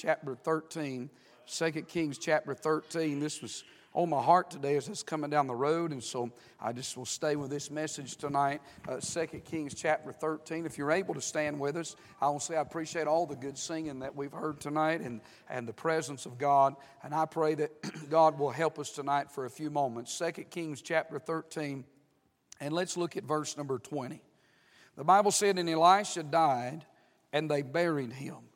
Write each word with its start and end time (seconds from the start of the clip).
chapter 0.00 0.34
13. 0.34 1.10
2 1.46 1.70
Kings 1.82 2.16
chapter 2.16 2.54
13. 2.54 3.20
This 3.20 3.42
was 3.42 3.64
on 3.92 4.08
my 4.08 4.22
heart 4.22 4.50
today 4.50 4.76
as 4.76 4.88
it's 4.88 5.02
coming 5.02 5.28
down 5.28 5.46
the 5.46 5.54
road, 5.54 5.90
and 5.90 6.02
so 6.02 6.30
I 6.60 6.72
just 6.72 6.96
will 6.96 7.04
stay 7.04 7.36
with 7.36 7.50
this 7.50 7.70
message 7.70 8.16
tonight. 8.16 8.62
Uh, 8.88 9.00
2 9.00 9.26
Kings 9.40 9.74
chapter 9.74 10.12
13. 10.12 10.64
If 10.64 10.78
you're 10.78 10.92
able 10.92 11.12
to 11.12 11.20
stand 11.20 11.58
with 11.60 11.76
us, 11.76 11.96
I 12.20 12.28
will 12.28 12.40
say 12.40 12.56
I 12.56 12.62
appreciate 12.62 13.08
all 13.08 13.26
the 13.26 13.36
good 13.36 13.58
singing 13.58 13.98
that 13.98 14.14
we've 14.14 14.32
heard 14.32 14.60
tonight 14.60 15.00
and, 15.00 15.20
and 15.50 15.68
the 15.68 15.72
presence 15.72 16.24
of 16.24 16.38
God, 16.38 16.76
and 17.02 17.14
I 17.14 17.26
pray 17.26 17.54
that 17.56 17.70
God 18.10 18.38
will 18.38 18.50
help 18.50 18.78
us 18.78 18.90
tonight 18.90 19.30
for 19.30 19.44
a 19.44 19.50
few 19.50 19.70
moments. 19.70 20.16
2 20.16 20.44
Kings 20.44 20.80
chapter 20.80 21.18
13, 21.18 21.84
and 22.60 22.72
let's 22.72 22.96
look 22.96 23.16
at 23.16 23.24
verse 23.24 23.56
number 23.56 23.78
20. 23.78 24.22
The 24.96 25.04
Bible 25.04 25.30
said, 25.30 25.58
And 25.58 25.68
Elisha 25.68 26.22
died, 26.22 26.86
and 27.32 27.50
they 27.50 27.62
buried 27.62 28.12
him. 28.12 28.49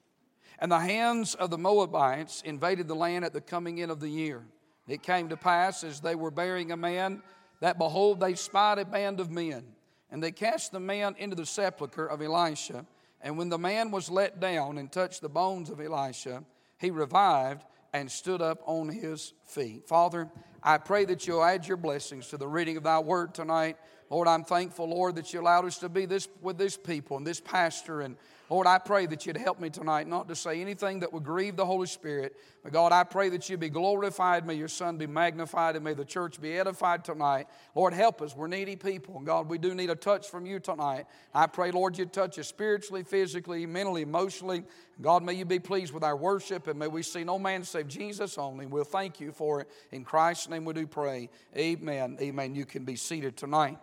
And 0.64 0.72
the 0.72 0.80
hands 0.80 1.34
of 1.34 1.50
the 1.50 1.58
Moabites 1.58 2.40
invaded 2.42 2.88
the 2.88 2.94
land 2.96 3.22
at 3.22 3.34
the 3.34 3.42
coming 3.42 3.76
in 3.76 3.90
of 3.90 4.00
the 4.00 4.08
year. 4.08 4.46
It 4.88 5.02
came 5.02 5.28
to 5.28 5.36
pass 5.36 5.84
as 5.84 6.00
they 6.00 6.14
were 6.14 6.30
burying 6.30 6.72
a 6.72 6.76
man 6.78 7.22
that 7.60 7.76
behold, 7.76 8.18
they 8.18 8.34
spied 8.34 8.78
a 8.78 8.86
band 8.86 9.20
of 9.20 9.30
men. 9.30 9.62
And 10.10 10.22
they 10.22 10.32
cast 10.32 10.72
the 10.72 10.80
man 10.80 11.16
into 11.18 11.36
the 11.36 11.44
sepulchre 11.44 12.06
of 12.06 12.22
Elisha. 12.22 12.86
And 13.20 13.36
when 13.36 13.50
the 13.50 13.58
man 13.58 13.90
was 13.90 14.08
let 14.08 14.40
down 14.40 14.78
and 14.78 14.90
touched 14.90 15.20
the 15.20 15.28
bones 15.28 15.68
of 15.68 15.82
Elisha, 15.82 16.42
he 16.78 16.90
revived 16.90 17.62
and 17.92 18.10
stood 18.10 18.40
up 18.40 18.62
on 18.64 18.88
his 18.88 19.34
feet. 19.46 19.86
Father, 19.86 20.30
I 20.62 20.78
pray 20.78 21.04
that 21.04 21.26
you'll 21.26 21.44
add 21.44 21.68
your 21.68 21.76
blessings 21.76 22.28
to 22.28 22.38
the 22.38 22.48
reading 22.48 22.78
of 22.78 22.84
thy 22.84 23.00
word 23.00 23.34
tonight. 23.34 23.76
Lord, 24.08 24.28
I'm 24.28 24.44
thankful, 24.44 24.88
Lord, 24.88 25.16
that 25.16 25.30
you 25.34 25.42
allowed 25.42 25.66
us 25.66 25.76
to 25.80 25.90
be 25.90 26.06
this 26.06 26.26
with 26.40 26.56
this 26.56 26.78
people 26.78 27.18
and 27.18 27.26
this 27.26 27.40
pastor 27.40 28.00
and 28.00 28.16
Lord, 28.50 28.66
I 28.66 28.78
pray 28.78 29.06
that 29.06 29.24
you'd 29.24 29.38
help 29.38 29.58
me 29.58 29.70
tonight 29.70 30.06
not 30.06 30.28
to 30.28 30.36
say 30.36 30.60
anything 30.60 31.00
that 31.00 31.12
would 31.12 31.24
grieve 31.24 31.56
the 31.56 31.64
Holy 31.64 31.86
Spirit. 31.86 32.36
But 32.62 32.72
God, 32.72 32.92
I 32.92 33.02
pray 33.02 33.30
that 33.30 33.48
you 33.48 33.56
be 33.56 33.70
glorified. 33.70 34.46
May 34.46 34.54
your 34.54 34.68
Son 34.68 34.98
be 34.98 35.06
magnified 35.06 35.76
and 35.76 35.84
may 35.84 35.94
the 35.94 36.04
church 36.04 36.40
be 36.40 36.58
edified 36.58 37.04
tonight. 37.04 37.46
Lord, 37.74 37.94
help 37.94 38.20
us. 38.20 38.36
We're 38.36 38.46
needy 38.46 38.76
people. 38.76 39.16
And 39.16 39.24
God, 39.24 39.48
we 39.48 39.56
do 39.56 39.74
need 39.74 39.88
a 39.88 39.94
touch 39.94 40.28
from 40.28 40.44
you 40.44 40.60
tonight. 40.60 41.06
I 41.34 41.46
pray, 41.46 41.70
Lord, 41.70 41.96
you'd 41.96 42.12
touch 42.12 42.38
us 42.38 42.48
spiritually, 42.48 43.02
physically, 43.02 43.64
mentally, 43.64 44.02
emotionally. 44.02 44.64
God, 45.00 45.22
may 45.22 45.32
you 45.32 45.46
be 45.46 45.58
pleased 45.58 45.94
with 45.94 46.04
our 46.04 46.16
worship 46.16 46.66
and 46.66 46.78
may 46.78 46.88
we 46.88 47.02
see 47.02 47.24
no 47.24 47.38
man 47.38 47.64
save 47.64 47.88
Jesus 47.88 48.36
only. 48.36 48.66
We'll 48.66 48.84
thank 48.84 49.20
you 49.20 49.32
for 49.32 49.62
it. 49.62 49.70
In 49.90 50.04
Christ's 50.04 50.50
name 50.50 50.66
we 50.66 50.74
do 50.74 50.86
pray. 50.86 51.30
Amen. 51.56 52.18
Amen. 52.20 52.54
You 52.54 52.66
can 52.66 52.84
be 52.84 52.96
seated 52.96 53.38
tonight. 53.38 53.78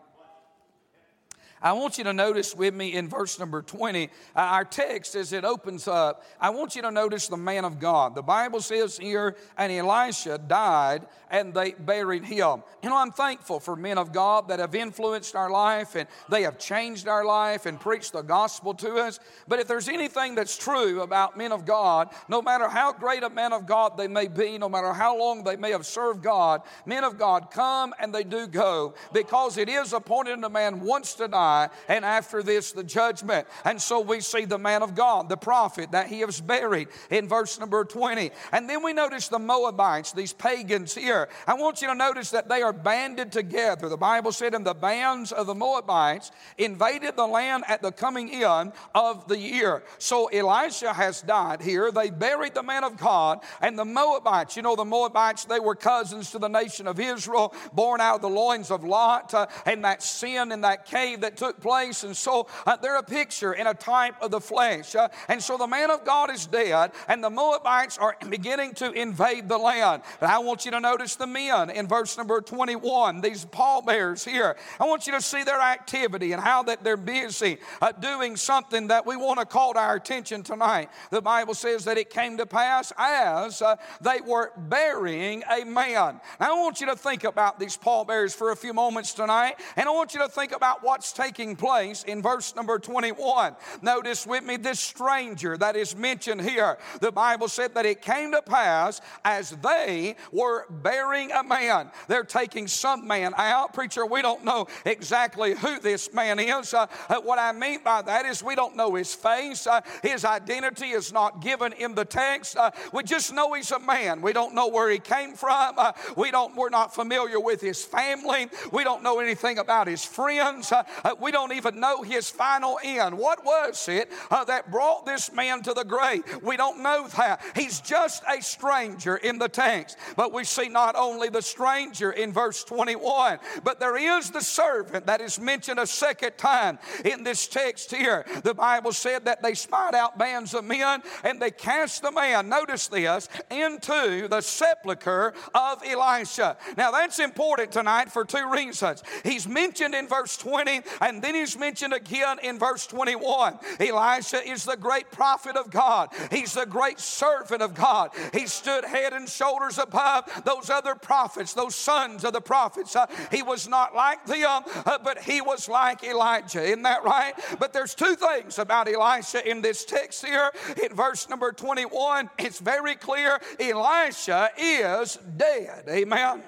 I 1.64 1.73
want 1.73 2.00
you 2.00 2.04
to 2.06 2.14
notice 2.14 2.56
with 2.56 2.73
me 2.73 2.94
in 2.94 3.08
verse 3.08 3.38
number 3.38 3.62
20, 3.62 4.06
uh, 4.06 4.40
our 4.40 4.66
text 4.66 5.14
as 5.14 5.31
it 5.31 5.45
opens 5.45 5.88
up, 5.88 6.26
I 6.40 6.50
want 6.50 6.76
you 6.76 6.81
to 6.81 6.90
notice 6.90 7.28
the 7.28 7.38
man 7.38 7.66
of 7.66 7.80
God. 7.80 8.16
The 8.16 8.23
Bible 8.23 8.62
says 8.62 8.98
here, 8.98 9.36
and 9.58 9.72
Elisha 9.72 10.39
died 10.39 11.06
and 11.30 11.54
they 11.54 11.72
buried 11.73 12.26
him. 12.26 12.64
You 12.82 12.89
know, 12.89 12.98
I'm 12.98 13.12
thankful 13.12 13.59
for 13.59 13.76
men 13.76 14.00
of 14.00 14.12
God 14.12 14.48
that 14.48 14.58
have 14.58 14.73
influenced 14.73 15.36
our 15.36 15.52
life 15.52 15.95
and 15.95 16.08
they 16.30 16.42
have 16.44 16.58
changed 16.58 17.08
our 17.08 17.23
life 17.23 17.67
and 17.67 17.80
preached 17.80 18.14
the 18.14 18.23
gospel 18.23 18.73
to 18.76 18.95
us. 18.95 19.20
But 19.48 19.59
if 19.59 19.67
there's 19.67 19.88
anything 19.88 20.34
that's 20.34 20.58
true 20.58 21.02
about 21.02 21.38
men 21.38 21.52
of 21.52 21.66
God, 21.66 22.09
no 22.28 22.42
matter 22.42 22.70
how 22.70 22.92
great 22.92 23.22
a 23.22 23.30
man 23.30 23.54
of 23.54 23.67
God 23.67 23.98
they 23.98 24.08
may 24.08 24.28
be, 24.28 24.58
no 24.58 24.67
matter 24.67 24.94
how 24.94 25.17
long 25.17 25.44
they 25.44 25.58
may 25.58 25.72
have 25.72 25.86
served 25.86 26.23
God, 26.23 26.64
men 26.88 27.04
of 27.04 27.20
God 27.20 27.52
come 27.52 27.94
and 28.00 28.14
they 28.14 28.23
do 28.23 28.48
go 28.48 28.95
because 29.14 29.58
it 29.58 29.70
is 29.70 29.94
appointed 29.94 30.44
a 30.44 30.50
man 30.50 30.82
once 30.82 31.14
to 31.14 31.28
die 31.28 31.51
die, 31.52 31.70
and 31.88 32.06
after 32.06 32.44
this, 32.44 32.72
the 32.72 32.84
judgment. 32.84 33.48
And 33.66 33.82
so 33.82 34.00
we 34.00 34.22
see 34.22 34.46
the 34.46 34.58
man 34.58 34.84
of 34.84 34.96
God, 34.96 35.30
the 35.30 35.38
prophet, 35.38 35.92
that 35.92 36.08
he 36.08 36.24
was 36.26 36.40
buried 36.40 36.88
in 37.10 37.28
verse 37.28 37.60
number 37.60 37.84
20. 37.84 38.32
And 38.52 38.70
then 38.70 38.84
we 38.84 38.94
notice 38.94 39.28
the 39.28 39.40
Moabites, 39.40 40.12
these 40.14 40.34
pagans 40.34 40.96
here. 40.96 41.30
I 41.48 41.56
want 41.56 41.82
you 41.82 41.88
to 41.88 41.96
notice 41.96 42.32
that 42.32 42.50
they 42.50 42.62
are 42.62 42.74
banded 42.74 43.32
together. 43.32 43.90
The 43.90 43.98
Bible 43.98 44.32
said, 44.32 44.54
and 44.54 44.66
the 44.66 44.74
bands 44.74 45.32
of 45.32 45.48
the 45.48 45.56
Moabites 45.56 46.32
invaded 46.58 47.16
the 47.16 47.28
land 47.28 47.64
at 47.67 47.82
the 47.82 47.92
coming 47.92 48.30
in 48.30 48.73
of 48.95 49.28
the 49.28 49.38
year. 49.38 49.84
So 49.98 50.28
Elisha 50.28 50.94
has 50.94 51.22
died 51.22 51.61
here. 51.61 51.92
They 51.92 52.10
buried 52.10 52.54
the 52.54 52.64
man 52.64 52.84
of 52.84 52.98
God, 52.98 53.40
and 53.61 53.78
the 53.78 53.86
Moabites, 53.86 54.56
you 54.56 54.61
know, 54.61 54.76
the 54.76 54.86
Moabites, 54.86 55.45
they 55.45 55.60
were 55.60 55.76
cousins 55.76 56.32
to 56.32 56.40
the 56.40 56.48
nation 56.48 56.88
of 56.88 57.00
Israel, 57.00 57.54
born 57.73 58.02
out 58.02 58.16
of 58.16 58.22
the 58.22 58.30
loins 58.30 58.72
of 58.72 58.84
Lot, 58.84 59.34
uh, 59.34 59.48
and 59.66 59.84
that 59.86 60.04
sin 60.04 60.52
in 60.52 60.61
that 60.61 60.86
cave 60.86 61.22
that 61.22 61.38
took 61.42 61.60
place. 61.60 62.04
And 62.04 62.16
so 62.16 62.46
uh, 62.68 62.76
they're 62.76 62.98
a 62.98 63.04
picture 63.04 63.54
and 63.54 63.68
a 63.68 63.74
type 63.74 64.14
of 64.22 64.30
the 64.30 64.40
flesh. 64.40 64.94
Uh, 64.94 65.08
and 65.28 65.42
so 65.42 65.58
the 65.58 65.66
man 65.66 65.90
of 65.90 66.06
God 66.06 66.30
is 66.30 66.46
dead, 66.46 66.92
and 67.08 67.24
the 67.24 67.32
Moabites 67.32 67.98
are 67.98 68.16
beginning 68.30 68.76
to 68.76 68.92
invade 68.92 69.50
the 69.50 69.58
land. 69.58 70.04
But 70.20 70.30
I 70.30 70.38
want 70.38 70.66
you 70.66 70.72
to 70.72 70.80
notice 70.80 71.16
the 71.16 71.26
men 71.26 71.72
in 71.72 71.88
verse 71.88 72.16
number 72.16 72.42
21, 72.42 73.22
these 73.22 73.46
pallbearers 73.46 74.24
here. 74.24 74.56
I 74.80 74.86
want 74.86 75.08
you 75.08 75.14
to 75.14 75.22
see 75.22 75.44
their 75.44 75.60
activity 75.60 76.32
and 76.34 76.40
how 76.40 76.62
that 76.64 76.84
they're 76.84 76.96
busy 76.96 77.58
uh, 77.82 77.92
doing 77.92 78.36
something 78.36 78.90
that 78.90 79.08
we 79.08 79.16
want 79.16 79.40
to 79.40 79.46
call 79.48 79.73
to 79.73 79.80
our 79.80 79.96
attention 79.96 80.44
tonight. 80.44 80.90
The 81.10 81.23
Bible 81.23 81.56
says 81.56 81.86
that 81.86 81.98
it 81.98 82.12
came 82.12 82.38
to 82.38 82.46
pass 82.46 82.94
as 83.00 83.64
uh, 83.64 83.78
they 84.00 84.22
were 84.22 84.52
burying 84.56 85.42
a 85.50 85.66
man. 85.66 86.22
Now, 86.40 86.56
I 86.56 86.60
want 86.62 86.82
you 86.82 86.88
to 86.88 86.96
think 86.96 87.23
about 87.23 87.60
these 87.60 87.78
pallbearers 87.78 88.36
for 88.36 88.52
a 88.52 88.56
few 88.56 88.76
moments 88.76 89.14
tonight, 89.14 89.56
and 89.76 89.90
I 89.90 89.92
want 89.92 90.14
you 90.14 90.20
to 90.20 90.30
think 90.30 90.56
about 90.56 90.84
what's 90.84 91.12
taking 91.12 91.30
taking 91.31 91.55
place 91.55 92.03
in 92.03 92.21
verse 92.21 92.53
number 92.58 92.77
21. 92.77 93.55
Notice 93.81 94.27
with 94.27 94.43
me 94.43 94.58
this 94.58 94.81
stranger 94.81 95.58
that 95.58 95.77
is 95.77 95.95
mentioned 95.95 96.42
here. 96.42 96.77
The 96.99 97.09
Bible 97.11 97.47
said 97.47 97.73
that 97.75 97.86
it 97.86 98.02
came 98.02 98.33
to 98.33 98.42
pass 98.42 98.99
as 99.23 99.52
they 99.64 100.17
were 100.33 100.65
bearing 100.69 101.31
a 101.31 101.42
man. 101.42 101.89
They're 102.09 102.25
taking 102.25 102.67
some 102.67 103.08
man 103.08 103.33
out. 103.37 103.73
Preacher, 103.73 104.05
we 104.05 104.21
don't 104.21 104.43
know 104.43 104.67
exactly 104.86 105.55
who 105.55 105.80
this 105.80 106.14
man 106.14 106.37
is. 106.37 106.73
Uh, 106.73 106.87
uh, 107.08 107.21
what 107.21 107.39
I 107.39 107.53
mean 107.53 107.80
by 107.81 108.02
that 108.02 108.25
is 108.25 108.43
we 108.43 108.55
don't 108.55 108.75
know 108.75 108.95
his 108.95 109.13
face. 109.13 109.65
Uh, 109.65 109.80
his 110.03 110.25
identity 110.25 110.89
is 110.89 111.13
not 111.13 111.42
given 111.42 111.71
in 111.73 111.95
the 111.95 112.03
text. 112.03 112.58
Uh, 112.58 112.71
we 112.92 113.03
just 113.03 113.31
know 113.31 113.53
he's 113.53 113.71
a 113.71 113.80
man. 113.80 114.21
We 114.21 114.33
don't 114.33 114.53
know 114.53 114.67
where 114.67 114.89
he 114.89 114.99
came 114.99 115.36
from. 115.36 115.75
Uh, 115.77 115.93
we 116.17 116.30
don't, 116.30 116.58
we're 116.58 116.69
not 116.69 116.93
familiar 116.93 117.39
with 117.39 117.61
his 117.61 117.86
family. 117.86 118.49
We 118.73 118.83
don't 118.83 119.02
know 119.02 119.19
anything 119.19 119.59
about 119.59 119.87
his 119.87 120.03
friends. 120.03 120.73
Uh, 120.73 120.83
we 121.21 121.32
don't 121.32 121.54
even 121.54 121.80
know 121.80 122.02
his 122.02 122.30
final 122.30 122.80
end. 122.83 123.17
What 123.17 123.45
was 123.45 123.87
it 123.87 124.09
uh, 124.30 124.43
that 124.45 124.71
brought 124.71 125.05
this 125.05 125.32
man 125.32 125.61
to 125.64 125.73
the 125.73 125.83
grave? 125.83 126.23
We 126.42 126.58
don't 126.58 126.82
know 126.82 127.08
that. 127.17 127.42
He's 127.55 127.80
just 127.80 128.24
a 128.27 128.42
stranger 128.42 129.18
in 129.18 129.38
the 129.38 129.48
text. 129.48 129.98
But 130.15 130.33
we 130.33 130.44
see 130.44 130.68
not 130.68 130.95
only 130.95 131.30
the 131.30 131.42
stranger 131.42 132.12
in 132.12 132.33
verse 132.33 132.63
21, 132.63 133.39
but 133.63 133.80
there 133.80 133.98
is 133.98 134.31
the 134.31 134.42
servant 134.42 135.06
that 135.06 135.21
is 135.21 135.39
mentioned 135.39 135.80
a 135.80 135.88
second 135.88 136.38
time 136.38 136.80
in 137.06 137.24
this 137.24 137.48
text 137.48 137.94
here. 137.94 138.25
The 138.44 138.54
Bible 138.54 138.92
said 138.92 139.25
that 139.25 139.42
they 139.42 139.54
spied 139.54 139.95
out 139.95 140.18
bands 140.18 140.54
of 140.54 140.65
men 140.65 141.01
and 141.24 141.42
they 141.42 141.51
cast 141.51 142.01
the 142.01 142.12
man, 142.12 142.50
notice 142.50 142.88
this, 142.88 143.30
into 143.50 144.27
the 144.27 144.42
sepulchre 144.42 145.33
of 145.54 145.83
Elisha. 145.86 146.57
Now 146.77 146.92
that's 146.92 147.19
important 147.19 147.71
tonight 147.71 148.12
for 148.12 148.25
two 148.25 148.50
reasons. 148.51 149.04
He's 149.24 149.48
mentioned 149.48 149.94
in 149.94 150.07
verse 150.07 150.38
20 150.38 150.81
and 151.12 151.22
then 151.22 151.36
he's 151.36 151.57
mentioned 151.57 151.94
again 151.94 152.39
in 152.42 152.57
verse 152.57 152.88
21. 152.88 153.60
Elisha 153.81 154.50
is 154.50 154.63
the 154.63 154.77
great 154.77 155.12
prophet 155.12 155.57
of 155.57 155.69
God, 155.69 156.10
he's 156.31 156.54
the 156.54 156.66
great 156.66 157.00
servant 157.01 157.62
of 157.62 157.74
God. 157.74 158.12
He 158.33 158.48
stood 158.48 158.86
head 158.86 159.12
and 159.12 159.27
shoulders 159.27 159.77
above 159.77 160.24
those 160.45 160.69
other 160.69 160.95
prophets, 160.95 161.54
those 161.54 161.75
sons 161.75 162.24
of 162.24 162.31
the 162.31 162.39
prophets. 162.39 162.95
Uh, 162.95 163.07
he 163.30 163.44
was 163.44 163.68
not 163.68 163.94
like 163.94 164.25
them, 164.25 164.63
uh, 164.86 165.00
but 165.04 165.19
he 165.19 165.42
was 165.42 165.68
like 165.68 166.01
Elijah. 166.04 166.63
Isn't 166.63 166.83
that 166.83 167.04
right? 167.04 167.33
But 167.60 167.74
there's 167.74 167.94
two 167.94 168.16
things 168.16 168.57
about 168.57 168.88
Elisha 168.88 169.48
in 169.48 169.62
this 169.62 169.83
text 169.83 170.25
here. 170.25 170.50
In 170.81 170.95
verse 170.95 171.28
number 171.28 171.51
21, 171.51 172.30
it's 172.39 172.60
very 172.60 172.95
clear 172.95 173.38
Elisha 173.60 174.50
is 174.58 175.18
dead. 175.36 175.84
Amen. 175.90 176.42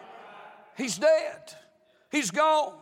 He's 0.77 0.97
dead. 0.97 1.53
He's 2.09 2.31
gone. 2.31 2.75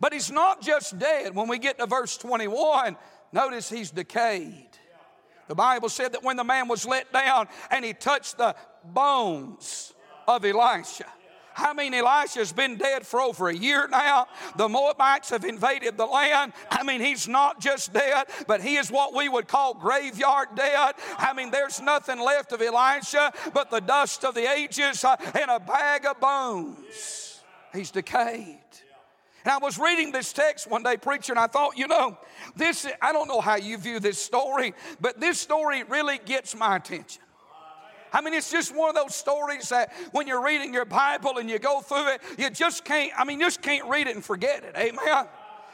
But 0.00 0.12
he's 0.12 0.30
not 0.30 0.62
just 0.62 0.98
dead. 0.98 1.34
When 1.34 1.48
we 1.48 1.58
get 1.58 1.78
to 1.78 1.86
verse 1.86 2.16
21, 2.16 2.96
notice 3.32 3.68
he's 3.68 3.90
decayed. 3.90 4.68
The 5.48 5.54
Bible 5.54 5.88
said 5.88 6.12
that 6.12 6.22
when 6.22 6.36
the 6.36 6.44
man 6.44 6.68
was 6.68 6.86
let 6.86 7.12
down 7.12 7.48
and 7.70 7.84
he 7.84 7.92
touched 7.92 8.38
the 8.38 8.54
bones 8.84 9.92
of 10.26 10.44
Elisha. 10.44 11.06
I 11.56 11.74
mean, 11.74 11.92
Elisha's 11.94 12.52
been 12.52 12.76
dead 12.76 13.06
for 13.06 13.20
over 13.20 13.48
a 13.48 13.54
year 13.54 13.86
now. 13.88 14.26
The 14.56 14.68
Moabites 14.68 15.30
have 15.30 15.44
invaded 15.44 15.96
the 15.96 16.06
land. 16.06 16.52
I 16.70 16.82
mean, 16.82 17.00
he's 17.00 17.28
not 17.28 17.60
just 17.60 17.92
dead, 17.92 18.26
but 18.46 18.62
he 18.62 18.76
is 18.76 18.90
what 18.90 19.14
we 19.14 19.28
would 19.28 19.48
call 19.48 19.74
graveyard 19.74 20.48
dead. 20.54 20.94
I 21.18 21.32
mean, 21.34 21.50
there's 21.50 21.80
nothing 21.80 22.18
left 22.18 22.52
of 22.52 22.62
Elisha 22.62 23.32
but 23.52 23.70
the 23.70 23.80
dust 23.80 24.24
of 24.24 24.34
the 24.34 24.50
ages 24.50 25.04
uh, 25.04 25.16
and 25.38 25.50
a 25.50 25.60
bag 25.60 26.06
of 26.06 26.20
bones. 26.20 27.42
He's 27.74 27.90
decayed. 27.90 28.58
And 29.44 29.52
I 29.52 29.58
was 29.58 29.78
reading 29.78 30.12
this 30.12 30.32
text 30.32 30.70
one 30.70 30.82
day, 30.82 30.96
preacher, 30.96 31.32
and 31.32 31.40
I 31.40 31.46
thought, 31.48 31.76
you 31.76 31.88
know, 31.88 32.16
this, 32.54 32.86
I 33.00 33.12
don't 33.12 33.28
know 33.28 33.40
how 33.40 33.56
you 33.56 33.76
view 33.76 33.98
this 33.98 34.22
story, 34.22 34.74
but 35.00 35.20
this 35.20 35.40
story 35.40 35.82
really 35.84 36.20
gets 36.24 36.54
my 36.54 36.76
attention. 36.76 37.22
I 38.12 38.20
mean, 38.20 38.34
it's 38.34 38.50
just 38.50 38.76
one 38.76 38.90
of 38.90 38.94
those 38.94 39.14
stories 39.14 39.70
that 39.70 39.92
when 40.12 40.26
you're 40.26 40.44
reading 40.44 40.74
your 40.74 40.84
Bible 40.84 41.38
and 41.38 41.48
you 41.48 41.58
go 41.58 41.80
through 41.80 42.08
it, 42.08 42.20
you 42.38 42.50
just 42.50 42.84
can't, 42.84 43.10
I 43.16 43.24
mean, 43.24 43.40
you 43.40 43.46
just 43.46 43.62
can't 43.62 43.88
read 43.88 44.06
it 44.06 44.14
and 44.14 44.24
forget 44.24 44.62
it. 44.64 44.76
Amen. 44.76 45.26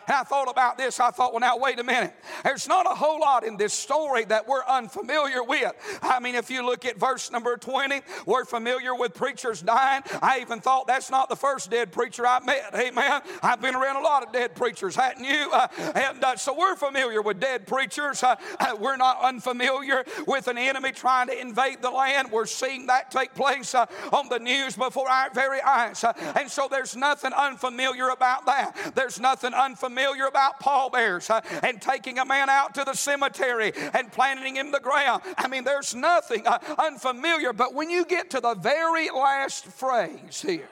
I 0.08 0.22
thought 0.24 0.48
about 0.48 0.78
this. 0.78 1.00
I 1.00 1.10
thought, 1.10 1.32
well, 1.32 1.40
now, 1.40 1.58
wait 1.58 1.78
a 1.78 1.84
minute. 1.84 2.14
There's 2.44 2.66
not 2.66 2.86
a 2.86 2.94
whole 2.94 3.20
lot 3.20 3.44
in 3.44 3.56
this 3.56 3.74
story 3.74 4.24
that 4.26 4.48
we're 4.48 4.64
unfamiliar 4.64 5.42
with. 5.42 5.72
I 6.02 6.18
mean, 6.20 6.34
if 6.34 6.50
you 6.50 6.64
look 6.64 6.84
at 6.84 6.98
verse 6.98 7.30
number 7.30 7.56
20, 7.56 8.00
we're 8.26 8.44
familiar 8.44 8.94
with 8.94 9.14
preachers 9.14 9.60
dying. 9.60 10.02
I 10.22 10.40
even 10.40 10.60
thought 10.60 10.86
that's 10.86 11.10
not 11.10 11.28
the 11.28 11.36
first 11.36 11.70
dead 11.70 11.92
preacher 11.92 12.26
I 12.26 12.40
met. 12.40 12.74
Amen. 12.74 13.20
I've 13.42 13.60
been 13.60 13.74
around 13.74 13.96
a 13.96 14.00
lot 14.00 14.26
of 14.26 14.32
dead 14.32 14.54
preachers, 14.54 14.96
hadn't 14.96 15.24
you? 15.24 15.50
Uh, 15.52 15.68
and 15.94 16.24
uh, 16.24 16.36
so 16.36 16.56
we're 16.56 16.76
familiar 16.76 17.20
with 17.20 17.40
dead 17.40 17.66
preachers. 17.66 18.22
Uh, 18.22 18.36
uh 18.58 18.76
we're 18.78 18.96
not 18.96 19.20
unfamiliar 19.22 20.04
with 20.26 20.48
an 20.48 20.58
enemy 20.58 20.92
trying 20.92 21.26
to 21.28 21.38
invade 21.38 21.82
the 21.82 21.90
land. 21.90 22.30
We're 22.32 22.46
seeing 22.46 22.86
that 22.86 23.10
take 23.10 23.34
place 23.34 23.74
uh, 23.74 23.86
on 24.12 24.28
the 24.28 24.38
news 24.38 24.76
before 24.76 25.08
our 25.08 25.30
very 25.32 25.60
eyes. 25.60 26.02
Uh, 26.02 26.12
and 26.36 26.50
so 26.50 26.68
there's 26.70 26.96
nothing 26.96 27.32
unfamiliar 27.32 28.08
about 28.08 28.46
that. 28.46 28.92
There's 28.94 29.20
nothing 29.20 29.52
unfamiliar 29.54 29.97
familiar 29.98 30.26
about 30.26 30.60
pallbearers 30.60 31.28
uh, 31.28 31.40
and 31.64 31.82
taking 31.82 32.18
a 32.18 32.24
man 32.24 32.48
out 32.48 32.74
to 32.74 32.84
the 32.84 32.94
cemetery 32.94 33.72
and 33.94 34.12
planting 34.12 34.56
him 34.56 34.66
in 34.66 34.72
the 34.72 34.78
ground. 34.78 35.22
I 35.36 35.48
mean, 35.48 35.64
there's 35.64 35.94
nothing 35.94 36.46
uh, 36.46 36.58
unfamiliar, 36.78 37.52
but 37.52 37.74
when 37.74 37.90
you 37.90 38.04
get 38.04 38.30
to 38.30 38.40
the 38.40 38.54
very 38.54 39.10
last 39.10 39.66
phrase 39.66 40.40
here, 40.40 40.68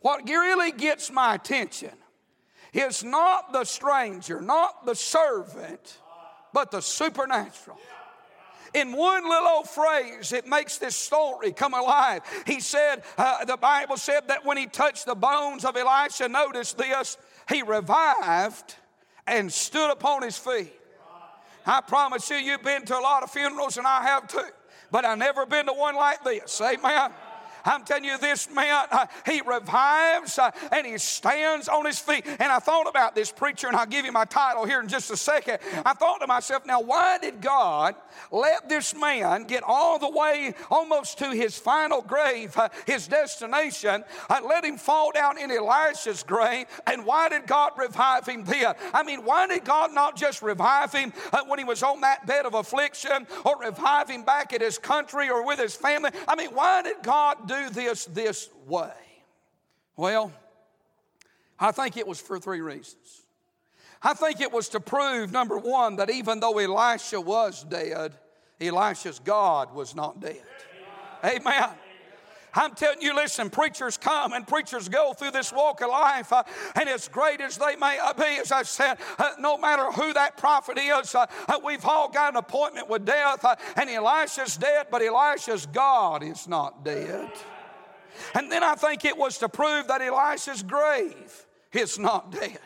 what 0.00 0.26
really 0.26 0.72
gets 0.72 1.10
my 1.10 1.34
attention 1.34 1.92
is 2.72 3.04
not 3.04 3.52
the 3.52 3.64
stranger, 3.64 4.40
not 4.40 4.86
the 4.86 4.94
servant, 4.94 5.98
but 6.54 6.70
the 6.70 6.80
supernatural 6.80 7.78
in 8.74 8.92
one 8.92 9.28
little 9.28 9.48
old 9.48 9.68
phrase, 9.68 10.32
it 10.32 10.46
makes 10.46 10.78
this 10.78 10.96
story 10.96 11.52
come 11.52 11.74
alive. 11.74 12.22
He 12.46 12.60
said, 12.60 13.02
uh, 13.16 13.44
the 13.44 13.56
Bible 13.56 13.96
said 13.96 14.28
that 14.28 14.44
when 14.44 14.56
he 14.56 14.66
touched 14.66 15.06
the 15.06 15.14
bones 15.14 15.64
of 15.64 15.76
Elisha, 15.76 16.28
notice 16.28 16.72
this, 16.72 17.16
he 17.48 17.62
revived 17.62 18.74
and 19.26 19.52
stood 19.52 19.90
upon 19.90 20.22
his 20.22 20.36
feet. 20.36 20.72
I 21.66 21.80
promise 21.82 22.30
you, 22.30 22.36
you've 22.36 22.62
been 22.62 22.84
to 22.86 22.98
a 22.98 23.00
lot 23.00 23.22
of 23.22 23.30
funerals, 23.30 23.76
and 23.76 23.86
I 23.86 24.02
have 24.02 24.26
too, 24.26 24.40
but 24.90 25.04
I've 25.04 25.18
never 25.18 25.44
been 25.44 25.66
to 25.66 25.72
one 25.72 25.96
like 25.96 26.24
this. 26.24 26.60
Amen. 26.60 27.10
I'm 27.64 27.84
telling 27.84 28.04
you, 28.04 28.18
this 28.18 28.48
man, 28.50 28.86
uh, 28.90 29.06
he 29.26 29.40
revives 29.40 30.38
uh, 30.38 30.50
and 30.72 30.86
he 30.86 30.98
stands 30.98 31.68
on 31.68 31.84
his 31.86 31.98
feet. 31.98 32.24
And 32.26 32.52
I 32.52 32.58
thought 32.58 32.88
about 32.88 33.14
this 33.14 33.30
preacher, 33.30 33.68
and 33.68 33.76
I'll 33.76 33.86
give 33.86 34.04
you 34.04 34.12
my 34.12 34.24
title 34.24 34.64
here 34.64 34.80
in 34.80 34.88
just 34.88 35.10
a 35.10 35.16
second. 35.16 35.58
I 35.84 35.92
thought 35.94 36.18
to 36.18 36.26
myself, 36.26 36.66
now, 36.66 36.80
why 36.80 37.18
did 37.18 37.40
God 37.40 37.94
let 38.30 38.68
this 38.68 38.94
man 38.94 39.44
get 39.44 39.62
all 39.62 39.98
the 39.98 40.10
way 40.10 40.54
almost 40.70 41.18
to 41.18 41.30
his 41.30 41.58
final 41.58 42.02
grave, 42.02 42.56
uh, 42.56 42.68
his 42.86 43.08
destination, 43.08 44.04
uh, 44.28 44.40
let 44.46 44.64
him 44.64 44.76
fall 44.76 45.12
down 45.12 45.38
in 45.38 45.50
Elisha's 45.50 46.22
grave? 46.22 46.66
And 46.86 47.04
why 47.04 47.28
did 47.28 47.46
God 47.46 47.72
revive 47.76 48.26
him 48.26 48.44
then? 48.44 48.74
I 48.92 49.02
mean, 49.02 49.24
why 49.24 49.46
did 49.46 49.64
God 49.64 49.92
not 49.92 50.16
just 50.16 50.42
revive 50.42 50.92
him 50.92 51.12
uh, 51.32 51.40
when 51.46 51.58
he 51.58 51.64
was 51.64 51.82
on 51.82 52.00
that 52.02 52.26
bed 52.26 52.46
of 52.46 52.54
affliction 52.54 53.26
or 53.44 53.58
revive 53.58 54.08
him 54.08 54.22
back 54.22 54.52
at 54.52 54.60
his 54.60 54.78
country 54.78 55.30
or 55.30 55.44
with 55.44 55.58
his 55.58 55.74
family? 55.74 56.10
I 56.26 56.34
mean, 56.36 56.50
why 56.50 56.82
did 56.82 56.96
God 57.02 57.47
do 57.48 57.70
this 57.70 58.04
this 58.06 58.48
way? 58.66 58.92
Well, 59.96 60.32
I 61.58 61.72
think 61.72 61.96
it 61.96 62.06
was 62.06 62.20
for 62.20 62.38
three 62.38 62.60
reasons. 62.60 63.24
I 64.00 64.14
think 64.14 64.40
it 64.40 64.52
was 64.52 64.68
to 64.70 64.80
prove, 64.80 65.32
number 65.32 65.58
one, 65.58 65.96
that 65.96 66.08
even 66.08 66.38
though 66.38 66.58
Elisha 66.58 67.20
was 67.20 67.64
dead, 67.64 68.14
Elisha's 68.60 69.18
God 69.18 69.74
was 69.74 69.96
not 69.96 70.20
dead. 70.20 70.42
Amen. 71.24 71.70
I'm 72.54 72.74
telling 72.74 73.00
you, 73.00 73.14
listen, 73.14 73.50
preachers 73.50 73.96
come 73.96 74.32
and 74.32 74.46
preachers 74.46 74.88
go 74.88 75.12
through 75.12 75.32
this 75.32 75.52
walk 75.52 75.82
of 75.82 75.90
life, 75.90 76.32
uh, 76.32 76.42
and 76.74 76.88
as 76.88 77.08
great 77.08 77.40
as 77.40 77.56
they 77.56 77.76
may 77.76 77.98
be, 78.16 78.40
as 78.40 78.52
I 78.52 78.62
said, 78.62 78.98
uh, 79.18 79.32
no 79.38 79.58
matter 79.58 79.90
who 79.92 80.12
that 80.12 80.36
prophet 80.36 80.78
is, 80.78 81.14
uh, 81.14 81.26
uh 81.48 81.60
we've 81.62 81.84
all 81.84 82.08
got 82.08 82.32
an 82.32 82.36
appointment 82.36 82.88
with 82.88 83.04
death, 83.04 83.44
uh, 83.44 83.56
and 83.76 83.90
Elisha's 83.90 84.56
dead, 84.56 84.86
but 84.90 85.02
Elisha's 85.02 85.66
God 85.66 86.22
is 86.22 86.48
not 86.48 86.84
dead. 86.84 87.30
And 88.34 88.50
then 88.50 88.64
I 88.64 88.74
think 88.74 89.04
it 89.04 89.16
was 89.16 89.38
to 89.38 89.48
prove 89.48 89.88
that 89.88 90.02
Elisha's 90.02 90.62
grave 90.62 91.46
is 91.72 91.98
not 91.98 92.32
dead. 92.32 92.58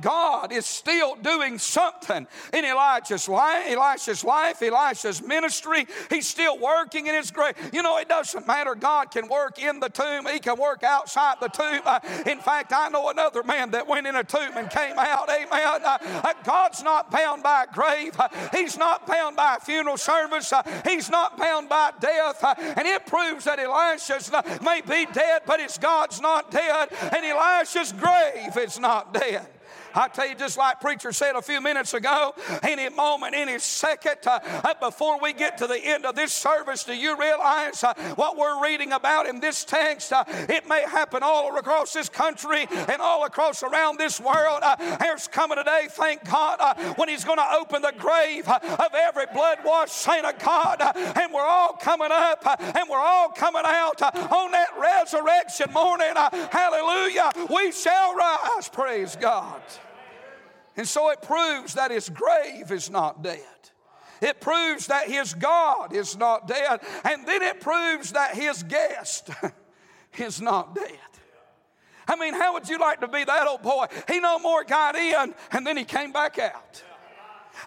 God 0.00 0.52
is 0.52 0.66
still 0.66 1.16
doing 1.16 1.58
something 1.58 2.26
in 2.52 2.64
Elijah's 2.64 3.28
life, 3.28 3.66
Elisha's 3.68 4.24
life, 4.24 4.62
Elisha's 4.62 5.22
ministry. 5.22 5.86
He's 6.10 6.26
still 6.26 6.58
working 6.58 7.06
in 7.06 7.14
his 7.14 7.30
grave. 7.30 7.54
You 7.72 7.82
know, 7.82 7.98
it 7.98 8.08
doesn't 8.08 8.46
matter. 8.46 8.74
God 8.74 9.10
can 9.10 9.28
work 9.28 9.62
in 9.62 9.80
the 9.80 9.88
tomb, 9.88 10.26
He 10.26 10.38
can 10.38 10.58
work 10.58 10.82
outside 10.82 11.36
the 11.40 11.48
tomb. 11.48 11.80
Uh, 11.84 12.00
in 12.26 12.38
fact, 12.38 12.72
I 12.74 12.88
know 12.88 13.10
another 13.10 13.42
man 13.42 13.70
that 13.72 13.86
went 13.86 14.06
in 14.06 14.16
a 14.16 14.24
tomb 14.24 14.56
and 14.56 14.70
came 14.70 14.98
out. 14.98 15.28
Amen. 15.28 15.82
Uh, 15.84 15.98
uh, 16.02 16.32
God's 16.44 16.82
not 16.82 17.10
bound 17.10 17.42
by 17.42 17.64
a 17.64 17.72
grave, 17.72 18.18
uh, 18.18 18.28
He's 18.52 18.76
not 18.76 19.06
bound 19.06 19.36
by 19.36 19.56
a 19.56 19.60
funeral 19.60 19.96
service, 19.96 20.52
uh, 20.52 20.62
He's 20.86 21.10
not 21.10 21.38
bound 21.38 21.68
by 21.68 21.92
death. 22.00 22.42
Uh, 22.42 22.54
and 22.58 22.86
it 22.86 23.06
proves 23.06 23.44
that 23.44 23.58
Elisha's 23.58 24.30
may 24.62 24.80
be 24.80 25.06
dead, 25.12 25.42
but 25.46 25.60
it's 25.60 25.78
God's 25.78 26.20
not 26.20 26.50
dead, 26.50 26.88
and 27.14 27.24
Elisha's 27.24 27.92
grave 27.92 28.56
is 28.56 28.78
not 28.78 29.12
dead. 29.14 29.46
I 29.94 30.08
tell 30.08 30.28
you, 30.28 30.34
just 30.34 30.56
like 30.56 30.80
preacher 30.80 31.12
said 31.12 31.36
a 31.36 31.42
few 31.42 31.60
minutes 31.60 31.94
ago, 31.94 32.34
any 32.62 32.88
moment, 32.88 33.34
any 33.34 33.58
second, 33.58 34.18
uh, 34.26 34.40
uh, 34.64 34.74
before 34.80 35.20
we 35.20 35.32
get 35.32 35.58
to 35.58 35.66
the 35.66 35.78
end 35.78 36.04
of 36.04 36.14
this 36.14 36.32
service, 36.32 36.84
do 36.84 36.94
you 36.94 37.18
realize 37.18 37.82
uh, 37.84 37.94
what 38.16 38.36
we're 38.36 38.62
reading 38.62 38.92
about 38.92 39.26
in 39.26 39.40
this 39.40 39.64
text? 39.64 40.12
Uh, 40.12 40.24
it 40.28 40.68
may 40.68 40.82
happen 40.82 41.22
all 41.22 41.56
across 41.56 41.92
this 41.92 42.08
country 42.08 42.66
and 42.70 43.00
all 43.00 43.24
across 43.24 43.62
around 43.62 43.98
this 43.98 44.20
world. 44.20 44.60
Uh, 44.62 44.76
there's 44.98 45.28
coming 45.28 45.58
a 45.58 45.64
day, 45.64 45.86
thank 45.90 46.24
God, 46.28 46.58
uh, 46.60 46.74
when 46.94 47.08
He's 47.08 47.24
going 47.24 47.38
to 47.38 47.54
open 47.54 47.82
the 47.82 47.92
grave 47.98 48.48
of 48.48 48.94
every 48.94 49.26
blood 49.32 49.58
washed 49.64 49.94
saint 49.94 50.24
of 50.24 50.38
God, 50.38 50.80
and 50.94 51.32
we're 51.32 51.40
all 51.40 51.74
coming 51.74 52.10
up 52.10 52.44
and 52.60 52.88
we're 52.88 52.96
all 52.98 53.28
coming 53.30 53.62
out 53.64 54.02
on 54.02 54.50
that 54.52 54.68
resurrection 54.78 55.72
morning. 55.72 56.12
hallelujah. 56.50 57.32
We 57.50 57.72
shall 57.72 58.14
rise. 58.14 58.68
Praise 58.68 59.16
God. 59.16 59.61
And 60.76 60.88
so 60.88 61.10
it 61.10 61.22
proves 61.22 61.74
that 61.74 61.90
his 61.90 62.08
grave 62.08 62.70
is 62.70 62.90
not 62.90 63.22
dead. 63.22 63.40
It 64.20 64.40
proves 64.40 64.86
that 64.86 65.08
his 65.08 65.34
God 65.34 65.92
is 65.92 66.16
not 66.16 66.46
dead. 66.46 66.80
And 67.04 67.26
then 67.26 67.42
it 67.42 67.60
proves 67.60 68.12
that 68.12 68.34
his 68.34 68.62
guest 68.62 69.30
is 70.18 70.40
not 70.40 70.74
dead. 70.74 70.98
I 72.06 72.16
mean, 72.16 72.34
how 72.34 72.54
would 72.54 72.68
you 72.68 72.78
like 72.78 73.00
to 73.00 73.08
be 73.08 73.24
that 73.24 73.46
old 73.46 73.62
boy? 73.62 73.86
He 74.08 74.20
no 74.20 74.38
more 74.38 74.64
got 74.64 74.96
in 74.96 75.34
and 75.50 75.66
then 75.66 75.76
he 75.76 75.84
came 75.84 76.12
back 76.12 76.38
out. 76.38 76.82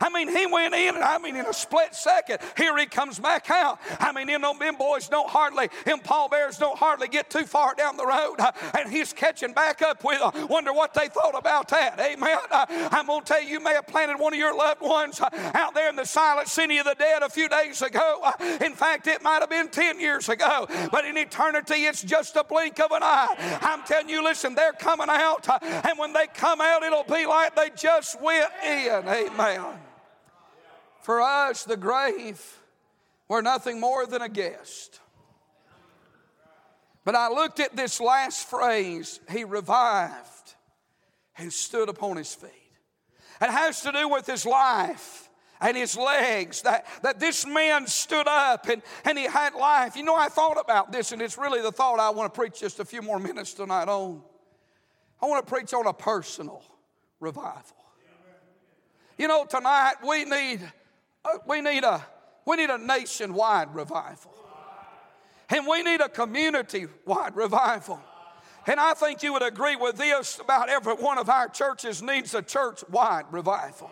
I 0.02 0.10
mean, 0.10 0.28
he 0.28 0.46
went 0.46 0.74
in, 0.74 0.96
and 0.96 1.04
I 1.04 1.18
mean, 1.18 1.36
in 1.36 1.46
a 1.46 1.54
split 1.54 1.96
second, 1.96 2.40
here 2.58 2.78
he 2.78 2.86
comes 2.86 3.20
back 3.20 3.50
out. 3.50 3.80
I 4.00 4.12
mean, 4.12 4.28
you 4.28 4.40
know, 4.40 4.54
them 4.58 4.76
boys 4.76 5.08
don't 5.08 5.30
hardly, 5.30 5.70
them 5.86 6.00
pallbearers 6.00 6.58
don't 6.58 6.78
hardly 6.78 7.08
get 7.08 7.30
too 7.30 7.46
far 7.46 7.76
down 7.76 7.98
the 7.98 8.06
road, 8.06 8.36
uh, 8.40 8.52
and 8.78 8.92
he's 8.92 9.14
catching 9.14 9.54
back 9.54 9.82
up 9.82 10.04
with 10.04 10.20
them. 10.20 10.32
Uh, 10.34 10.48
wonder 10.48 10.74
what 10.74 10.94
they 10.94 11.08
thought 11.08 11.38
about 11.38 11.68
that. 11.70 12.00
Amen. 12.00 12.38
Uh, 12.52 12.66
I'm 12.92 13.08
going 13.08 13.22
to 13.22 13.26
tell 13.26 13.42
you, 13.42 13.50
you 13.50 13.60
may 13.60 13.74
have 13.74 13.88
planted 13.88 14.20
one 14.20 14.34
of 14.34 14.40
your 14.40 14.56
loved 14.56 14.82
ones 14.82 15.22
uh, 15.22 15.30
out 15.54 15.74
there 15.74 15.90
in 15.90 15.96
the 15.96 16.06
silent 16.06 16.48
city 16.48 16.78
of 16.78 16.86
the 16.86 16.96
dead 16.98 17.24
a 17.24 17.30
few 17.30 17.48
days 17.48 17.82
ago. 17.82 18.20
Uh, 18.24 18.32
in 18.64 18.74
fact, 18.74 19.08
it 19.08 19.22
might 19.24 19.40
have 19.40 19.50
been 19.50 19.70
10 19.70 20.00
years 20.00 20.30
ago, 20.30 20.68
but 20.92 21.06
in 21.06 21.18
eternity, 21.18 21.86
it's 21.86 22.04
just 22.04 22.36
a 22.36 22.44
blink 22.44 22.80
of 22.80 22.92
an 22.92 23.04
eye. 23.04 23.60
I'm 23.62 23.84
telling 23.84 24.10
you, 24.10 24.24
listen, 24.24 24.56
they're 24.56 24.74
coming 24.74 25.10
out, 25.10 25.48
uh, 25.48 25.60
and 25.62 25.98
when 25.98 26.14
they 26.14 26.28
come 26.28 26.62
out, 26.62 26.84
it'll 26.84 27.04
be 27.04 27.26
like 27.26 27.56
they 27.56 27.70
just 27.76 28.22
went 28.22 28.50
in. 28.64 29.08
Amen. 29.08 29.85
For 31.06 31.22
us, 31.22 31.66
the 31.66 31.78
grave 31.78 32.44
were 33.28 33.44
nothing 33.44 33.80
more 33.80 34.08
than 34.08 34.24
a 34.24 34.28
guest. 34.28 35.00
But 37.04 37.14
I 37.14 37.30
looked 37.30 37.60
at 37.60 37.76
this 37.76 38.02
last 38.02 38.50
phrase, 38.50 39.20
he 39.30 39.44
revived 39.44 40.56
and 41.38 41.54
stood 41.54 41.90
upon 41.90 42.18
his 42.18 42.34
feet. 42.34 42.50
It 43.40 43.52
has 43.52 43.82
to 43.82 43.92
do 43.92 44.10
with 44.10 44.26
his 44.26 44.48
life 44.48 45.30
and 45.62 45.78
his 45.78 45.96
legs, 45.96 46.64
that, 46.64 46.88
that 47.04 47.20
this 47.20 47.46
man 47.46 47.86
stood 47.86 48.28
up 48.28 48.68
and, 48.68 48.82
and 49.04 49.16
he 49.16 49.26
had 49.26 49.54
life. 49.54 49.96
You 49.96 50.02
know, 50.06 50.16
I 50.16 50.28
thought 50.28 50.60
about 50.60 50.92
this, 50.92 51.12
and 51.12 51.22
it's 51.22 51.38
really 51.38 51.62
the 51.62 51.72
thought 51.72 52.00
I 52.00 52.10
want 52.10 52.34
to 52.34 52.40
preach 52.40 52.60
just 52.60 52.80
a 52.80 52.86
few 52.86 53.04
more 53.04 53.20
minutes 53.20 53.54
tonight 53.54 53.90
on. 53.90 54.24
I 55.22 55.28
want 55.28 55.46
to 55.46 55.54
preach 55.54 55.72
on 55.72 55.86
a 55.86 55.94
personal 55.94 56.64
revival. 57.20 57.78
You 59.20 59.28
know, 59.28 59.46
tonight 59.46 59.98
we 60.04 60.26
need 60.26 60.62
Oh, 61.26 61.40
we 61.48 61.62
need 61.62 61.84
a, 61.84 62.06
we 62.46 62.56
need 62.58 62.70
a 62.70 62.78
nationwide 62.78 63.74
revival. 63.74 64.32
And 65.50 65.68
we 65.68 65.84
need 65.84 66.02
a 66.02 66.10
community 66.10 66.88
wide 67.06 67.36
revival. 67.36 68.00
And 68.68 68.80
I 68.80 68.94
think 68.94 69.22
you 69.22 69.34
would 69.34 69.44
agree 69.44 69.76
with 69.76 69.98
this 69.98 70.40
about 70.40 70.70
every 70.70 70.96
one 70.96 71.18
of 71.18 71.30
our 71.30 71.48
churches 71.48 72.02
needs 72.02 72.34
a 72.34 72.42
church 72.42 72.84
wide 72.90 73.26
revival. 73.32 73.92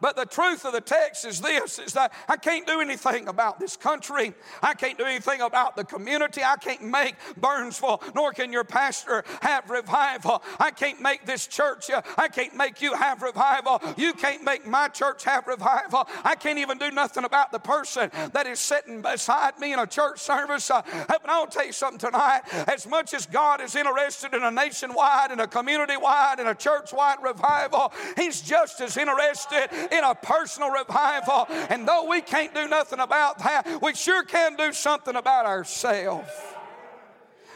But 0.00 0.16
the 0.16 0.24
truth 0.24 0.64
of 0.64 0.72
the 0.72 0.80
text 0.80 1.24
is 1.24 1.40
this 1.40 1.78
is 1.78 1.92
that 1.92 2.12
I 2.28 2.36
can't 2.36 2.66
do 2.66 2.80
anything 2.80 3.28
about 3.28 3.60
this 3.60 3.76
country. 3.76 4.34
I 4.62 4.74
can't 4.74 4.96
do 4.98 5.04
anything 5.04 5.40
about 5.40 5.76
the 5.76 5.84
community. 5.84 6.42
I 6.42 6.56
can't 6.56 6.82
make 6.82 7.16
Burnsville, 7.36 8.02
nor 8.14 8.32
can 8.32 8.52
your 8.52 8.64
pastor 8.64 9.24
have 9.42 9.68
revival. 9.68 10.42
I 10.58 10.70
can't 10.70 11.00
make 11.00 11.26
this 11.26 11.46
church, 11.46 11.90
uh, 11.90 12.02
I 12.16 12.28
can't 12.28 12.56
make 12.56 12.80
you 12.80 12.94
have 12.94 13.22
revival. 13.22 13.82
You 13.96 14.12
can't 14.12 14.42
make 14.44 14.66
my 14.66 14.88
church 14.88 15.24
have 15.24 15.46
revival. 15.46 16.08
I 16.24 16.34
can't 16.34 16.58
even 16.58 16.78
do 16.78 16.90
nothing 16.90 17.24
about 17.24 17.52
the 17.52 17.58
person 17.58 18.10
that 18.32 18.46
is 18.46 18.60
sitting 18.60 19.02
beside 19.02 19.58
me 19.58 19.72
in 19.72 19.78
a 19.78 19.86
church 19.86 20.20
service. 20.20 20.70
Uh, 20.70 20.82
but 21.08 21.28
I'll 21.28 21.46
tell 21.46 21.66
you 21.66 21.72
something 21.72 21.98
tonight. 21.98 22.42
As 22.66 22.86
much 22.86 23.12
as 23.14 23.26
God 23.26 23.60
is 23.60 23.76
interested 23.76 24.34
in 24.34 24.42
a 24.42 24.50
nationwide 24.50 25.30
and 25.30 25.40
a 25.40 25.46
community 25.46 25.96
wide 25.96 26.36
and 26.38 26.48
a 26.48 26.54
church 26.54 26.92
wide 26.92 27.18
revival, 27.22 27.92
He's 28.16 28.40
just 28.40 28.80
as 28.80 28.96
interested 28.96 29.68
in 29.92 30.04
a 30.04 30.14
personal 30.14 30.70
revival. 30.70 31.46
And 31.68 31.86
though 31.86 32.08
we 32.08 32.20
can't 32.20 32.54
do 32.54 32.68
nothing 32.68 33.00
about 33.00 33.38
that, 33.38 33.80
we 33.82 33.94
sure 33.94 34.24
can 34.24 34.56
do 34.56 34.72
something 34.72 35.16
about 35.16 35.46
ourselves. 35.46 36.30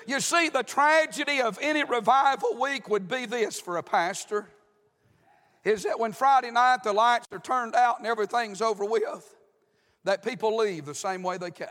You 0.06 0.20
see, 0.20 0.48
the 0.50 0.62
tragedy 0.62 1.40
of 1.40 1.58
any 1.62 1.82
revival 1.82 2.58
week 2.60 2.88
would 2.88 3.08
be 3.08 3.26
this 3.26 3.60
for 3.60 3.78
a 3.78 3.82
pastor 3.82 4.48
is 5.64 5.84
that 5.84 5.98
when 5.98 6.12
Friday 6.12 6.50
night 6.50 6.82
the 6.82 6.92
lights 6.92 7.26
are 7.32 7.38
turned 7.38 7.74
out 7.74 7.98
and 7.98 8.06
everything's 8.06 8.60
over 8.60 8.84
with, 8.84 9.34
that 10.04 10.22
people 10.22 10.56
leave 10.56 10.84
the 10.84 10.94
same 10.94 11.22
way 11.22 11.38
they 11.38 11.50
came. 11.50 11.68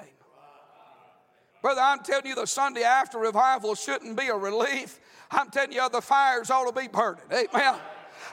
Brother, 1.61 1.81
I'm 1.81 1.99
telling 1.99 2.25
you, 2.25 2.35
the 2.35 2.47
Sunday 2.47 2.83
after 2.83 3.19
revival 3.19 3.75
shouldn't 3.75 4.17
be 4.17 4.27
a 4.27 4.35
relief. 4.35 4.99
I'm 5.31 5.49
telling 5.49 5.71
you, 5.71 5.87
the 5.89 6.01
fires 6.01 6.49
ought 6.49 6.65
to 6.65 6.77
be 6.77 6.87
burning. 6.87 7.23
Amen. 7.31 7.79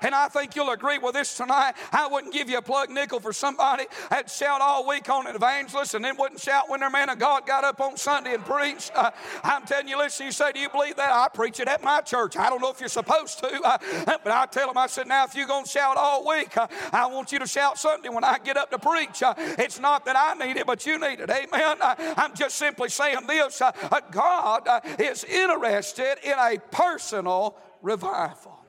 And 0.03 0.15
I 0.15 0.29
think 0.29 0.57
you'll 0.57 0.71
agree 0.71 0.99
with 0.99 1.15
this 1.15 1.37
tonight. 1.37 1.75
I 1.93 2.07
wouldn't 2.07 2.33
give 2.33 2.49
you 2.49 2.59
a 2.59 2.63
plug 2.63 2.91
nickel 2.91 3.21
for 3.21 3.33
somebody 3.33 3.85
that 4.11 4.31
shout 4.31 4.61
all 4.61 4.87
week 4.87 5.09
on 5.09 5.27
an 5.27 5.35
evangelist 5.35 5.95
and 5.95 6.05
then 6.05 6.17
wouldn't 6.17 6.41
shout 6.41 6.69
when 6.69 6.81
their 6.81 6.91
man 6.91 7.09
of 7.09 7.19
God 7.19 7.47
got 7.47 7.65
up 7.65 7.81
on 7.81 7.97
Sunday 7.97 8.35
and 8.35 8.45
preached. 8.45 8.93
Uh, 8.95 9.11
I'm 9.43 9.65
telling 9.67 9.89
you, 9.89 9.99
listen, 9.99 10.27
you 10.27 10.33
say, 10.33 10.53
Do 10.53 10.61
you 10.61 10.69
believe 10.69 10.97
that? 10.97 11.11
I 11.11 11.29
preach 11.33 11.61
it 11.61 11.69
at 11.69 11.83
my 11.83 12.01
church. 12.01 12.37
I 12.37 12.49
don't 12.49 12.61
know 12.61 12.71
if 12.71 12.81
you're 12.81 12.89
supposed 12.89 13.39
to, 13.41 13.61
uh, 13.63 13.79
but 14.07 14.29
I 14.29 14.47
tell 14.47 14.69
them, 14.69 14.79
I 14.79 14.87
said, 14.87 15.07
Now, 15.07 15.25
if 15.25 15.35
you're 15.35 15.47
going 15.47 15.65
to 15.65 15.71
shout 15.71 15.97
all 15.97 16.27
week, 16.27 16.57
uh, 16.57 16.67
I 16.93 17.07
want 17.07 17.33
you 17.33 17.39
to 17.39 17.47
shout 17.47 17.79
Sunday 17.79 18.09
when 18.09 18.25
I 18.25 18.39
get 18.39 18.57
up 18.57 18.71
to 18.71 18.79
preach. 18.79 19.23
Uh, 19.23 19.35
it's 19.37 19.79
not 19.79 20.05
that 20.07 20.17
I 20.17 20.35
need 20.35 20.57
it, 20.57 20.67
but 20.67 20.87
you 20.87 20.99
need 20.99 21.21
it. 21.21 21.31
Amen. 21.31 21.77
Uh, 21.81 21.95
I'm 22.17 22.35
just 22.35 22.57
simply 22.57 22.89
saying 22.89 23.27
this 23.27 23.61
uh, 23.61 23.73
God 24.11 24.69
is 24.99 25.25
interested 25.25 26.17
in 26.23 26.35
a 26.39 26.59
personal 26.71 27.57
revival. 27.83 28.60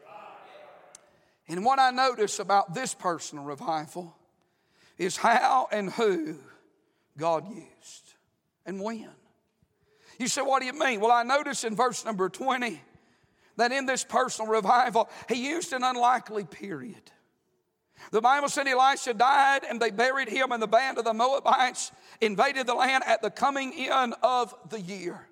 And 1.51 1.65
what 1.65 1.79
I 1.79 1.91
notice 1.91 2.39
about 2.39 2.73
this 2.73 2.93
personal 2.93 3.43
revival 3.43 4.15
is 4.97 5.17
how 5.17 5.67
and 5.69 5.91
who 5.91 6.37
God 7.17 7.45
used 7.53 8.13
and 8.65 8.79
when. 8.79 9.09
You 10.17 10.29
say, 10.29 10.41
what 10.43 10.61
do 10.61 10.65
you 10.65 10.71
mean? 10.71 11.01
Well, 11.01 11.11
I 11.11 11.23
notice 11.23 11.65
in 11.65 11.75
verse 11.75 12.05
number 12.05 12.29
20 12.29 12.81
that 13.57 13.73
in 13.73 13.85
this 13.85 14.05
personal 14.05 14.49
revival, 14.49 15.09
he 15.27 15.49
used 15.49 15.73
an 15.73 15.83
unlikely 15.83 16.45
period. 16.45 17.11
The 18.11 18.21
Bible 18.21 18.47
said 18.47 18.65
Elisha 18.65 19.13
died 19.13 19.65
and 19.69 19.77
they 19.77 19.91
buried 19.91 20.29
him, 20.29 20.53
and 20.53 20.63
the 20.63 20.67
band 20.67 20.99
of 20.99 21.03
the 21.03 21.13
Moabites 21.13 21.91
invaded 22.21 22.65
the 22.65 22.75
land 22.75 23.03
at 23.05 23.21
the 23.21 23.29
coming 23.29 23.73
in 23.73 24.13
of 24.23 24.55
the 24.69 24.79
year. 24.79 25.27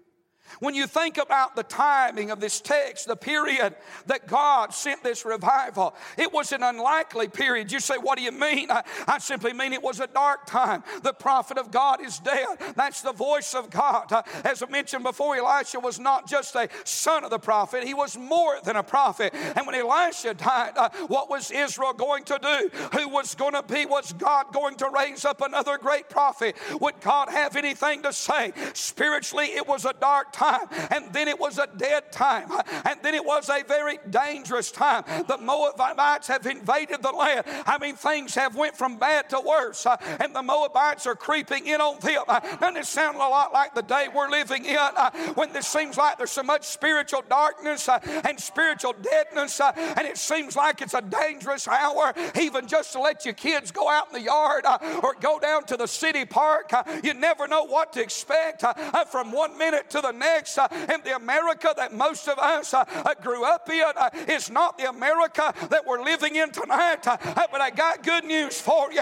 When 0.60 0.74
you 0.76 0.88
think 0.88 1.18
about 1.18 1.56
the 1.56 1.64
timing 1.64 2.32
of 2.32 2.40
this 2.40 2.60
text, 2.60 3.08
the 3.08 3.16
period 3.16 3.76
that 4.08 4.28
God 4.28 4.74
sent 4.74 5.04
this 5.04 5.26
revival, 5.26 5.96
it 6.18 6.34
was 6.34 6.52
an 6.52 6.64
unlikely 6.64 7.28
period. 7.28 7.72
You 7.72 7.80
say, 7.80 7.96
What 7.98 8.18
do 8.18 8.24
you 8.24 8.32
mean? 8.32 8.72
I, 8.72 8.84
I 9.08 9.20
simply 9.20 9.54
mean 9.54 9.74
it 9.74 9.84
was 9.84 10.00
a 10.00 10.08
dark 10.08 10.48
time. 10.48 10.84
The 11.04 11.14
prophet 11.14 11.58
of 11.58 11.72
God 11.72 12.04
is 12.04 12.20
dead. 12.20 12.48
That's 12.76 13.02
the 13.02 13.14
voice 13.14 13.54
of 13.54 13.70
God. 13.70 14.12
Uh, 14.12 14.24
as 14.44 14.64
I 14.64 14.70
mentioned 14.70 15.04
before, 15.04 15.38
Elisha 15.38 15.80
was 15.80 16.00
not 16.00 16.28
just 16.28 16.56
a 16.56 16.68
son 16.84 17.24
of 17.24 17.30
the 17.30 17.40
prophet, 17.40 17.84
he 17.84 17.94
was 17.94 18.18
more 18.18 18.58
than 18.64 18.76
a 18.76 18.84
prophet. 18.84 19.34
And 19.56 19.66
when 19.68 19.76
Elisha 19.76 20.34
died, 20.34 20.74
uh, 20.76 20.90
what 21.08 21.30
was 21.30 21.52
Israel 21.52 21.94
going 21.94 22.24
to 22.26 22.40
do? 22.42 22.70
Who 22.98 23.10
was 23.10 23.36
going 23.36 23.54
to 23.54 23.64
be? 23.64 23.86
Was 23.86 24.14
God 24.14 24.48
going 24.52 24.76
to 24.78 24.90
raise 24.90 25.26
up 25.26 25.42
another 25.42 25.78
great 25.78 26.10
prophet? 26.10 26.56
Would 26.82 27.00
God 27.02 27.30
have 27.30 27.56
anything 27.56 28.02
to 28.04 28.14
say? 28.14 28.52
Spiritually, 28.74 29.46
it 29.46 29.68
was 29.68 29.86
a 29.86 29.94
dark 29.94 30.34
time 30.34 30.39
time, 30.40 30.68
and 30.92 31.12
then 31.12 31.28
it 31.28 31.40
was 31.40 31.58
a 31.58 31.68
dead 31.78 32.12
time, 32.12 32.50
and 32.86 32.98
then 33.04 33.14
it 33.14 33.26
was 33.26 33.50
a 33.50 33.62
very 33.68 34.00
dangerous 34.10 34.72
time. 34.72 35.04
The 35.28 35.38
Moabites 35.38 36.28
have 36.28 36.46
invaded 36.46 37.04
the 37.04 37.12
land. 37.12 37.44
I 37.66 37.78
mean, 37.78 37.96
things 37.96 38.36
have 38.36 38.56
went 38.56 38.78
from 38.78 38.98
bad 38.98 39.30
to 39.32 39.42
worse, 39.46 39.86
uh, 39.86 39.98
and 40.20 40.34
the 40.34 40.42
Moabites 40.42 41.06
are 41.06 41.16
creeping 41.16 41.68
in 41.68 41.82
on 41.82 42.00
them. 42.00 42.24
Uh, 42.28 42.40
doesn't 42.58 42.78
it 42.78 42.86
sound 42.86 43.18
a 43.18 43.20
lot 43.20 43.52
like 43.52 43.76
the 43.76 43.82
day 43.82 44.08
we're 44.14 44.30
living 44.30 44.64
in 44.66 44.78
uh, 44.78 45.12
when 45.36 45.52
this 45.52 45.68
seems 45.68 45.98
like 45.98 46.18
there's 46.18 46.32
so 46.32 46.44
much 46.44 46.64
spiritual 46.64 47.24
darkness 47.30 47.90
and 47.90 48.40
spiritual 48.40 48.94
deadness, 49.02 49.60
and 49.76 50.08
it 50.08 50.18
seems 50.18 50.56
like 50.56 50.82
it's 50.82 50.94
a 50.94 51.02
dangerous 51.02 51.68
hour, 51.68 52.14
even 52.40 52.68
just 52.68 52.94
to 52.94 53.00
let 53.00 53.26
your 53.26 53.34
kids 53.34 53.72
go 53.72 53.90
out 53.90 54.08
in 54.08 54.14
the 54.14 54.22
yard 54.22 54.64
or 55.04 55.16
go 55.20 55.40
down 55.40 55.66
to 55.66 55.76
the 55.76 55.88
city 55.88 56.26
park. 56.26 56.72
You 57.04 57.14
never 57.14 57.48
know 57.48 57.66
what 57.66 57.94
to 57.94 58.02
expect 58.02 58.64
from 59.12 59.32
one 59.32 59.58
minute 59.58 59.90
to 59.92 60.02
the 60.02 60.12
next 60.12 60.29
next. 60.34 60.58
Uh, 60.58 60.68
and 60.90 61.04
the 61.04 61.16
America 61.16 61.74
that 61.76 61.94
most 61.94 62.28
of 62.28 62.38
us 62.38 62.74
uh, 62.74 62.84
uh, 62.88 63.14
grew 63.22 63.44
up 63.44 63.70
in 63.70 63.84
uh, 63.96 64.10
is 64.28 64.50
not 64.50 64.78
the 64.78 64.90
America 64.90 65.54
that 65.70 65.86
we're 65.86 66.04
living 66.04 66.36
in 66.36 66.52
tonight. 66.52 67.08
Uh, 67.08 67.18
uh, 67.24 67.48
but 67.52 67.62
I 67.62 67.70
got 67.70 68.04
good 68.04 68.26
news 68.26 68.60
for 68.60 68.92
you. 68.92 69.02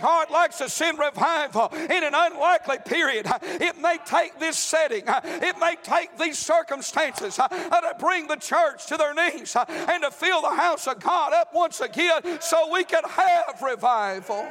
God 0.00 0.30
likes 0.30 0.58
to 0.58 0.68
send 0.68 0.98
revival 0.98 1.68
in 1.72 2.04
an 2.04 2.14
unlikely 2.14 2.78
period. 2.84 3.26
It 3.42 3.78
may 3.80 3.98
take 4.04 4.38
this 4.38 4.56
setting, 4.56 5.04
it 5.06 5.56
may 5.58 5.76
take 5.82 6.16
these 6.18 6.38
circumstances 6.38 7.36
to 7.36 7.96
bring 7.98 8.26
the 8.26 8.36
church 8.36 8.86
to 8.86 8.96
their 8.96 9.14
knees 9.14 9.56
and 9.56 10.02
to 10.02 10.10
fill 10.10 10.42
the 10.42 10.54
house 10.54 10.86
of 10.86 11.00
God 11.00 11.32
up 11.32 11.50
once 11.54 11.80
again 11.80 12.40
so 12.40 12.72
we 12.72 12.84
can 12.84 13.02
have 13.04 13.60
revival. 13.62 14.46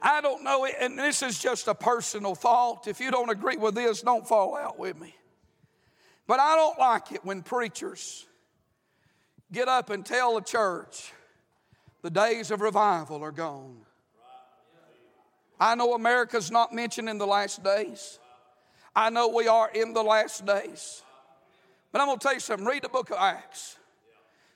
I 0.00 0.20
don't 0.20 0.44
know, 0.44 0.64
and 0.64 0.98
this 0.98 1.22
is 1.22 1.38
just 1.38 1.68
a 1.68 1.74
personal 1.74 2.34
thought. 2.34 2.86
If 2.86 3.00
you 3.00 3.10
don't 3.10 3.30
agree 3.30 3.56
with 3.56 3.74
this, 3.74 4.02
don't 4.02 4.26
fall 4.26 4.56
out 4.56 4.78
with 4.78 4.98
me. 4.98 5.14
But 6.26 6.40
I 6.40 6.56
don't 6.56 6.78
like 6.78 7.12
it 7.12 7.24
when 7.24 7.42
preachers 7.42 8.26
get 9.50 9.66
up 9.66 9.90
and 9.90 10.04
tell 10.04 10.34
the 10.34 10.42
church 10.42 11.12
the 12.02 12.10
days 12.10 12.50
of 12.50 12.60
revival 12.60 13.22
are 13.22 13.32
gone. 13.32 13.78
I 15.58 15.74
know 15.74 15.94
America's 15.94 16.50
not 16.50 16.72
mentioned 16.72 17.08
in 17.08 17.18
the 17.18 17.26
last 17.26 17.64
days. 17.64 18.20
I 18.94 19.10
know 19.10 19.28
we 19.28 19.48
are 19.48 19.70
in 19.70 19.92
the 19.92 20.02
last 20.02 20.46
days. 20.46 21.02
But 21.90 22.00
I'm 22.00 22.08
going 22.08 22.18
to 22.18 22.22
tell 22.22 22.34
you 22.34 22.40
something 22.40 22.66
read 22.66 22.82
the 22.82 22.88
book 22.88 23.10
of 23.10 23.16
Acts. 23.18 23.76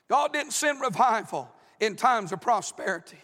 God 0.07 0.31
didn't 0.31 0.53
send 0.53 0.79
revival 0.79 1.49
in 1.79 1.95
times 1.95 2.31
of 2.31 2.39
prosperity. 2.39 3.17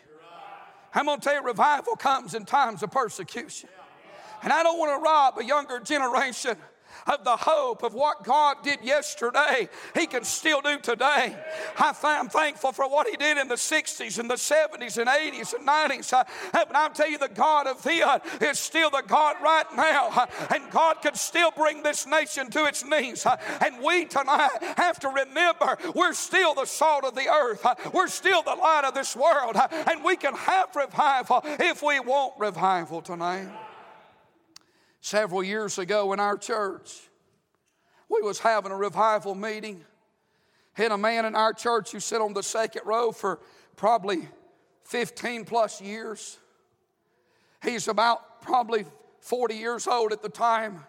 I'm 0.94 1.06
going 1.06 1.20
to 1.20 1.24
tell 1.24 1.36
you, 1.36 1.44
revival 1.44 1.96
comes 1.96 2.34
in 2.34 2.46
times 2.46 2.84
of 2.84 2.92
persecution. 2.92 3.70
And 4.42 4.54
I 4.54 4.64
don't 4.64 4.80
want 4.80 4.98
to 4.98 5.04
rob 5.04 5.38
a 5.38 5.44
younger 5.44 5.80
generation 5.80 6.56
of 7.08 7.24
the 7.24 7.38
hope 7.38 7.84
of 7.84 7.94
what 7.94 8.24
God 8.24 8.58
did 8.64 8.80
yesterday, 8.84 9.70
He 9.96 10.08
can 10.08 10.24
still 10.24 10.62
do 10.62 10.80
today. 10.80 11.36
I'm 11.78 12.30
thankful 12.30 12.72
for 12.72 12.90
what 12.90 13.08
He 13.08 13.18
did 13.18 13.38
in 13.38 13.48
the 13.48 13.56
60s 13.56 14.20
and 14.20 14.30
the 14.30 14.36
70s 14.36 14.98
and 14.98 15.10
80s 15.10 15.54
and 15.54 15.68
90s. 15.68 16.14
Uh, 16.14 16.24
but 16.54 16.76
I'll 16.76 16.90
tell 16.90 17.10
you, 17.10 17.18
the 17.18 17.30
God 17.30 17.68
of 17.68 17.82
then 17.84 18.20
is 18.42 18.60
still 18.60 18.90
the 18.90 19.04
God 19.08 19.36
right 19.42 19.66
now. 19.76 20.10
Uh, 20.10 20.26
and 20.54 20.70
God 20.72 21.02
can 21.02 21.16
still 21.16 21.52
bring 21.52 21.84
this 21.84 22.06
nation 22.06 22.50
to 22.52 22.66
its 22.66 22.86
knees. 22.86 23.26
Uh, 23.26 23.38
and 23.62 23.84
we 23.84 24.06
tonight 24.06 24.50
have 24.78 25.00
to 25.00 25.10
remember 25.10 25.78
we're 25.96 26.14
still 26.14 26.54
the 26.54 26.66
salt 26.66 27.04
of 27.04 27.16
the 27.16 27.28
earth, 27.28 27.66
we're 27.94 28.08
still 28.08 28.42
the 28.44 28.56
light 28.56 28.84
of 28.86 28.94
this 28.94 29.16
world. 29.16 29.56
And 29.72 30.04
we 30.04 30.16
can 30.16 30.34
have 30.34 30.76
revival 30.76 31.42
if 31.44 31.82
we 31.82 32.00
want 32.00 32.34
revival 32.38 33.02
tonight. 33.02 33.48
Several 35.02 35.44
years 35.44 35.78
ago 35.78 36.12
in 36.14 36.20
our 36.20 36.38
church, 36.38 36.92
we 38.10 38.22
was 38.22 38.40
having 38.40 38.72
a 38.72 38.76
revival 38.76 39.36
meeting. 39.36 39.84
Had 40.74 40.92
a 40.92 40.98
man 40.98 41.26
in 41.26 41.36
our 41.36 41.54
church 41.54 41.92
who 41.92 42.00
sat 42.00 42.22
on 42.22 42.34
the 42.34 42.44
second 42.44 42.82
row 42.86 43.12
for 43.12 43.40
probably 43.76 44.28
15 44.86 45.46
plus 45.46 45.82
years. 45.82 46.38
He's 47.64 47.88
about 47.88 48.42
probably 48.42 48.86
40 49.22 49.56
years 49.56 49.88
old 49.88 50.12
at 50.12 50.22
the 50.22 50.30
time. 50.30 50.86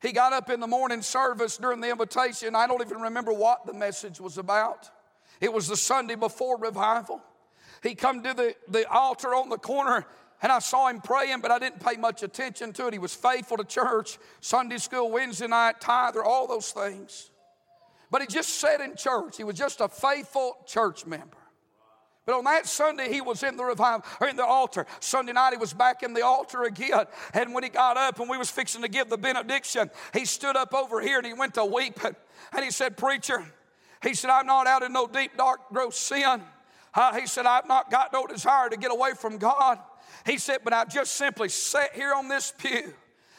He 0.00 0.12
got 0.12 0.32
up 0.32 0.50
in 0.50 0.60
the 0.60 0.66
morning 0.66 1.02
service 1.02 1.56
during 1.56 1.80
the 1.80 1.90
invitation. 1.90 2.56
I 2.56 2.66
don't 2.66 2.82
even 2.82 3.00
remember 3.00 3.32
what 3.32 3.66
the 3.66 3.72
message 3.72 4.20
was 4.20 4.36
about. 4.36 4.90
It 5.40 5.52
was 5.52 5.68
the 5.68 5.76
Sunday 5.76 6.14
before 6.14 6.58
revival. 6.58 7.22
He 7.82 7.94
come 7.94 8.22
to 8.22 8.34
the, 8.34 8.54
the 8.68 8.88
altar 8.90 9.34
on 9.34 9.48
the 9.48 9.58
corner 9.58 10.06
and 10.42 10.50
I 10.50 10.58
saw 10.58 10.88
him 10.88 11.00
praying, 11.00 11.40
but 11.40 11.50
I 11.50 11.58
didn't 11.58 11.84
pay 11.84 11.96
much 11.96 12.22
attention 12.22 12.72
to 12.74 12.88
it. 12.88 12.92
He 12.92 12.98
was 12.98 13.14
faithful 13.14 13.56
to 13.56 13.64
church, 13.64 14.18
Sunday 14.40 14.78
school, 14.78 15.10
Wednesday 15.10 15.46
night, 15.46 15.80
tither, 15.80 16.24
all 16.24 16.48
those 16.48 16.72
things. 16.72 17.30
But 18.10 18.20
he 18.20 18.26
just 18.26 18.50
sat 18.50 18.80
in 18.80 18.96
church. 18.96 19.36
He 19.36 19.44
was 19.44 19.56
just 19.56 19.80
a 19.80 19.88
faithful 19.88 20.58
church 20.66 21.06
member. 21.06 21.38
But 22.26 22.36
on 22.36 22.44
that 22.44 22.66
Sunday, 22.66 23.12
he 23.12 23.20
was 23.20 23.42
in 23.42 23.56
the 23.56 23.64
revival 23.64 24.04
or 24.20 24.28
in 24.28 24.36
the 24.36 24.44
altar. 24.44 24.86
Sunday 25.00 25.32
night, 25.32 25.52
he 25.52 25.56
was 25.56 25.72
back 25.72 26.02
in 26.02 26.12
the 26.12 26.24
altar 26.24 26.64
again. 26.64 27.06
And 27.34 27.54
when 27.54 27.64
he 27.64 27.68
got 27.68 27.96
up 27.96 28.20
and 28.20 28.28
we 28.28 28.38
was 28.38 28.50
fixing 28.50 28.82
to 28.82 28.88
give 28.88 29.08
the 29.08 29.18
benediction, 29.18 29.90
he 30.12 30.24
stood 30.24 30.56
up 30.56 30.74
over 30.74 31.00
here 31.00 31.18
and 31.18 31.26
he 31.26 31.32
went 31.32 31.54
to 31.54 31.64
weeping. 31.64 32.14
And 32.52 32.64
he 32.64 32.70
said, 32.70 32.96
Preacher, 32.96 33.44
he 34.02 34.14
said, 34.14 34.30
I'm 34.30 34.46
not 34.46 34.66
out 34.66 34.82
in 34.82 34.92
no 34.92 35.06
deep, 35.06 35.36
dark, 35.36 35.68
gross 35.72 35.96
sin. 35.96 36.42
Uh, 36.94 37.18
he 37.18 37.26
said, 37.26 37.46
I've 37.46 37.66
not 37.66 37.90
got 37.90 38.12
no 38.12 38.26
desire 38.26 38.68
to 38.68 38.76
get 38.76 38.92
away 38.92 39.12
from 39.14 39.38
God. 39.38 39.78
He 40.26 40.38
said, 40.38 40.58
but 40.64 40.72
I 40.72 40.84
just 40.84 41.16
simply 41.16 41.48
sat 41.48 41.94
here 41.94 42.14
on 42.14 42.28
this 42.28 42.52
pew 42.56 42.94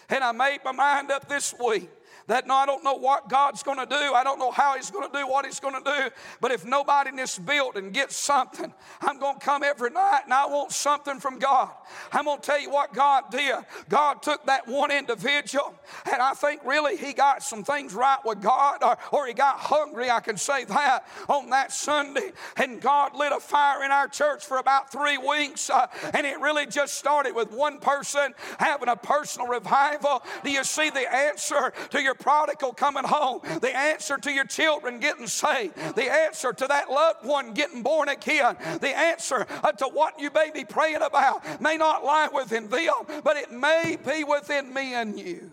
and 0.09 0.23
I 0.23 0.31
made 0.31 0.59
my 0.63 0.71
mind 0.71 1.11
up 1.11 1.27
this 1.27 1.53
week 1.63 1.89
that 2.27 2.47
no, 2.47 2.55
I 2.55 2.65
don't 2.65 2.83
know 2.83 2.95
what 2.95 3.29
God's 3.29 3.63
going 3.63 3.79
to 3.79 3.85
do. 3.85 3.95
I 4.13 4.23
don't 4.23 4.39
know 4.39 4.51
how 4.51 4.75
He's 4.75 4.91
going 4.91 5.09
to 5.09 5.17
do 5.17 5.27
what 5.27 5.45
He's 5.45 5.59
going 5.59 5.81
to 5.81 5.83
do. 5.83 6.09
But 6.41 6.51
if 6.51 6.65
nobody 6.65 7.09
in 7.09 7.15
this 7.15 7.37
building 7.37 7.91
gets 7.91 8.15
something, 8.15 8.73
I'm 9.01 9.19
going 9.19 9.39
to 9.39 9.45
come 9.45 9.63
every 9.63 9.89
night 9.89 10.21
and 10.25 10.33
I 10.33 10.45
want 10.45 10.71
something 10.71 11.19
from 11.19 11.39
God. 11.39 11.69
I'm 12.11 12.25
going 12.25 12.39
to 12.39 12.45
tell 12.45 12.59
you 12.59 12.69
what 12.69 12.93
God 12.93 13.25
did. 13.31 13.55
God 13.89 14.21
took 14.21 14.45
that 14.45 14.67
one 14.67 14.91
individual, 14.91 15.75
and 16.11 16.21
I 16.21 16.33
think 16.33 16.61
really 16.65 16.97
He 16.97 17.13
got 17.13 17.43
some 17.43 17.63
things 17.63 17.93
right 17.93 18.19
with 18.23 18.41
God, 18.41 18.83
or, 18.83 18.97
or 19.11 19.27
He 19.27 19.33
got 19.33 19.59
hungry, 19.59 20.09
I 20.09 20.19
can 20.19 20.37
say 20.37 20.65
that, 20.65 21.07
on 21.27 21.49
that 21.49 21.71
Sunday. 21.71 22.31
And 22.57 22.81
God 22.81 23.15
lit 23.15 23.31
a 23.31 23.39
fire 23.39 23.83
in 23.83 23.91
our 23.91 24.07
church 24.07 24.45
for 24.45 24.57
about 24.57 24.91
three 24.91 25.17
weeks, 25.17 25.69
uh, 25.69 25.87
and 26.13 26.25
it 26.25 26.39
really 26.39 26.65
just 26.65 26.95
started 26.95 27.35
with 27.35 27.51
one 27.51 27.79
person 27.79 28.33
having 28.59 28.89
a 28.89 28.95
personal 28.95 29.47
revival. 29.47 30.23
Do 30.43 30.51
you 30.51 30.63
see 30.63 30.89
the 30.89 31.13
answer 31.13 31.73
to 31.91 32.01
your 32.01 32.12
your 32.13 32.23
prodigal 32.23 32.73
coming 32.73 33.03
home, 33.03 33.41
the 33.61 33.75
answer 33.75 34.17
to 34.17 34.31
your 34.31 34.45
children 34.45 34.99
getting 34.99 35.27
saved, 35.27 35.75
the 35.95 36.11
answer 36.11 36.53
to 36.53 36.67
that 36.67 36.89
loved 36.89 37.25
one 37.25 37.53
getting 37.53 37.81
born 37.81 38.09
again, 38.09 38.55
the 38.81 38.95
answer 38.95 39.47
uh, 39.63 39.71
to 39.71 39.85
what 39.85 40.19
you 40.19 40.29
may 40.33 40.51
be 40.53 40.63
praying 40.63 41.01
about 41.01 41.61
may 41.61 41.75
not 41.75 42.03
lie 42.03 42.29
within 42.31 42.69
them, 42.69 43.21
but 43.23 43.37
it 43.37 43.51
may 43.51 43.97
be 44.05 44.23
within 44.23 44.73
me 44.73 44.93
and 44.93 45.19
you. 45.19 45.49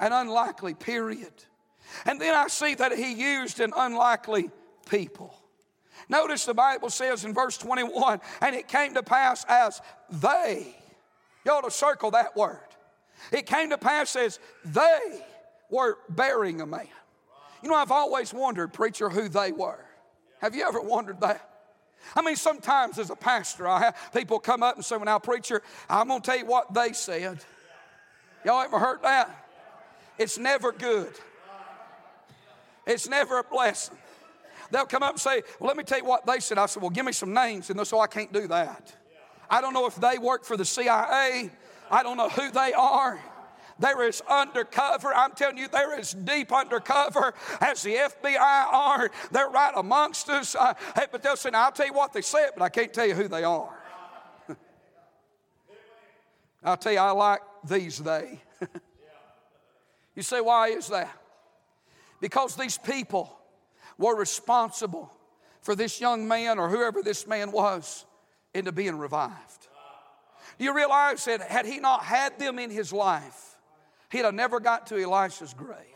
An 0.00 0.12
unlikely 0.12 0.74
period. 0.74 1.32
And 2.04 2.20
then 2.20 2.34
I 2.34 2.48
see 2.48 2.74
that 2.74 2.92
he 2.92 3.12
used 3.12 3.60
an 3.60 3.72
unlikely 3.76 4.50
people. 4.90 5.34
Notice 6.08 6.44
the 6.44 6.54
Bible 6.54 6.90
says 6.90 7.24
in 7.24 7.32
verse 7.32 7.56
21 7.56 8.20
and 8.40 8.54
it 8.54 8.68
came 8.68 8.94
to 8.94 9.02
pass 9.02 9.44
as 9.48 9.80
they, 10.10 10.76
you 11.44 11.52
ought 11.52 11.62
to 11.62 11.70
circle 11.70 12.10
that 12.12 12.36
word. 12.36 12.58
It 13.32 13.46
came 13.46 13.70
to 13.70 13.78
pass 13.78 14.14
as 14.16 14.38
they 14.64 15.24
were 15.70 15.98
burying 16.08 16.60
a 16.60 16.66
man. 16.66 16.88
You 17.62 17.70
know, 17.70 17.76
I've 17.76 17.90
always 17.90 18.32
wondered, 18.32 18.72
preacher, 18.72 19.08
who 19.08 19.28
they 19.28 19.52
were. 19.52 19.84
Have 20.40 20.54
you 20.54 20.66
ever 20.66 20.80
wondered 20.80 21.20
that? 21.20 21.50
I 22.14 22.22
mean, 22.22 22.36
sometimes 22.36 22.98
as 22.98 23.10
a 23.10 23.16
pastor, 23.16 23.66
I 23.66 23.80
have 23.80 24.10
people 24.14 24.38
come 24.38 24.62
up 24.62 24.76
and 24.76 24.84
say, 24.84 24.96
Well, 24.96 25.06
now, 25.06 25.18
preacher, 25.18 25.62
I'm 25.88 26.08
going 26.08 26.20
to 26.20 26.26
tell 26.26 26.38
you 26.38 26.46
what 26.46 26.72
they 26.72 26.92
said. 26.92 27.38
Y'all 28.44 28.62
ever 28.62 28.78
heard 28.78 29.02
that? 29.02 29.44
It's 30.18 30.38
never 30.38 30.72
good, 30.72 31.12
it's 32.86 33.08
never 33.08 33.38
a 33.38 33.44
blessing. 33.44 33.98
They'll 34.70 34.86
come 34.86 35.02
up 35.02 35.12
and 35.12 35.20
say, 35.20 35.42
Well, 35.58 35.68
let 35.68 35.76
me 35.76 35.84
tell 35.84 35.98
you 35.98 36.04
what 36.04 36.26
they 36.26 36.40
said. 36.40 36.58
I 36.58 36.66
said, 36.66 36.82
Well, 36.82 36.90
give 36.90 37.06
me 37.06 37.12
some 37.12 37.32
names. 37.32 37.70
And 37.70 37.78
they'll 37.78 37.84
say, 37.84 37.98
I 37.98 38.06
can't 38.06 38.32
do 38.32 38.48
that. 38.48 38.94
I 39.48 39.60
don't 39.60 39.74
know 39.74 39.86
if 39.86 39.96
they 39.96 40.18
work 40.18 40.44
for 40.44 40.56
the 40.56 40.64
CIA, 40.64 41.50
I 41.90 42.02
don't 42.02 42.16
know 42.16 42.28
who 42.28 42.50
they 42.50 42.72
are. 42.72 43.20
There 43.78 44.02
is 44.08 44.22
undercover. 44.28 45.14
I'm 45.14 45.32
telling 45.32 45.58
you, 45.58 45.68
there 45.68 45.98
is 45.98 46.12
deep 46.12 46.52
undercover 46.52 47.34
as 47.60 47.82
the 47.82 47.94
FBI 47.94 48.38
are. 48.38 49.10
They're 49.30 49.50
right 49.50 49.72
amongst 49.76 50.30
us. 50.30 50.54
Uh, 50.54 50.74
hey, 50.94 51.06
but 51.12 51.22
they'll 51.22 51.36
say, 51.36 51.50
I'll 51.52 51.72
tell 51.72 51.86
you 51.86 51.92
what 51.92 52.12
they 52.12 52.22
said, 52.22 52.50
but 52.56 52.64
I 52.64 52.68
can't 52.70 52.92
tell 52.92 53.06
you 53.06 53.14
who 53.14 53.28
they 53.28 53.44
are. 53.44 53.78
I'll 56.64 56.78
tell 56.78 56.92
you, 56.92 56.98
I 56.98 57.10
like 57.10 57.40
these 57.68 57.98
they. 57.98 58.40
you 60.14 60.22
say, 60.22 60.40
why 60.40 60.68
is 60.68 60.88
that? 60.88 61.14
Because 62.20 62.56
these 62.56 62.78
people 62.78 63.38
were 63.98 64.16
responsible 64.16 65.12
for 65.60 65.74
this 65.74 66.00
young 66.00 66.26
man 66.26 66.58
or 66.58 66.70
whoever 66.70 67.02
this 67.02 67.26
man 67.26 67.52
was 67.52 68.06
into 68.54 68.72
being 68.72 68.96
revived. 68.96 69.68
Do 70.58 70.64
you 70.64 70.74
realize 70.74 71.24
that 71.26 71.42
had 71.42 71.66
he 71.66 71.78
not 71.78 72.02
had 72.02 72.38
them 72.38 72.58
in 72.58 72.70
his 72.70 72.92
life, 72.92 73.55
he'd 74.10 74.24
have 74.24 74.34
never 74.34 74.60
got 74.60 74.86
to 74.88 75.02
Elisha's 75.02 75.54
grave. 75.54 75.95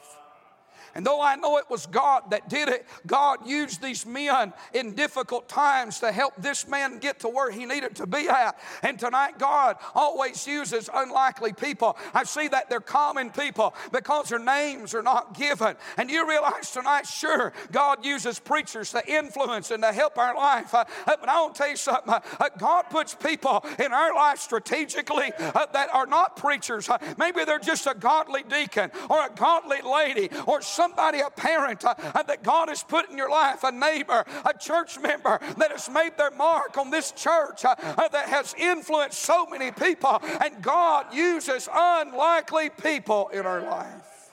And 0.95 1.07
though 1.07 1.21
I 1.21 1.37
know 1.37 1.59
it 1.59 1.71
was 1.71 1.87
God 1.87 2.31
that 2.31 2.49
did 2.49 2.69
it, 2.69 2.87
God 3.07 3.47
used 3.47 3.83
these 3.83 4.05
men 4.07 4.53
in 4.75 4.95
difficult 4.95 5.49
times 5.49 6.01
to 6.01 6.13
help 6.13 6.35
this 6.39 6.69
man 6.69 6.99
get 6.99 7.21
to 7.21 7.29
where 7.29 7.51
he 7.51 7.67
needed 7.67 7.97
to 7.97 8.07
be 8.07 8.29
at. 8.29 8.59
And 8.83 8.99
tonight, 8.99 9.39
God 9.39 9.77
always 9.95 10.47
uses 10.47 10.91
unlikely 10.93 11.53
people. 11.53 11.97
I 12.15 12.25
see 12.25 12.49
that 12.49 12.69
they're 12.69 12.81
common 12.81 13.31
people 13.31 13.75
because 13.93 14.29
their 14.29 14.39
names 14.39 14.95
are 14.95 15.03
not 15.03 15.35
given. 15.35 15.77
And 15.97 16.11
you 16.11 16.29
realize 16.29 16.71
tonight, 16.71 17.07
sure, 17.07 17.53
God 17.73 18.05
uses 18.05 18.39
preachers 18.39 18.91
to 18.93 19.07
influence 19.07 19.71
and 19.71 19.83
to 19.83 19.93
help 19.93 20.19
our 20.19 20.35
life. 20.35 20.75
Uh, 20.75 20.85
but 21.07 21.29
I 21.29 21.41
want 21.41 21.55
to 21.55 21.59
tell 21.59 21.71
you 21.71 21.77
something 21.77 22.13
uh, 22.13 22.21
God 22.59 22.85
puts 22.91 23.15
people 23.15 23.65
in 23.79 23.93
our 23.93 24.15
life 24.15 24.39
strategically 24.39 25.33
uh, 25.39 25.67
that 25.73 25.89
are 25.95 26.07
not 26.07 26.37
preachers. 26.37 26.89
Uh, 26.89 26.99
maybe 27.19 27.45
they're 27.45 27.59
just 27.59 27.87
a 27.87 27.95
godly 27.95 28.43
deacon 28.43 28.91
or 29.09 29.27
a 29.27 29.31
godly 29.35 29.81
lady 29.83 30.31
or 30.47 30.63
somebody, 30.81 31.21
a 31.21 31.29
parent 31.29 31.85
uh, 31.85 31.95
uh, 31.99 32.23
that 32.23 32.43
God 32.43 32.71
has 32.71 32.83
put 32.83 33.11
in 33.11 33.19
your 33.19 33.29
life, 33.29 33.65
a 33.65 33.71
neighbor, 33.71 34.25
a 34.47 34.57
church 34.59 34.99
member 34.99 35.39
that 35.59 35.71
has 35.71 35.91
made 35.91 36.17
their 36.17 36.31
mark 36.31 36.79
on 36.79 36.91
this 36.91 37.13
church, 37.13 37.67
uh, 37.67 37.75
uh, 37.79 38.09
that 38.09 38.29
has 38.31 38.55
influenced 38.57 39.19
so 39.19 39.45
many 39.47 39.71
people. 39.73 40.23
And 40.43 40.63
God 40.63 41.13
uses 41.13 41.69
unlikely 41.71 42.71
people 42.71 43.29
in 43.29 43.45
our 43.45 43.61
life. 43.61 44.31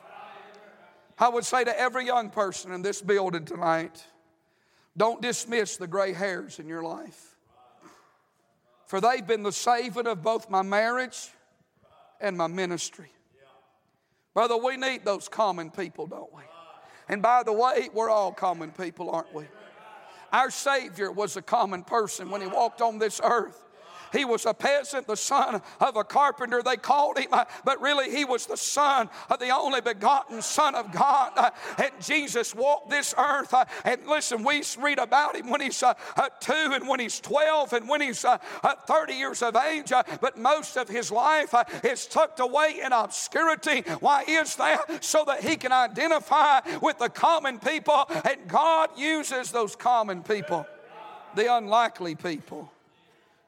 I 1.20 1.28
would 1.28 1.44
say 1.44 1.66
to 1.66 1.78
every 1.78 2.06
young 2.06 2.30
person 2.30 2.72
in 2.72 2.82
this 2.82 3.02
building 3.02 3.44
tonight 3.44 4.06
don't 4.96 5.22
dismiss 5.22 5.78
the 5.78 5.88
gray 5.88 6.14
hairs 6.14 6.60
in 6.60 6.68
your 6.68 6.84
life. 6.84 7.36
For 8.86 9.02
they've 9.02 9.26
been 9.26 9.44
the 9.44 9.52
saving 9.52 10.08
of 10.08 10.24
both 10.24 10.50
my 10.50 10.62
marriage 10.62 11.30
and 12.22 12.38
my 12.38 12.48
ministry. 12.48 13.12
Brother, 14.38 14.56
we 14.56 14.78
need 14.78 15.04
those 15.04 15.28
common 15.28 15.72
people, 15.72 16.06
don't 16.06 16.32
we? 16.32 16.44
And 17.10 17.24
by 17.24 17.42
the 17.42 17.52
way, 17.52 17.90
we're 17.92 18.12
all 18.12 18.32
common 18.32 18.70
people, 18.70 19.10
aren't 19.10 19.34
we? 19.34 19.46
Our 20.32 20.52
Savior 20.52 21.12
was 21.12 21.38
a 21.38 21.42
common 21.42 21.84
person 21.84 22.30
when 22.30 22.42
He 22.42 22.48
walked 22.48 22.80
on 22.84 23.00
this 23.00 23.20
earth. 23.24 23.67
He 24.12 24.26
was 24.26 24.46
a 24.46 24.54
peasant, 24.54 25.08
the 25.08 25.18
son 25.18 25.62
of 25.80 25.96
a 25.96 26.04
carpenter, 26.04 26.62
they 26.62 26.78
called 26.78 27.18
him, 27.18 27.30
uh, 27.32 27.46
but 27.66 27.82
really 27.82 28.10
he 28.12 28.26
was 28.26 28.46
the 28.46 28.58
son 28.58 29.10
of 29.30 29.40
the 29.40 29.50
only 29.50 29.82
begotten 29.82 30.42
Son 30.42 30.76
of 30.76 30.92
God. 30.92 31.32
Uh, 31.36 31.52
and 31.78 31.92
Jesus 32.02 32.56
walked 32.56 32.90
this 32.90 33.14
earth. 33.18 33.54
Uh, 33.54 33.66
and 33.84 34.06
listen, 34.08 34.44
we 34.44 34.64
read 34.80 35.00
about 35.00 35.36
him 35.36 35.50
when 35.50 35.62
he's 35.62 35.84
two 36.40 36.54
and 36.54 36.88
when 36.88 37.00
he's 37.00 37.20
12 37.20 37.74
and 37.74 37.90
when 37.90 38.02
he's 38.02 38.26
30 38.88 39.14
years 39.14 39.42
of 39.42 39.56
age, 39.56 39.92
but 40.22 40.38
most 40.38 40.78
of 40.78 40.90
his 40.90 41.12
life 41.12 41.54
is 41.84 42.06
tucked 42.06 42.40
away 42.40 42.82
in 42.84 42.92
obscurity. 42.92 43.82
Why 44.00 44.24
is 44.28 44.56
that? 44.56 45.04
So 45.04 45.24
that 45.26 45.44
he 45.44 45.56
can 45.56 45.72
identify 45.72 46.62
with 46.82 47.00
the 47.00 47.10
common 47.10 47.60
people, 47.60 48.10
and 48.26 48.48
God 48.48 48.90
uses 48.98 49.52
those 49.52 49.76
common 49.76 50.24
people, 50.24 50.66
the 51.36 51.54
unlikely 51.54 52.16
people. 52.16 52.72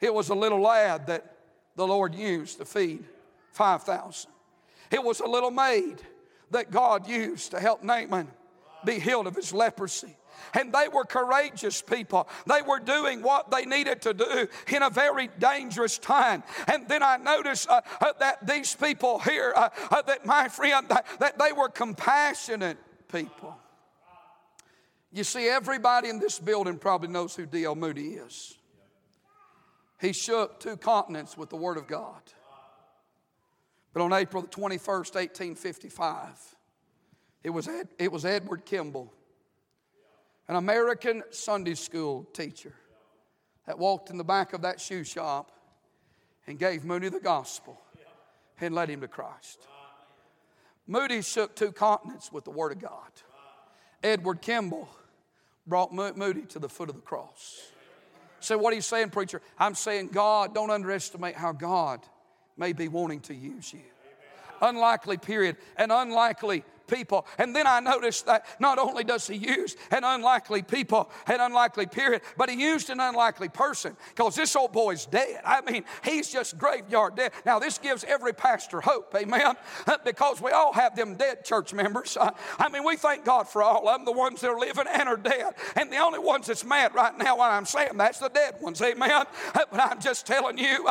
It 0.01 0.13
was 0.13 0.29
a 0.29 0.35
little 0.35 0.61
lad 0.61 1.07
that 1.07 1.35
the 1.75 1.87
Lord 1.87 2.15
used 2.15 2.59
to 2.59 2.65
feed 2.65 3.03
5,000. 3.51 4.31
It 4.91 5.03
was 5.03 5.19
a 5.19 5.27
little 5.27 5.51
maid 5.51 6.01
that 6.51 6.71
God 6.71 7.07
used 7.07 7.51
to 7.51 7.59
help 7.59 7.83
Naaman 7.83 8.27
be 8.85 8.99
healed 8.99 9.27
of 9.27 9.35
his 9.35 9.53
leprosy. 9.53 10.15
And 10.53 10.73
they 10.73 10.87
were 10.87 11.03
courageous 11.03 11.81
people. 11.81 12.27
They 12.47 12.61
were 12.61 12.79
doing 12.79 13.21
what 13.21 13.51
they 13.51 13.65
needed 13.65 14.01
to 14.03 14.13
do 14.13 14.47
in 14.67 14.83
a 14.83 14.89
very 14.89 15.29
dangerous 15.39 15.97
time. 15.97 16.43
And 16.67 16.87
then 16.87 17.03
I 17.03 17.17
noticed 17.17 17.69
uh, 17.69 17.81
uh, 17.99 18.13
that 18.19 18.47
these 18.47 18.73
people 18.73 19.19
here, 19.19 19.53
uh, 19.55 19.69
uh 19.91 20.01
that 20.03 20.25
my 20.25 20.47
friend, 20.47 20.87
that, 20.89 21.05
that 21.19 21.37
they 21.37 21.51
were 21.51 21.69
compassionate 21.69 22.77
people. 23.11 23.55
You 25.11 25.23
see, 25.23 25.47
everybody 25.47 26.09
in 26.09 26.19
this 26.19 26.39
building 26.39 26.77
probably 26.77 27.09
knows 27.09 27.35
who 27.35 27.45
D.L. 27.45 27.75
Moody 27.75 28.13
is. 28.13 28.58
He 29.99 30.13
shook 30.13 30.59
two 30.59 30.77
continents 30.77 31.37
with 31.37 31.49
the 31.49 31.57
Word 31.57 31.77
of 31.77 31.87
God. 31.87 32.21
But 33.93 34.01
on 34.01 34.13
April 34.13 34.43
the 34.43 34.49
21st, 34.49 35.15
1855, 35.15 36.55
it 37.43 37.49
was, 37.49 37.67
Ed, 37.67 37.89
it 37.97 38.11
was 38.11 38.23
Edward 38.23 38.65
Kimball, 38.65 39.11
an 40.47 40.55
American 40.55 41.23
Sunday 41.31 41.75
school 41.75 42.23
teacher, 42.33 42.73
that 43.65 43.77
walked 43.77 44.09
in 44.09 44.17
the 44.17 44.23
back 44.23 44.53
of 44.53 44.61
that 44.61 44.79
shoe 44.79 45.03
shop 45.03 45.51
and 46.47 46.57
gave 46.57 46.85
Moody 46.85 47.09
the 47.09 47.19
gospel 47.19 47.79
and 48.61 48.73
led 48.73 48.89
him 48.89 49.01
to 49.01 49.07
Christ. 49.07 49.67
Moody 50.87 51.21
shook 51.21 51.55
two 51.55 51.71
continents 51.71 52.31
with 52.31 52.45
the 52.45 52.51
Word 52.51 52.71
of 52.71 52.79
God. 52.79 53.11
Edward 54.01 54.41
Kimball 54.41 54.89
brought 55.67 55.93
Moody 55.93 56.43
to 56.43 56.59
the 56.59 56.69
foot 56.69 56.89
of 56.89 56.95
the 56.95 57.01
cross. 57.01 57.71
So, 58.39 58.57
what 58.57 58.73
are 58.73 58.75
you 58.75 58.81
saying, 58.81 59.09
preacher? 59.09 59.41
I'm 59.57 59.75
saying, 59.75 60.09
God, 60.09 60.53
don't 60.53 60.69
underestimate 60.69 61.35
how 61.35 61.51
God 61.51 62.01
may 62.57 62.73
be 62.73 62.87
wanting 62.87 63.21
to 63.21 63.33
use 63.33 63.73
you. 63.73 63.81
Unlikely 64.61 65.17
period. 65.17 65.57
An 65.77 65.91
unlikely 65.91 66.63
people. 66.89 67.25
And 67.37 67.55
then 67.55 67.67
I 67.67 67.79
noticed 67.79 68.25
that 68.25 68.45
not 68.59 68.79
only 68.79 69.03
does 69.03 69.27
he 69.27 69.35
use 69.35 69.75
an 69.91 70.03
unlikely 70.03 70.63
people, 70.63 71.09
an 71.27 71.39
unlikely 71.39 71.85
period, 71.85 72.21
but 72.37 72.49
he 72.49 72.61
used 72.61 72.89
an 72.89 72.99
unlikely 72.99 73.49
person 73.49 73.95
because 74.09 74.35
this 74.35 74.55
old 74.55 74.71
boy's 74.71 75.05
dead. 75.05 75.41
I 75.45 75.61
mean, 75.61 75.83
he's 76.03 76.31
just 76.31 76.57
graveyard 76.57 77.15
dead. 77.15 77.31
Now, 77.45 77.59
this 77.59 77.77
gives 77.77 78.03
every 78.03 78.33
pastor 78.33 78.81
hope, 78.81 79.13
amen, 79.15 79.55
because 80.05 80.41
we 80.41 80.51
all 80.51 80.73
have 80.73 80.95
them 80.95 81.15
dead 81.15 81.45
church 81.45 81.73
members. 81.73 82.17
I 82.57 82.69
mean, 82.69 82.83
we 82.83 82.95
thank 82.95 83.25
God 83.25 83.47
for 83.47 83.61
all 83.61 83.87
of 83.87 83.97
them, 83.97 84.05
the 84.05 84.11
ones 84.11 84.41
that 84.41 84.49
are 84.49 84.59
living 84.59 84.85
and 84.91 85.07
are 85.07 85.17
dead. 85.17 85.53
And 85.75 85.91
the 85.91 85.97
only 85.97 86.19
ones 86.19 86.47
that's 86.47 86.65
mad 86.65 86.95
right 86.95 87.17
now 87.17 87.37
when 87.37 87.49
I'm 87.49 87.65
saying 87.65 87.97
that's 87.97 88.19
the 88.19 88.29
dead 88.29 88.55
ones, 88.61 88.81
amen. 88.81 89.25
But 89.71 89.79
I'm 89.79 90.01
just 90.01 90.25
telling 90.25 90.57
you, 90.57 90.87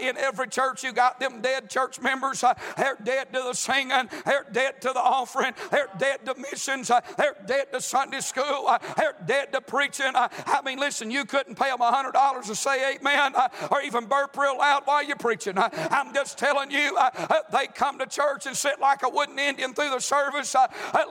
in 0.00 0.16
every 0.16 0.46
church, 0.48 0.84
you 0.84 0.92
got 0.92 1.18
them 1.18 1.40
dead 1.40 1.68
church 1.68 2.00
members. 2.00 2.44
They're 2.76 2.98
dead 3.02 3.32
to 3.32 3.40
the 3.40 3.54
singing, 3.54 4.08
they're 4.24 4.46
dead 4.52 4.80
to 4.82 4.88
the 4.88 5.00
offering 5.00 5.39
They're 5.70 5.88
dead 5.98 6.24
to 6.26 6.34
missions. 6.36 6.90
Uh, 6.90 7.00
they're 7.16 7.36
dead 7.46 7.72
to 7.72 7.80
Sunday 7.80 8.20
school. 8.20 8.66
Uh, 8.66 8.78
they're 8.96 9.16
dead 9.26 9.52
to 9.52 9.60
preaching. 9.60 10.12
Uh, 10.14 10.28
I 10.46 10.62
mean, 10.62 10.78
listen, 10.78 11.10
you 11.10 11.24
couldn't 11.24 11.56
pay 11.56 11.70
them 11.70 11.78
$100 11.78 12.46
to 12.46 12.54
say 12.54 12.94
amen 12.96 13.32
uh, 13.34 13.48
or 13.70 13.80
even 13.82 14.06
burp 14.06 14.36
real 14.36 14.58
loud 14.58 14.82
while 14.84 15.04
you're 15.04 15.16
preaching. 15.16 15.58
Uh, 15.58 15.68
I'm 15.90 16.12
just 16.14 16.38
telling 16.38 16.70
you, 16.70 16.96
uh, 16.96 17.40
they 17.52 17.66
come 17.66 17.98
to 17.98 18.06
church 18.06 18.46
and 18.46 18.56
sit 18.56 18.80
like 18.80 19.02
a 19.02 19.08
wooden 19.08 19.38
Indian 19.38 19.74
through 19.74 19.90
the 19.90 20.00
service, 20.00 20.54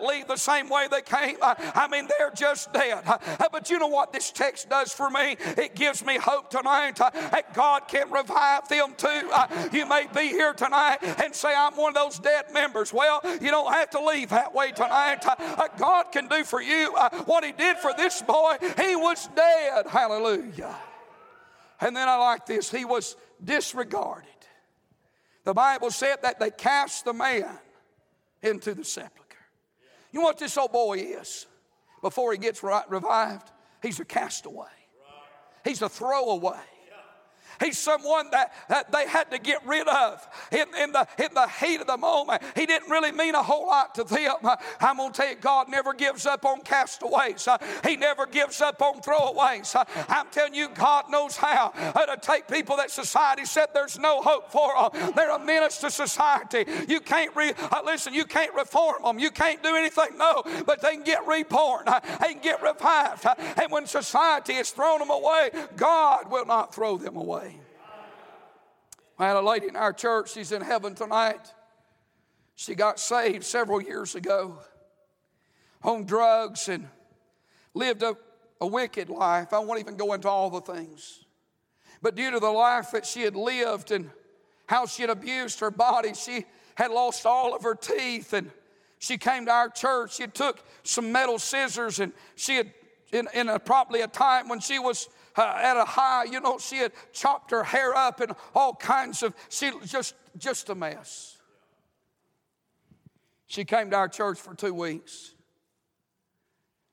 leave 0.05 0.27
the 0.27 0.37
same 0.37 0.69
way 0.69 0.87
they 0.89 1.01
came. 1.01 1.37
I 1.41 1.87
mean, 1.89 2.07
they're 2.17 2.31
just 2.31 2.71
dead. 2.73 3.03
But 3.51 3.69
you 3.69 3.79
know 3.79 3.87
what 3.87 4.13
this 4.13 4.31
text 4.31 4.69
does 4.69 4.93
for 4.93 5.09
me? 5.09 5.37
It 5.57 5.75
gives 5.75 6.05
me 6.05 6.17
hope 6.17 6.49
tonight 6.49 6.97
that 6.97 7.53
God 7.53 7.87
can 7.87 8.11
revive 8.11 8.67
them 8.67 8.93
too. 8.97 9.29
You 9.71 9.85
may 9.87 10.07
be 10.13 10.27
here 10.29 10.53
tonight 10.53 10.97
and 11.01 11.33
say, 11.33 11.53
I'm 11.55 11.75
one 11.75 11.89
of 11.89 11.95
those 11.95 12.19
dead 12.19 12.45
members. 12.53 12.93
Well, 12.93 13.21
you 13.41 13.51
don't 13.51 13.71
have 13.71 13.89
to 13.91 14.03
leave 14.03 14.18
believe 14.19 14.29
that 14.29 14.53
way 14.53 14.71
tonight. 14.71 15.25
Uh, 15.25 15.67
God 15.77 16.11
can 16.11 16.27
do 16.27 16.43
for 16.43 16.61
you 16.61 16.93
uh, 16.97 17.09
what 17.23 17.43
He 17.43 17.51
did 17.51 17.77
for 17.77 17.93
this 17.95 18.21
boy. 18.21 18.55
He 18.77 18.95
was 18.95 19.27
dead. 19.35 19.87
Hallelujah. 19.87 20.75
And 21.81 21.95
then 21.95 22.09
I 22.09 22.17
like 22.17 22.45
this. 22.45 22.69
He 22.69 22.85
was 22.85 23.15
disregarded. 23.43 24.27
The 25.45 25.53
Bible 25.53 25.91
said 25.91 26.17
that 26.23 26.39
they 26.39 26.51
cast 26.51 27.05
the 27.05 27.13
man 27.13 27.47
into 28.41 28.73
the 28.73 28.83
sepulchre. 28.83 29.37
You 30.11 30.19
know 30.19 30.25
what 30.25 30.37
this 30.37 30.57
old 30.57 30.71
boy 30.71 30.97
is 30.97 31.47
before 32.01 32.31
he 32.33 32.37
gets 32.37 32.61
revived? 32.63 33.49
He's 33.81 33.99
a 33.99 34.05
castaway, 34.05 34.67
he's 35.63 35.81
a 35.81 35.89
throwaway. 35.89 36.59
He's 37.63 37.77
someone 37.77 38.29
that, 38.31 38.53
that 38.69 38.91
they 38.91 39.07
had 39.07 39.31
to 39.31 39.39
get 39.39 39.65
rid 39.65 39.87
of 39.87 40.27
in, 40.51 40.65
in, 40.81 40.91
the, 40.91 41.07
in 41.17 41.33
the 41.33 41.47
heat 41.47 41.81
of 41.81 41.87
the 41.87 41.97
moment. 41.97 42.41
He 42.55 42.65
didn't 42.65 42.89
really 42.89 43.11
mean 43.11 43.35
a 43.35 43.43
whole 43.43 43.67
lot 43.67 43.95
to 43.95 44.03
them. 44.03 44.35
I'm 44.79 44.97
going 44.97 45.11
to 45.11 45.17
tell 45.17 45.29
you, 45.29 45.35
God 45.35 45.69
never 45.69 45.93
gives 45.93 46.25
up 46.25 46.45
on 46.45 46.61
castaways, 46.61 47.47
He 47.85 47.95
never 47.95 48.25
gives 48.25 48.61
up 48.61 48.81
on 48.81 49.01
throwaways. 49.01 49.75
I'm 50.07 50.27
telling 50.31 50.53
you, 50.53 50.69
God 50.69 51.05
knows 51.09 51.37
how 51.37 51.69
to 51.69 52.17
take 52.21 52.47
people 52.47 52.77
that 52.77 52.91
society 52.91 53.45
said 53.45 53.67
there's 53.73 53.99
no 53.99 54.21
hope 54.21 54.51
for 54.51 54.91
them. 54.91 55.13
They're 55.15 55.35
a 55.35 55.39
menace 55.39 55.77
to 55.79 55.91
society. 55.91 56.65
You 56.87 56.99
can't 56.99 57.35
re, 57.35 57.53
uh, 57.71 57.81
listen, 57.85 58.13
you 58.13 58.25
can't 58.25 58.53
reform 58.53 59.03
them. 59.03 59.19
You 59.19 59.31
can't 59.31 59.61
do 59.61 59.75
anything, 59.75 60.17
no, 60.17 60.43
but 60.65 60.81
they 60.81 60.93
can 60.93 61.03
get 61.03 61.27
reborn. 61.27 61.85
They 62.21 62.33
can 62.33 62.41
get 62.41 62.61
revived. 62.61 63.25
And 63.61 63.71
when 63.71 63.85
society 63.85 64.53
has 64.53 64.71
thrown 64.71 64.99
them 64.99 65.09
away, 65.09 65.51
God 65.75 66.31
will 66.31 66.45
not 66.45 66.73
throw 66.73 66.97
them 66.97 67.15
away. 67.15 67.48
I 69.19 69.27
had 69.27 69.35
a 69.35 69.41
lady 69.41 69.67
in 69.67 69.75
our 69.75 69.91
church, 69.91 70.31
she's 70.31 70.53
in 70.53 70.61
heaven 70.61 70.95
tonight. 70.95 71.53
She 72.55 72.73
got 72.73 72.99
saved 72.99 73.43
several 73.43 73.81
years 73.81 74.15
ago 74.15 74.59
on 75.83 76.05
drugs 76.05 76.69
and 76.69 76.87
lived 77.73 78.01
a, 78.01 78.15
a 78.61 78.67
wicked 78.67 79.09
life. 79.09 79.53
I 79.53 79.59
won't 79.59 79.81
even 79.81 79.97
go 79.97 80.13
into 80.13 80.29
all 80.29 80.49
the 80.49 80.61
things. 80.61 81.25
But 82.01 82.15
due 82.15 82.31
to 82.31 82.39
the 82.39 82.49
life 82.49 82.91
that 82.91 83.05
she 83.05 83.21
had 83.21 83.35
lived 83.35 83.91
and 83.91 84.09
how 84.67 84.85
she 84.85 85.03
had 85.03 85.09
abused 85.09 85.59
her 85.59 85.71
body, 85.71 86.13
she 86.13 86.45
had 86.75 86.91
lost 86.91 87.25
all 87.25 87.53
of 87.53 87.63
her 87.63 87.75
teeth 87.75 88.31
and 88.31 88.51
she 88.99 89.17
came 89.17 89.45
to 89.45 89.51
our 89.51 89.69
church. 89.69 90.15
She 90.15 90.27
took 90.27 90.63
some 90.83 91.11
metal 91.11 91.39
scissors 91.39 91.99
and 91.99 92.13
she 92.35 92.55
had, 92.55 92.73
in, 93.11 93.27
in 93.33 93.49
a, 93.49 93.59
probably 93.59 94.01
a 94.01 94.07
time 94.07 94.47
when 94.47 94.61
she 94.61 94.79
was 94.79 95.09
uh, 95.39 95.57
at 95.57 95.77
a 95.77 95.85
high, 95.85 96.25
you 96.25 96.41
know, 96.41 96.57
she 96.57 96.77
had 96.77 96.91
chopped 97.13 97.51
her 97.51 97.63
hair 97.63 97.95
up 97.95 98.19
and 98.19 98.33
all 98.53 98.75
kinds 98.75 99.23
of, 99.23 99.33
she 99.47 99.71
just, 99.85 100.13
just 100.37 100.69
a 100.69 100.75
mess. 100.75 101.37
She 103.47 103.63
came 103.63 103.89
to 103.91 103.95
our 103.95 104.09
church 104.09 104.37
for 104.37 104.53
two 104.53 104.73
weeks. 104.73 105.33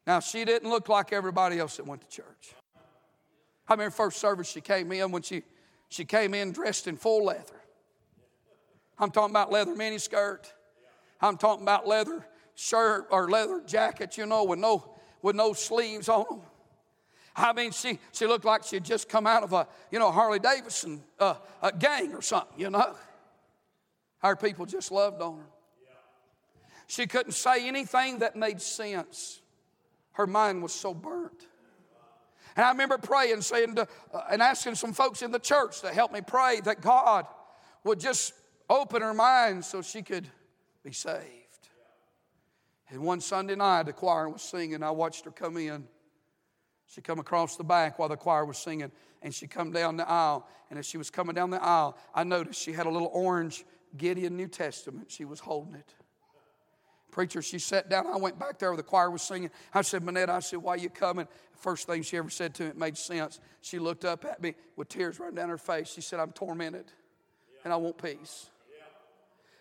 Now, 0.07 0.21
she 0.21 0.45
didn't 0.45 0.71
look 0.71 0.89
like 0.89 1.13
everybody 1.13 1.59
else 1.59 1.77
that 1.79 1.87
went 1.87 2.03
to 2.03 2.09
church. 2.09 2.55
I 3.69 3.73
remember 3.73 3.91
first 3.91 4.19
service 4.19 4.49
she 4.49 4.61
came 4.61 4.93
in 4.93 5.11
when 5.11 5.23
she, 5.23 5.43
she 5.89 6.05
came 6.05 6.33
in 6.33 6.53
dressed 6.53 6.87
in 6.87 6.97
full 6.97 7.25
leather. 7.25 7.61
I'm 8.97 9.11
talking 9.11 9.33
about 9.33 9.51
leather 9.51 9.75
miniskirt. 9.75 10.53
I'm 11.21 11.37
talking 11.37 11.65
about 11.65 11.89
leather 11.89 12.25
shirt 12.55 13.09
or 13.11 13.29
leather 13.29 13.61
jacket, 13.67 14.17
you 14.17 14.25
know, 14.25 14.45
with 14.45 14.61
no, 14.61 14.95
with 15.21 15.35
no 15.35 15.53
sleeves 15.53 16.09
on 16.09 16.25
them. 16.31 16.41
I 17.37 17.53
mean, 17.53 17.71
she, 17.71 17.99
she 18.13 18.27
looked 18.27 18.45
like 18.45 18.65
she 18.65 18.77
had 18.77 18.85
just 18.85 19.09
come 19.09 19.27
out 19.27 19.43
of 19.43 19.53
a, 19.53 19.69
you 19.91 19.99
know, 19.99 20.11
Harley 20.11 20.39
Davidson 20.39 21.03
uh, 21.19 21.35
gang 21.79 22.15
or 22.15 22.23
something, 22.23 22.59
you 22.59 22.71
know. 22.71 22.95
Our 24.23 24.37
people 24.37 24.65
just 24.65 24.91
loved 24.91 25.21
on 25.21 25.39
her. 25.39 25.47
She 26.87 27.07
couldn't 27.07 27.33
say 27.33 27.67
anything 27.69 28.21
that 28.21 28.37
made 28.37 28.63
sense. 28.63 29.41
Her 30.13 30.27
mind 30.27 30.63
was 30.63 30.73
so 30.73 30.95
burnt. 30.95 31.47
And 32.57 32.65
I 32.65 32.71
remember 32.71 32.97
praying, 32.97 33.43
saying 33.43 33.75
to, 33.75 33.87
uh, 34.15 34.23
and 34.31 34.41
asking 34.41 34.77
some 34.77 34.95
folks 34.95 35.21
in 35.21 35.31
the 35.31 35.39
church 35.39 35.83
to 35.83 35.93
help 35.93 36.13
me 36.13 36.21
pray 36.27 36.61
that 36.65 36.81
God 36.81 37.27
would 37.85 38.01
just 38.01 38.33
open 38.71 39.03
her 39.03 39.13
mind 39.13 39.65
so 39.65 39.83
she 39.83 40.01
could 40.03 40.27
be 40.83 40.93
saved. 40.93 41.23
And 42.89 43.01
one 43.01 43.21
Sunday 43.21 43.57
night, 43.57 43.83
the 43.85 43.93
choir 43.93 44.29
was 44.29 44.41
singing. 44.41 44.83
I 44.83 44.91
watched 44.91 45.27
her 45.27 45.31
come 45.31 45.59
in. 45.59 45.87
She 46.87 47.01
come 47.01 47.19
across 47.19 47.57
the 47.57 47.65
back 47.65 47.99
while 47.99 48.09
the 48.09 48.17
choir 48.17 48.45
was 48.45 48.59
singing, 48.59 48.91
and 49.23 49.35
she 49.35 49.47
come 49.47 49.73
down 49.73 49.97
the 49.97 50.09
aisle. 50.09 50.47
And 50.71 50.79
as 50.79 50.87
she 50.87 50.99
was 50.99 51.11
coming 51.11 51.35
down 51.35 51.51
the 51.51 51.63
aisle, 51.63 51.97
I 52.15 52.25
noticed 52.25 52.61
she 52.61 52.73
had 52.73 52.87
a 52.87 52.91
little 52.91 53.11
orange 53.13 53.65
Gideon 53.97 54.37
New 54.37 54.49
Testament. 54.49 55.11
She 55.11 55.25
was 55.25 55.41
holding 55.41 55.75
it. 55.75 55.95
Preacher, 57.11 57.41
she 57.41 57.59
sat 57.59 57.89
down. 57.89 58.07
I 58.07 58.17
went 58.17 58.39
back 58.39 58.59
there 58.59 58.71
where 58.71 58.77
the 58.77 58.83
choir 58.83 59.11
was 59.11 59.23
singing. 59.23 59.51
I 59.73 59.83
said, 59.83 60.03
Manette, 60.03 60.29
I 60.29 60.41
said, 60.41 60.59
why 60.59 60.75
you 60.75 60.91
coming? 60.91 61.27
First 61.55 61.87
thing 61.87 62.03
she 62.03 62.19
ever 62.19 62.29
said 62.29 62.55
to 62.57 62.65
me, 62.65 62.69
it 62.69 62.77
made 62.77 62.97
sense. 62.99 63.41
She 63.63 63.79
looked 63.79 64.05
up 64.05 64.25
at 64.27 64.43
me 64.43 64.55
with 64.77 64.89
tears 64.89 65.19
running 65.19 65.35
down 65.35 65.49
her 65.49 65.57
face. 65.57 65.89
She 65.89 66.03
said, 66.03 66.21
I'm 66.21 66.33
tormented 66.33 66.93
and 67.65 67.73
I 67.73 67.77
want 67.77 68.01
peace. 68.01 68.51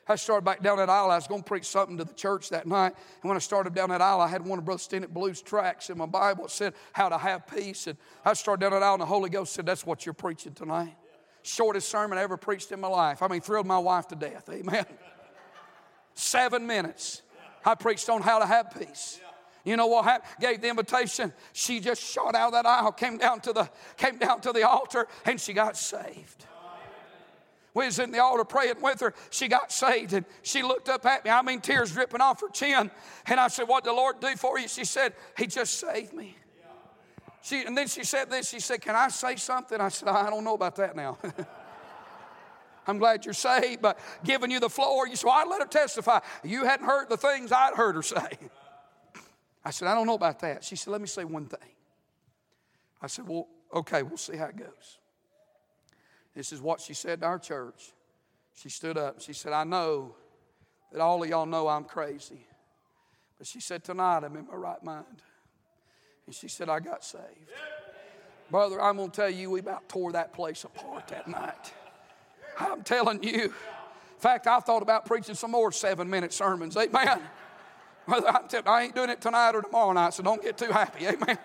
I 0.07 0.15
started 0.15 0.45
back 0.45 0.61
down 0.61 0.77
that 0.77 0.89
aisle. 0.89 1.09
I 1.09 1.15
was 1.15 1.25
going 1.25 1.41
to 1.41 1.47
preach 1.47 1.65
something 1.65 1.97
to 1.97 2.03
the 2.03 2.13
church 2.13 2.49
that 2.49 2.67
night. 2.67 2.93
And 3.21 3.29
when 3.29 3.35
I 3.35 3.39
started 3.39 3.73
down 3.73 3.89
that 3.89 4.01
aisle, 4.01 4.21
I 4.21 4.27
had 4.27 4.45
one 4.45 4.59
of 4.59 4.65
Brother 4.65 4.79
Stennett 4.79 5.09
Blue's 5.09 5.41
tracks 5.41 5.89
in 5.89 5.97
my 5.97 6.05
Bible. 6.05 6.45
It 6.45 6.51
said, 6.51 6.73
How 6.93 7.09
to 7.09 7.17
Have 7.17 7.47
Peace. 7.47 7.87
And 7.87 7.97
I 8.23 8.33
started 8.33 8.61
down 8.61 8.71
that 8.71 8.83
aisle, 8.83 8.93
and 8.93 9.01
the 9.01 9.07
Holy 9.07 9.31
Ghost 9.31 9.53
said, 9.53 9.65
That's 9.65 9.85
what 9.85 10.05
you're 10.05 10.13
preaching 10.13 10.53
tonight. 10.53 10.95
Shortest 11.41 11.89
sermon 11.89 12.17
I 12.17 12.21
ever 12.21 12.37
preached 12.37 12.71
in 12.71 12.79
my 12.79 12.87
life. 12.87 13.23
I 13.23 13.27
mean, 13.27 13.41
thrilled 13.41 13.65
my 13.65 13.79
wife 13.79 14.07
to 14.09 14.15
death. 14.15 14.47
Amen. 14.51 14.85
Seven 16.13 16.67
minutes. 16.67 17.23
I 17.65 17.73
preached 17.73 18.07
on 18.09 18.21
how 18.21 18.39
to 18.39 18.45
have 18.45 18.75
peace. 18.77 19.19
You 19.63 19.75
know 19.75 19.87
what 19.87 20.05
happened? 20.05 20.29
Gave 20.39 20.61
the 20.61 20.69
invitation. 20.69 21.33
She 21.51 21.79
just 21.79 22.03
shot 22.03 22.35
out 22.35 22.47
of 22.47 22.53
that 22.53 22.67
aisle, 22.67 22.91
came 22.91 23.17
down 23.17 23.39
to 23.41 23.53
the, 23.53 23.67
came 23.97 24.19
down 24.19 24.41
to 24.41 24.51
the 24.51 24.67
altar, 24.67 25.07
and 25.25 25.41
she 25.41 25.53
got 25.53 25.75
saved 25.75 26.45
we 27.75 27.85
was 27.85 27.99
in 27.99 28.11
the 28.11 28.19
altar 28.19 28.45
praying 28.45 28.81
with 28.81 29.01
her. 29.01 29.13
She 29.29 29.47
got 29.47 29.71
saved 29.71 30.13
and 30.13 30.25
she 30.41 30.63
looked 30.63 30.89
up 30.89 31.05
at 31.05 31.25
me. 31.25 31.29
I 31.29 31.41
mean, 31.41 31.59
tears 31.59 31.91
dripping 31.91 32.21
off 32.21 32.39
her 32.41 32.49
chin. 32.49 32.89
And 33.27 33.39
I 33.39 33.49
said, 33.49 33.67
What 33.67 33.83
did 33.83 33.91
the 33.91 33.95
Lord 33.95 34.19
do 34.21 34.35
for 34.37 34.57
you? 34.57 34.67
She 34.67 34.85
said, 34.85 35.13
He 35.37 35.45
just 35.45 35.79
saved 35.79 36.13
me. 36.13 36.37
She, 37.43 37.63
and 37.63 37.77
then 37.77 37.87
she 37.87 38.03
said 38.03 38.31
this. 38.31 38.49
She 38.49 38.61
said, 38.61 38.81
Can 38.81 38.95
I 38.95 39.09
say 39.09 39.35
something? 39.35 39.79
I 39.79 39.89
said, 39.89 40.07
I 40.07 40.29
don't 40.29 40.45
know 40.45 40.55
about 40.55 40.77
that 40.77 40.95
now. 40.95 41.17
I'm 42.87 42.97
glad 42.97 43.25
you're 43.25 43.33
saved, 43.33 43.81
but 43.81 43.99
giving 44.23 44.51
you 44.51 44.59
the 44.59 44.69
floor. 44.69 45.07
You 45.07 45.15
said, 45.15 45.27
well, 45.27 45.35
I 45.35 45.49
let 45.49 45.59
her 45.59 45.67
testify. 45.67 46.19
You 46.43 46.65
hadn't 46.65 46.85
heard 46.85 47.09
the 47.09 47.17
things 47.17 47.51
I'd 47.51 47.73
heard 47.73 47.95
her 47.95 48.03
say. 48.03 48.37
I 49.65 49.71
said, 49.71 49.87
I 49.87 49.95
don't 49.95 50.05
know 50.05 50.13
about 50.13 50.39
that. 50.41 50.63
She 50.63 50.75
said, 50.75 50.91
Let 50.91 51.01
me 51.01 51.07
say 51.07 51.25
one 51.25 51.47
thing. 51.47 51.69
I 53.01 53.07
said, 53.07 53.27
Well, 53.27 53.47
okay, 53.73 54.01
we'll 54.01 54.17
see 54.17 54.37
how 54.37 54.45
it 54.45 54.55
goes. 54.55 54.99
This 56.35 56.51
is 56.51 56.61
what 56.61 56.81
she 56.81 56.93
said 56.93 57.21
to 57.21 57.25
our 57.25 57.39
church. 57.39 57.93
She 58.55 58.69
stood 58.69 58.97
up. 58.97 59.15
And 59.15 59.23
she 59.23 59.33
said, 59.33 59.53
I 59.53 59.63
know 59.63 60.15
that 60.91 61.01
all 61.01 61.23
of 61.23 61.29
y'all 61.29 61.45
know 61.45 61.67
I'm 61.67 61.85
crazy. 61.85 62.45
But 63.37 63.47
she 63.47 63.59
said, 63.59 63.83
Tonight 63.83 64.23
I'm 64.23 64.35
in 64.35 64.47
my 64.47 64.55
right 64.55 64.83
mind. 64.83 65.21
And 66.25 66.35
she 66.35 66.47
said, 66.47 66.69
I 66.69 66.79
got 66.79 67.03
saved. 67.03 67.23
Brother, 68.49 68.81
I'm 68.81 68.97
going 68.97 69.09
to 69.09 69.15
tell 69.15 69.29
you, 69.29 69.49
we 69.49 69.59
about 69.59 69.87
tore 69.89 70.11
that 70.11 70.33
place 70.33 70.63
apart 70.63 71.07
that 71.09 71.27
night. 71.27 71.73
I'm 72.59 72.83
telling 72.83 73.23
you. 73.23 73.43
In 73.43 74.19
fact, 74.19 74.47
I 74.47 74.59
thought 74.59 74.81
about 74.81 75.05
preaching 75.05 75.35
some 75.35 75.51
more 75.51 75.71
seven 75.71 76.09
minute 76.09 76.33
sermons. 76.33 76.77
Amen. 76.77 77.21
Brother, 78.07 78.27
I'm 78.27 78.83
ain't 78.83 78.95
doing 78.95 79.09
it 79.09 79.19
tonight 79.19 79.55
or 79.55 79.61
tomorrow 79.61 79.91
night, 79.91 80.13
so 80.13 80.23
don't 80.23 80.41
get 80.41 80.57
too 80.57 80.71
happy. 80.71 81.07
Amen. 81.07 81.37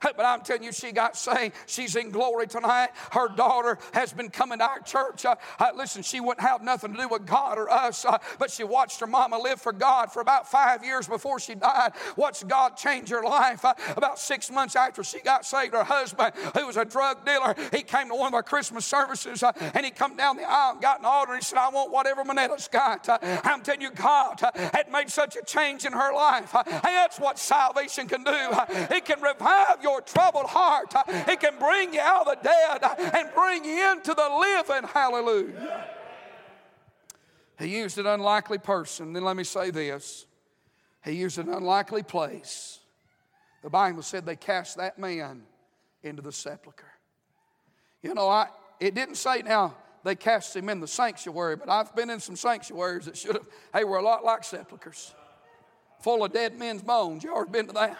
But 0.00 0.24
I'm 0.24 0.40
telling 0.40 0.62
you, 0.62 0.72
she 0.72 0.92
got 0.92 1.16
saved. 1.16 1.54
She's 1.66 1.96
in 1.96 2.10
glory 2.10 2.46
tonight. 2.46 2.88
Her 3.12 3.28
daughter 3.28 3.78
has 3.92 4.12
been 4.12 4.30
coming 4.30 4.58
to 4.58 4.64
our 4.64 4.80
church. 4.80 5.24
Uh, 5.24 5.36
uh, 5.58 5.68
listen, 5.76 6.02
she 6.02 6.20
wouldn't 6.20 6.46
have 6.46 6.62
nothing 6.62 6.94
to 6.94 6.98
do 6.98 7.08
with 7.08 7.26
God 7.26 7.58
or 7.58 7.70
us, 7.70 8.04
uh, 8.04 8.18
but 8.38 8.50
she 8.50 8.64
watched 8.64 9.00
her 9.00 9.06
mama 9.06 9.38
live 9.38 9.60
for 9.60 9.72
God 9.72 10.12
for 10.12 10.20
about 10.20 10.50
five 10.50 10.84
years 10.84 11.06
before 11.06 11.38
she 11.38 11.54
died. 11.54 11.92
Watched 12.16 12.48
God 12.48 12.76
change 12.76 13.10
her 13.10 13.22
life. 13.22 13.64
Uh, 13.64 13.74
about 13.96 14.18
six 14.18 14.50
months 14.50 14.76
after 14.76 15.04
she 15.04 15.20
got 15.20 15.44
saved, 15.44 15.74
her 15.74 15.84
husband, 15.84 16.32
who 16.56 16.66
was 16.66 16.76
a 16.76 16.84
drug 16.84 17.24
dealer, 17.26 17.54
he 17.72 17.82
came 17.82 18.08
to 18.08 18.14
one 18.14 18.28
of 18.28 18.34
our 18.34 18.42
Christmas 18.42 18.86
services 18.86 19.42
uh, 19.42 19.52
and 19.74 19.84
he 19.84 19.90
come 19.90 20.16
down 20.16 20.36
the 20.36 20.48
aisle 20.48 20.72
and 20.72 20.80
got 20.80 21.00
an 21.00 21.04
altar 21.04 21.32
and 21.32 21.42
he 21.42 21.44
said, 21.44 21.58
I 21.58 21.68
want 21.68 21.92
whatever 21.92 22.24
Manetta's 22.24 22.68
got. 22.68 23.08
Uh, 23.08 23.18
I'm 23.44 23.62
telling 23.62 23.82
you, 23.82 23.90
God 23.90 24.40
had 24.54 24.90
made 24.90 25.10
such 25.10 25.36
a 25.36 25.42
change 25.42 25.84
in 25.84 25.92
her 25.92 26.14
life. 26.14 26.54
and 26.54 26.82
that's 26.82 27.20
what 27.20 27.38
salvation 27.38 28.06
can 28.06 28.24
do. 28.24 28.32
it 28.90 29.04
can 29.04 29.20
revive 29.20 29.82
your 29.82 29.89
your 29.90 30.00
troubled 30.00 30.46
heart. 30.46 30.92
It 31.08 31.40
can 31.40 31.58
bring 31.58 31.94
you 31.94 32.00
out 32.00 32.26
of 32.26 32.42
the 32.42 32.48
dead 32.48 33.12
and 33.14 33.28
bring 33.34 33.64
you 33.64 33.92
into 33.92 34.14
the 34.14 34.28
living. 34.28 34.88
Hallelujah. 34.88 35.86
He 37.58 37.78
used 37.78 37.98
an 37.98 38.06
unlikely 38.06 38.58
person. 38.58 39.12
Then 39.12 39.24
let 39.24 39.36
me 39.36 39.44
say 39.44 39.70
this 39.70 40.26
He 41.04 41.12
used 41.12 41.38
an 41.38 41.48
unlikely 41.48 42.02
place. 42.02 42.78
The 43.62 43.70
Bible 43.70 44.02
said 44.02 44.24
they 44.24 44.36
cast 44.36 44.78
that 44.78 44.98
man 44.98 45.42
into 46.02 46.22
the 46.22 46.32
sepulchre. 46.32 46.86
You 48.02 48.14
know, 48.14 48.28
I, 48.28 48.46
it 48.78 48.94
didn't 48.94 49.16
say 49.16 49.42
now 49.42 49.76
they 50.02 50.14
cast 50.14 50.56
him 50.56 50.70
in 50.70 50.80
the 50.80 50.88
sanctuary, 50.88 51.56
but 51.56 51.68
I've 51.68 51.94
been 51.94 52.08
in 52.08 52.20
some 52.20 52.36
sanctuaries 52.36 53.04
that 53.04 53.18
should 53.18 53.34
have, 53.34 53.46
they 53.74 53.84
were 53.84 53.98
a 53.98 54.02
lot 54.02 54.24
like 54.24 54.44
sepulchres, 54.44 55.14
full 56.00 56.24
of 56.24 56.32
dead 56.32 56.58
men's 56.58 56.80
bones. 56.80 57.22
You 57.22 57.36
ever 57.36 57.44
been 57.44 57.66
to 57.66 57.74
that? 57.74 57.98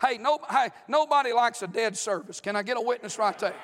Hey, 0.00 0.18
no, 0.18 0.38
hey, 0.50 0.68
nobody 0.88 1.32
likes 1.32 1.62
a 1.62 1.66
dead 1.66 1.96
service. 1.96 2.40
Can 2.40 2.56
I 2.56 2.62
get 2.62 2.76
a 2.76 2.80
witness 2.80 3.18
right 3.18 3.38
there? 3.38 3.54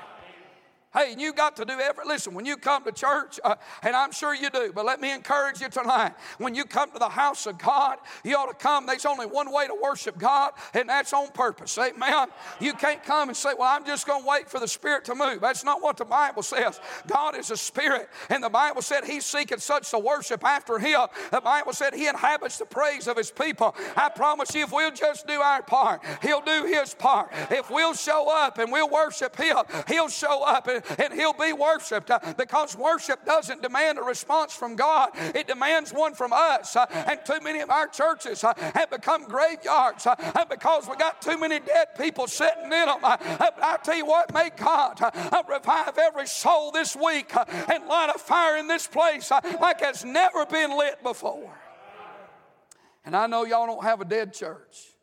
Hey, 0.93 1.15
you 1.17 1.33
got 1.33 1.55
to 1.57 1.65
do 1.65 1.79
every, 1.79 2.05
listen, 2.05 2.35
when 2.35 2.45
you 2.45 2.57
come 2.57 2.83
to 2.83 2.91
church, 2.91 3.39
uh, 3.45 3.55
and 3.85 3.95
I'm 3.95 4.11
sure 4.11 4.35
you 4.35 4.51
do, 4.51 4.73
but 4.75 4.85
let 4.85 5.01
me 5.01 5.13
encourage 5.15 5.61
you 5.61 5.69
tonight. 5.69 6.15
When 6.39 6.53
you 6.53 6.65
come 6.65 6.91
to 6.91 6.99
the 6.99 7.09
house 7.09 7.47
of 7.47 7.59
God, 7.59 7.99
you 8.25 8.37
ought 8.37 8.47
to 8.47 8.55
come. 8.55 8.87
There's 8.87 9.07
only 9.07 9.27
one 9.27 9.53
way 9.53 9.69
to 9.69 9.77
worship 9.81 10.19
God, 10.19 10.51
and 10.75 10.89
that's 10.89 11.13
on 11.13 11.29
purpose. 11.29 11.79
Amen. 11.79 12.27
You 12.59 12.73
can't 12.73 13.05
come 13.05 13.29
and 13.29 13.37
say, 13.37 13.51
Well, 13.57 13.69
I'm 13.69 13.85
just 13.87 14.05
going 14.05 14.23
to 14.23 14.29
wait 14.29 14.51
for 14.51 14.59
the 14.59 14.67
Spirit 14.67 15.05
to 15.05 15.15
move. 15.15 15.41
That's 15.41 15.63
not 15.63 15.81
what 15.81 15.97
the 15.97 16.05
Bible 16.05 16.43
says. 16.43 16.81
God 17.07 17.37
is 17.37 17.53
a 17.53 17.57
Spirit, 17.57 18.09
and 18.29 18.43
the 18.43 18.51
Bible 18.51 18.83
said 18.83 19.05
He's 19.05 19.25
seeking 19.25 19.59
such 19.59 19.93
to 19.93 19.99
worship 20.01 20.45
after 20.45 20.81
Him. 20.81 21.07
The 21.31 21.41
Bible 21.41 21.73
said 21.73 21.95
He 21.95 22.09
inhabits 22.09 22.59
the 22.59 22.67
praise 22.67 23.07
of 23.07 23.17
His 23.17 23.31
people. 23.31 23.77
I 23.97 24.09
promise 24.09 24.53
you, 24.57 24.65
if 24.65 24.73
we'll 24.73 24.91
just 24.91 25.29
do 25.29 25.41
our 25.41 25.63
part, 25.63 26.03
He'll 26.21 26.41
do 26.41 26.65
His 26.65 26.95
part. 26.95 27.31
If 27.49 27.71
we'll 27.71 27.95
show 27.95 28.29
up 28.29 28.59
and 28.59 28.73
we'll 28.73 28.91
worship 28.91 29.37
Him, 29.37 29.59
He'll 29.87 30.09
show 30.09 30.43
up. 30.43 30.67
And 30.67 30.80
and 30.99 31.13
he'll 31.13 31.33
be 31.33 31.53
worshiped 31.53 32.11
uh, 32.11 32.19
because 32.37 32.77
worship 32.77 33.25
doesn't 33.25 33.63
demand 33.63 33.99
a 33.99 34.03
response 34.03 34.55
from 34.55 34.77
God, 34.77 35.11
it 35.35 35.47
demands 35.47 35.93
one 35.93 36.15
from 36.15 36.33
us. 36.33 36.77
Uh, 36.77 36.87
and 36.91 37.21
too 37.25 37.41
many 37.43 37.61
of 37.61 37.71
our 37.71 37.89
churches 37.89 38.45
uh, 38.45 38.55
have 38.75 38.91
become 38.91 39.25
graveyards 39.25 40.07
because 40.49 40.89
we 40.89 40.97
got 40.97 41.21
too 41.23 41.39
many 41.39 41.61
dead 41.61 41.89
people 41.99 42.27
sitting 42.27 42.65
in 42.65 42.71
them. 42.71 42.99
I 43.03 43.79
tell 43.83 43.97
you 43.97 44.07
what, 44.07 44.33
may 44.33 44.51
God 44.57 45.01
revive 45.49 45.99
every 45.99 46.27
soul 46.27 46.71
this 46.71 46.97
week 46.97 47.33
and 47.35 47.87
light 47.87 48.13
a 48.15 48.19
fire 48.19 48.57
in 48.57 48.67
this 48.67 48.87
place 48.87 49.31
like 49.31 49.79
it's 49.81 50.05
never 50.05 50.47
been 50.47 50.77
lit 50.77 51.03
before. 51.03 51.51
And 53.05 53.17
I 53.17 53.27
know 53.27 53.45
y'all 53.45 53.67
don't 53.67 53.83
have 53.83 54.01
a 54.01 54.05
dead 54.05 54.33
church, 54.33 54.95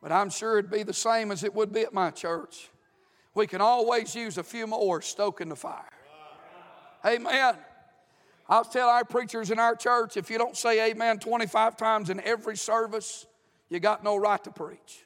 but 0.00 0.10
I'm 0.10 0.30
sure 0.30 0.58
it'd 0.58 0.70
be 0.70 0.82
the 0.82 0.92
same 0.92 1.30
as 1.30 1.44
it 1.44 1.54
would 1.54 1.72
be 1.72 1.82
at 1.82 1.92
my 1.92 2.10
church 2.10 2.70
we 3.34 3.46
can 3.46 3.60
always 3.60 4.14
use 4.14 4.38
a 4.38 4.42
few 4.42 4.66
more 4.66 5.00
stoking 5.00 5.48
the 5.48 5.56
fire. 5.56 5.84
Amen. 7.04 7.56
I'll 8.48 8.64
tell 8.64 8.88
our 8.88 9.04
preachers 9.04 9.50
in 9.50 9.58
our 9.58 9.74
church 9.74 10.16
if 10.16 10.30
you 10.30 10.38
don't 10.38 10.56
say 10.56 10.90
amen 10.90 11.18
25 11.18 11.76
times 11.76 12.10
in 12.10 12.20
every 12.20 12.56
service, 12.56 13.26
you 13.68 13.80
got 13.80 14.04
no 14.04 14.16
right 14.16 14.42
to 14.44 14.50
preach. 14.50 15.04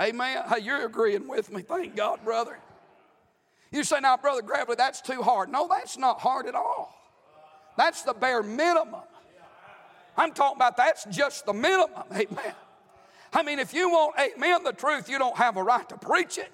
Amen. 0.00 0.42
Hey, 0.48 0.62
you're 0.62 0.86
agreeing 0.86 1.28
with 1.28 1.52
me. 1.52 1.62
Thank 1.62 1.94
God, 1.94 2.24
brother. 2.24 2.58
You 3.70 3.84
say, 3.84 4.00
now, 4.00 4.16
Brother 4.16 4.42
Gravely, 4.42 4.74
that's 4.76 5.00
too 5.00 5.22
hard. 5.22 5.48
No, 5.50 5.68
that's 5.68 5.96
not 5.96 6.20
hard 6.20 6.46
at 6.46 6.54
all. 6.54 6.94
That's 7.76 8.02
the 8.02 8.14
bare 8.14 8.42
minimum. 8.42 9.02
I'm 10.16 10.32
talking 10.32 10.56
about 10.56 10.76
that's 10.76 11.04
just 11.04 11.46
the 11.46 11.52
minimum. 11.52 12.02
Amen. 12.12 12.54
I 13.32 13.42
mean, 13.42 13.58
if 13.58 13.72
you 13.72 13.90
want 13.90 14.16
amen 14.18 14.64
the 14.64 14.72
truth, 14.72 15.08
you 15.08 15.18
don't 15.18 15.36
have 15.36 15.56
a 15.56 15.62
right 15.62 15.88
to 15.88 15.96
preach 15.96 16.38
it. 16.38 16.50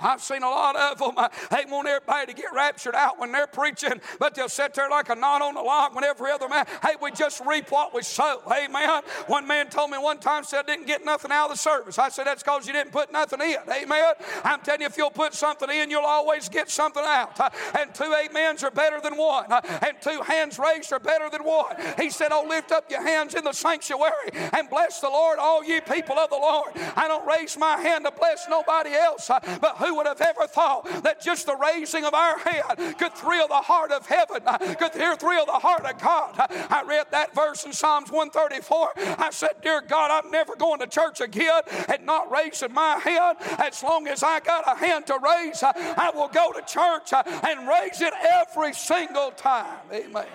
I've 0.00 0.22
seen 0.22 0.42
a 0.42 0.48
lot 0.48 0.76
of 0.76 0.98
them. 0.98 1.28
They 1.50 1.64
want 1.70 1.88
everybody 1.88 2.32
to 2.32 2.34
get 2.34 2.52
raptured 2.54 2.94
out 2.94 3.18
when 3.18 3.32
they're 3.32 3.46
preaching, 3.46 4.00
but 4.18 4.34
they'll 4.34 4.48
sit 4.48 4.74
there 4.74 4.88
like 4.88 5.08
a 5.08 5.14
knot 5.14 5.42
on 5.42 5.54
the 5.54 5.62
log 5.62 5.94
when 5.94 6.04
every 6.04 6.30
other 6.30 6.48
man, 6.48 6.66
hey, 6.82 6.94
we 7.00 7.10
just 7.10 7.40
reap 7.46 7.70
what 7.70 7.94
we 7.94 8.02
sow. 8.02 8.40
Amen. 8.50 9.02
One 9.26 9.46
man 9.46 9.68
told 9.68 9.90
me 9.90 9.98
one 9.98 10.18
time, 10.18 10.44
said, 10.44 10.60
I 10.60 10.62
didn't 10.62 10.86
get 10.86 11.04
nothing 11.04 11.32
out 11.32 11.46
of 11.46 11.52
the 11.52 11.58
service. 11.58 11.98
I 11.98 12.08
said, 12.08 12.26
that's 12.26 12.42
because 12.42 12.66
you 12.66 12.72
didn't 12.72 12.92
put 12.92 13.12
nothing 13.12 13.40
in. 13.40 13.56
Amen. 13.70 14.14
I'm 14.44 14.60
telling 14.60 14.82
you, 14.82 14.86
if 14.86 14.96
you'll 14.96 15.10
put 15.10 15.34
something 15.34 15.70
in, 15.70 15.90
you'll 15.90 16.04
always 16.04 16.48
get 16.48 16.70
something 16.70 17.02
out. 17.04 17.38
Uh, 17.38 17.50
and 17.78 17.94
two 17.94 18.04
amens 18.04 18.62
are 18.64 18.70
better 18.70 19.00
than 19.00 19.16
one. 19.16 19.50
Uh, 19.50 19.60
and 19.86 19.96
two 20.00 20.20
hands 20.22 20.58
raised 20.58 20.92
are 20.92 20.98
better 20.98 21.28
than 21.30 21.44
one. 21.44 21.76
He 21.98 22.10
said, 22.10 22.28
Oh, 22.32 22.44
lift 22.48 22.72
up 22.72 22.90
your 22.90 23.02
hands 23.02 23.34
in 23.34 23.44
the 23.44 23.52
sanctuary 23.52 24.30
and 24.32 24.68
bless 24.70 25.00
the 25.00 25.08
Lord, 25.08 25.38
all 25.38 25.64
ye 25.64 25.80
people 25.80 26.18
of 26.18 26.30
the 26.30 26.36
Lord. 26.36 26.72
I 26.96 27.08
don't 27.08 27.26
raise 27.26 27.56
my 27.56 27.76
hand 27.76 28.04
to 28.04 28.10
bless 28.10 28.46
nobody 28.48 28.90
else, 28.90 29.30
uh, 29.30 29.40
but 29.60 29.76
who 29.76 29.87
who 29.88 29.96
would 29.96 30.06
have 30.06 30.20
ever 30.20 30.46
thought 30.46 30.84
that 31.02 31.20
just 31.20 31.46
the 31.46 31.56
raising 31.56 32.04
of 32.04 32.14
our 32.14 32.38
hand 32.38 32.98
could 32.98 33.14
thrill 33.14 33.48
the 33.48 33.54
heart 33.54 33.90
of 33.90 34.06
heaven, 34.06 34.42
could 34.76 34.92
thrill 34.92 35.46
the 35.46 35.52
heart 35.52 35.84
of 35.84 35.98
God? 36.00 36.34
I 36.70 36.82
read 36.86 37.06
that 37.10 37.34
verse 37.34 37.64
in 37.64 37.72
Psalms 37.72 38.10
134. 38.10 38.92
I 39.18 39.30
said, 39.30 39.52
Dear 39.62 39.80
God, 39.80 40.10
I'm 40.10 40.30
never 40.30 40.54
going 40.56 40.80
to 40.80 40.86
church 40.86 41.20
again 41.20 41.62
and 41.88 42.04
not 42.04 42.30
raising 42.30 42.72
my 42.72 42.98
hand. 42.98 43.38
As 43.58 43.82
long 43.82 44.06
as 44.08 44.22
I 44.22 44.40
got 44.40 44.64
a 44.70 44.78
hand 44.78 45.06
to 45.06 45.18
raise, 45.18 45.62
I 45.62 46.10
will 46.14 46.28
go 46.28 46.52
to 46.52 46.60
church 46.62 47.12
and 47.12 47.68
raise 47.68 48.00
it 48.00 48.12
every 48.30 48.74
single 48.74 49.30
time. 49.30 49.78
Amen. 49.92 50.26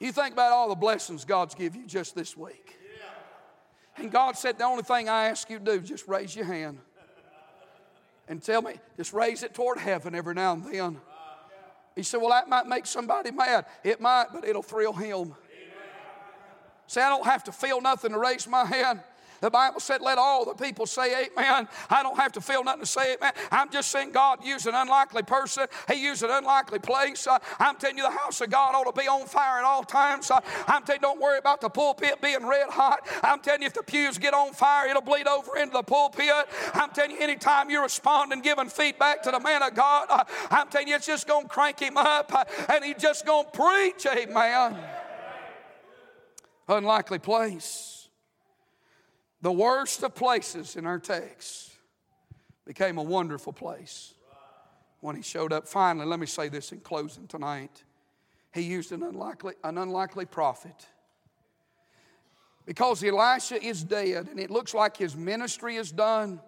You 0.00 0.12
think 0.12 0.32
about 0.32 0.52
all 0.52 0.68
the 0.68 0.74
blessings 0.74 1.24
God's 1.24 1.54
give 1.54 1.76
you 1.76 1.86
just 1.86 2.14
this 2.14 2.36
week. 2.36 2.78
And 3.96 4.10
God 4.10 4.36
said, 4.36 4.58
The 4.58 4.64
only 4.64 4.82
thing 4.82 5.08
I 5.08 5.26
ask 5.26 5.48
you 5.50 5.58
to 5.58 5.64
do 5.64 5.72
is 5.72 5.88
just 5.88 6.08
raise 6.08 6.34
your 6.34 6.46
hand 6.46 6.78
and 8.30 8.40
tell 8.40 8.62
me, 8.62 8.74
just 8.96 9.12
raise 9.12 9.42
it 9.42 9.52
toward 9.54 9.76
heaven 9.76 10.14
every 10.14 10.34
now 10.34 10.52
and 10.52 10.64
then. 10.72 11.00
He 11.96 12.04
said, 12.04 12.18
Well, 12.18 12.30
that 12.30 12.48
might 12.48 12.64
make 12.64 12.86
somebody 12.86 13.32
mad. 13.32 13.66
It 13.82 14.00
might, 14.00 14.26
but 14.32 14.46
it'll 14.46 14.62
thrill 14.62 14.92
him. 14.92 15.34
Say, 16.86 17.02
I 17.02 17.08
don't 17.08 17.26
have 17.26 17.44
to 17.44 17.52
feel 17.52 17.80
nothing 17.80 18.12
to 18.12 18.18
raise 18.18 18.46
my 18.46 18.64
hand. 18.64 19.00
The 19.40 19.50
Bible 19.50 19.80
said, 19.80 20.02
let 20.02 20.18
all 20.18 20.44
the 20.44 20.54
people 20.54 20.86
say 20.86 21.26
amen. 21.26 21.68
I 21.88 22.02
don't 22.02 22.16
have 22.18 22.32
to 22.32 22.40
feel 22.40 22.62
nothing 22.62 22.82
to 22.82 22.86
say 22.86 23.14
amen. 23.14 23.32
I'm 23.50 23.70
just 23.70 23.90
saying 23.90 24.12
God 24.12 24.44
used 24.44 24.66
an 24.66 24.74
unlikely 24.74 25.22
person. 25.22 25.66
He 25.88 26.02
used 26.02 26.22
an 26.22 26.30
unlikely 26.30 26.78
place. 26.78 27.26
Uh, 27.26 27.38
I'm 27.58 27.76
telling 27.76 27.96
you, 27.96 28.04
the 28.04 28.10
house 28.10 28.40
of 28.40 28.50
God 28.50 28.74
ought 28.74 28.94
to 28.94 28.98
be 28.98 29.08
on 29.08 29.26
fire 29.26 29.58
at 29.58 29.64
all 29.64 29.82
times. 29.82 30.30
Uh, 30.30 30.40
I'm 30.66 30.82
telling 30.82 31.00
you, 31.00 31.08
don't 31.08 31.20
worry 31.20 31.38
about 31.38 31.60
the 31.60 31.68
pulpit 31.68 32.20
being 32.20 32.46
red 32.46 32.68
hot. 32.68 33.06
I'm 33.22 33.40
telling 33.40 33.62
you, 33.62 33.66
if 33.66 33.74
the 33.74 33.82
pews 33.82 34.18
get 34.18 34.34
on 34.34 34.52
fire, 34.52 34.88
it'll 34.88 35.02
bleed 35.02 35.26
over 35.26 35.56
into 35.56 35.72
the 35.72 35.82
pulpit. 35.82 36.30
I'm 36.74 36.90
telling 36.90 37.12
you, 37.12 37.18
anytime 37.20 37.70
you 37.70 37.82
respond 37.82 38.32
and 38.32 38.42
giving 38.42 38.68
feedback 38.68 39.22
to 39.22 39.30
the 39.30 39.40
man 39.40 39.62
of 39.62 39.74
God, 39.74 40.06
uh, 40.10 40.24
I'm 40.50 40.68
telling 40.68 40.88
you, 40.88 40.96
it's 40.96 41.06
just 41.06 41.26
going 41.26 41.44
to 41.44 41.48
crank 41.48 41.80
him 41.80 41.96
up 41.96 42.32
uh, 42.34 42.44
and 42.68 42.84
he's 42.84 42.96
just 42.96 43.24
going 43.24 43.46
to 43.46 43.50
preach. 43.50 44.06
Amen. 44.06 44.76
Unlikely 46.68 47.18
place 47.18 47.99
the 49.42 49.52
worst 49.52 50.02
of 50.02 50.14
places 50.14 50.76
in 50.76 50.86
our 50.86 50.98
text 50.98 51.72
became 52.66 52.98
a 52.98 53.02
wonderful 53.02 53.52
place 53.52 54.14
when 55.00 55.16
he 55.16 55.22
showed 55.22 55.52
up. 55.52 55.66
Finally, 55.66 56.06
let 56.06 56.20
me 56.20 56.26
say 56.26 56.48
this 56.48 56.72
in 56.72 56.80
closing 56.80 57.26
tonight. 57.26 57.82
He 58.52 58.62
used 58.62 58.92
an 58.92 59.02
unlikely, 59.02 59.54
an 59.64 59.78
unlikely 59.78 60.26
prophet. 60.26 60.86
Because 62.66 63.02
Elisha 63.02 63.62
is 63.62 63.82
dead 63.82 64.28
and 64.30 64.38
it 64.38 64.50
looks 64.50 64.74
like 64.74 64.96
his 64.96 65.16
ministry 65.16 65.76
is 65.76 65.90
done, 65.90 66.40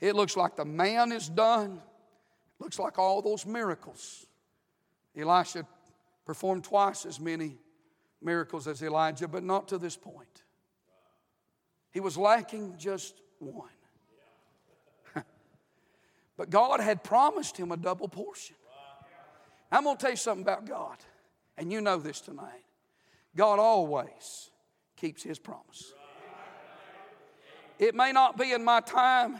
it 0.00 0.14
looks 0.14 0.36
like 0.36 0.56
the 0.56 0.64
man 0.64 1.12
is 1.12 1.28
done, 1.28 1.82
it 2.58 2.62
looks 2.62 2.78
like 2.78 2.98
all 2.98 3.20
those 3.20 3.44
miracles. 3.44 4.26
Elisha 5.16 5.66
performed 6.24 6.64
twice 6.64 7.06
as 7.06 7.18
many 7.18 7.58
miracles 8.22 8.66
as 8.68 8.82
Elijah, 8.82 9.28
but 9.28 9.42
not 9.42 9.68
to 9.68 9.78
this 9.78 9.96
point. 9.96 10.44
He 11.96 12.00
was 12.00 12.18
lacking 12.18 12.74
just 12.76 13.22
one. 13.38 13.70
But 16.36 16.50
God 16.50 16.80
had 16.80 17.02
promised 17.02 17.56
him 17.56 17.72
a 17.72 17.76
double 17.78 18.06
portion. 18.06 18.54
I'm 19.72 19.84
going 19.84 19.96
to 19.96 20.02
tell 20.02 20.10
you 20.10 20.18
something 20.18 20.42
about 20.42 20.66
God, 20.66 20.98
and 21.56 21.72
you 21.72 21.80
know 21.80 21.96
this 21.96 22.20
tonight. 22.20 22.66
God 23.34 23.58
always 23.58 24.50
keeps 24.94 25.22
his 25.22 25.38
promise. 25.38 25.94
It 27.78 27.94
may 27.94 28.12
not 28.12 28.36
be 28.36 28.52
in 28.52 28.62
my 28.62 28.80
time, 28.80 29.38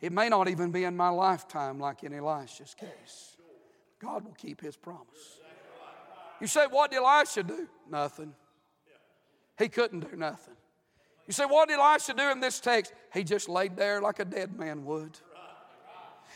it 0.00 0.12
may 0.12 0.28
not 0.28 0.46
even 0.46 0.70
be 0.70 0.84
in 0.84 0.96
my 0.96 1.08
lifetime, 1.08 1.80
like 1.80 2.04
in 2.04 2.14
Elisha's 2.14 2.76
case. 2.78 3.36
God 3.98 4.24
will 4.24 4.34
keep 4.34 4.60
his 4.60 4.76
promise. 4.76 5.40
You 6.40 6.46
say, 6.46 6.66
What 6.70 6.92
did 6.92 6.98
Elisha 6.98 7.42
do? 7.42 7.66
Nothing. 7.90 8.32
He 9.58 9.68
couldn't 9.68 10.08
do 10.08 10.16
nothing. 10.16 10.54
You 11.26 11.32
say, 11.32 11.44
What 11.44 11.68
did 11.68 11.78
Elisha 11.78 12.14
do 12.14 12.30
in 12.30 12.40
this 12.40 12.60
text? 12.60 12.92
He 13.12 13.24
just 13.24 13.48
laid 13.48 13.76
there 13.76 14.00
like 14.00 14.18
a 14.18 14.24
dead 14.24 14.58
man 14.58 14.84
would. 14.84 15.18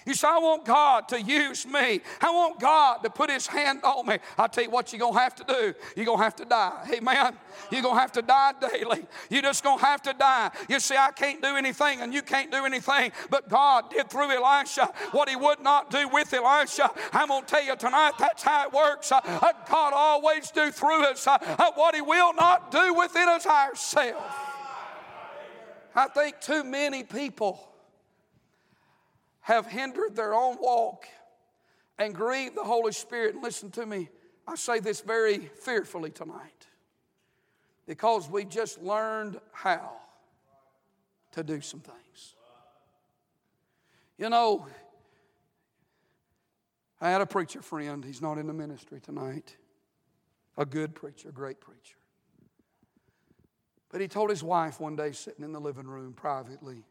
You 0.07 0.15
say, 0.15 0.29
I 0.29 0.39
want 0.39 0.65
God 0.65 1.09
to 1.09 1.21
use 1.21 1.67
me. 1.67 2.01
I 2.21 2.31
want 2.31 2.59
God 2.59 2.99
to 3.03 3.11
put 3.11 3.31
His 3.31 3.47
hand 3.47 3.81
on 3.85 4.07
me. 4.07 4.19
i 4.39 4.47
tell 4.47 4.65
you 4.65 4.71
what 4.71 4.93
you're 4.93 5.01
going 5.01 5.13
to 5.13 5.19
have 5.19 5.35
to 5.37 5.45
do. 5.45 5.75
You're 5.95 6.07
going 6.07 6.19
to 6.19 6.25
have 6.25 6.37
to 6.37 6.45
die. 6.45 6.89
Amen. 6.95 7.37
You're 7.71 7.83
going 7.83 7.95
to 7.95 8.01
have 8.01 8.13
to 8.13 8.23
die 8.23 8.53
daily. 8.61 9.07
You're 9.29 9.43
just 9.43 9.63
going 9.63 9.79
to 9.79 9.85
have 9.85 10.03
to 10.03 10.15
die. 10.15 10.51
You 10.69 10.81
see, 10.81 10.97
I 10.97 11.11
can't 11.13 11.43
do 11.43 11.57
anything 11.57 12.01
and 12.01 12.15
you 12.15 12.23
can't 12.23 12.51
do 12.51 12.65
anything, 12.65 13.13
but 13.29 13.49
God 13.49 13.91
did 13.91 14.09
through 14.09 14.31
Elisha 14.31 14.87
what 15.13 15.29
He 15.29 15.37
would 15.37 15.61
not 15.61 15.91
do 15.91 16.09
with 16.09 16.33
Elisha. 16.33 16.91
I'm 17.13 17.29
going 17.29 17.45
to 17.45 17.47
tell 17.47 17.65
you 17.65 17.77
tonight 17.77 18.13
that's 18.19 18.43
how 18.43 18.67
it 18.67 18.73
works. 18.73 19.13
Uh, 19.13 19.21
God 19.69 19.93
always 19.95 20.51
do 20.51 20.71
through 20.71 21.05
us 21.05 21.27
uh, 21.27 21.37
uh, 21.41 21.73
what 21.75 21.95
He 21.95 22.01
will 22.01 22.33
not 22.33 22.71
do 22.71 22.95
within 22.95 23.29
us 23.29 23.47
ourselves. 23.47 24.50
I 26.01 26.07
think 26.07 26.41
too 26.41 26.65
many 26.65 27.05
people 27.05 27.61
have 29.43 29.67
hindered 29.67 30.17
their 30.17 30.33
own 30.33 30.57
walk 30.59 31.05
and 31.99 32.15
grieved 32.15 32.57
the 32.57 32.65
Holy 32.65 32.93
Spirit. 32.93 33.35
And 33.35 33.43
listen 33.43 33.71
to 33.73 33.85
me, 33.85 34.09
I 34.49 34.55
say 34.55 34.81
this 34.81 35.03
very 35.03 35.39
fearfully 35.39 36.11
tonight 36.11 36.67
because 37.87 38.31
we 38.31 38.47
just 38.47 38.81
learned 38.81 39.39
how 39.53 39.93
to 41.33 41.43
do 41.43 41.61
some 41.61 41.81
things. 41.81 42.35
You 44.17 44.31
know, 44.31 44.67
I 46.99 47.11
had 47.11 47.21
a 47.21 47.27
preacher 47.27 47.61
friend, 47.61 48.03
he's 48.03 48.23
not 48.23 48.39
in 48.39 48.47
the 48.47 48.55
ministry 48.55 49.01
tonight, 49.01 49.55
a 50.57 50.65
good 50.65 50.95
preacher, 50.95 51.29
a 51.29 51.33
great 51.33 51.61
preacher. 51.61 52.00
But 53.91 54.01
he 54.01 54.09
told 54.09 54.31
his 54.31 54.43
wife 54.43 54.81
one 54.81 54.97
day, 54.97 55.13
sitting 55.13 55.45
in 55.45 55.53
the 55.53 55.61
living 55.61 55.87
room 55.87 56.13
privately 56.13 56.85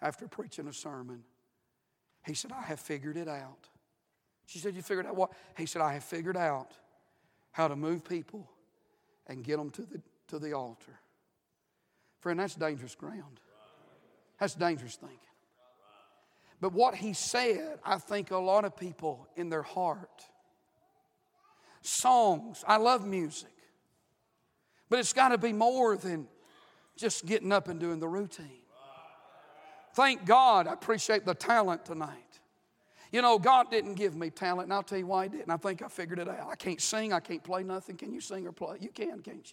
after 0.00 0.26
preaching 0.26 0.66
a 0.66 0.72
sermon, 0.72 1.22
he 2.26 2.34
said, 2.34 2.52
I 2.52 2.62
have 2.62 2.80
figured 2.80 3.16
it 3.16 3.28
out. 3.28 3.68
She 4.46 4.58
said, 4.58 4.74
You 4.74 4.82
figured 4.82 5.06
out 5.06 5.16
what? 5.16 5.32
He 5.56 5.66
said, 5.66 5.82
I 5.82 5.92
have 5.94 6.04
figured 6.04 6.36
out 6.36 6.72
how 7.52 7.68
to 7.68 7.76
move 7.76 8.04
people 8.04 8.50
and 9.26 9.44
get 9.44 9.58
them 9.58 9.70
to 9.70 9.82
the, 9.82 10.00
to 10.28 10.38
the 10.38 10.52
altar. 10.52 10.98
Friend, 12.20 12.38
that's 12.38 12.54
dangerous 12.54 12.94
ground. 12.94 13.40
That's 14.38 14.54
dangerous 14.54 14.96
thinking. 14.96 15.18
But 16.60 16.72
what 16.72 16.94
he 16.94 17.14
said, 17.14 17.78
I 17.84 17.96
think 17.96 18.30
a 18.30 18.38
lot 18.38 18.64
of 18.64 18.76
people 18.76 19.28
in 19.36 19.48
their 19.48 19.62
heart, 19.62 20.24
songs, 21.80 22.62
I 22.66 22.76
love 22.76 23.06
music, 23.06 23.50
but 24.90 24.98
it's 24.98 25.14
got 25.14 25.28
to 25.28 25.38
be 25.38 25.52
more 25.52 25.96
than 25.96 26.26
just 26.96 27.24
getting 27.24 27.52
up 27.52 27.68
and 27.68 27.80
doing 27.80 28.00
the 28.00 28.08
routine. 28.08 28.60
Thank 29.94 30.26
God 30.26 30.66
I 30.66 30.74
appreciate 30.74 31.24
the 31.24 31.34
talent 31.34 31.84
tonight. 31.84 32.16
You 33.12 33.22
know, 33.22 33.38
God 33.38 33.70
didn't 33.70 33.94
give 33.94 34.14
me 34.14 34.30
talent, 34.30 34.66
and 34.66 34.72
I'll 34.72 34.84
tell 34.84 34.98
you 34.98 35.06
why 35.06 35.24
He 35.24 35.30
didn't. 35.30 35.50
I 35.50 35.56
think 35.56 35.82
I 35.82 35.88
figured 35.88 36.18
it 36.18 36.28
out. 36.28 36.48
I 36.48 36.54
can't 36.54 36.80
sing, 36.80 37.12
I 37.12 37.20
can't 37.20 37.42
play 37.42 37.62
nothing. 37.62 37.96
Can 37.96 38.12
you 38.12 38.20
sing 38.20 38.46
or 38.46 38.52
play? 38.52 38.76
You 38.80 38.90
can, 38.90 39.20
can't 39.20 39.52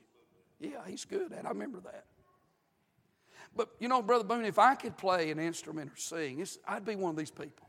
you? 0.60 0.70
Yeah, 0.72 0.80
He's 0.86 1.06
good 1.06 1.32
at 1.32 1.40
it. 1.40 1.46
I 1.46 1.50
remember 1.50 1.80
that. 1.82 2.06
But 3.56 3.70
you 3.80 3.88
know, 3.88 4.02
Brother 4.02 4.24
Boone, 4.24 4.46
if 4.46 4.60
I 4.60 4.76
could 4.76 4.98
play 4.98 5.32
an 5.32 5.40
instrument 5.40 5.92
or 5.92 5.96
sing, 5.96 6.46
I'd 6.68 6.86
be 6.86 6.96
one 6.96 7.12
of 7.12 7.18
these 7.18 7.32
people. 7.32 7.68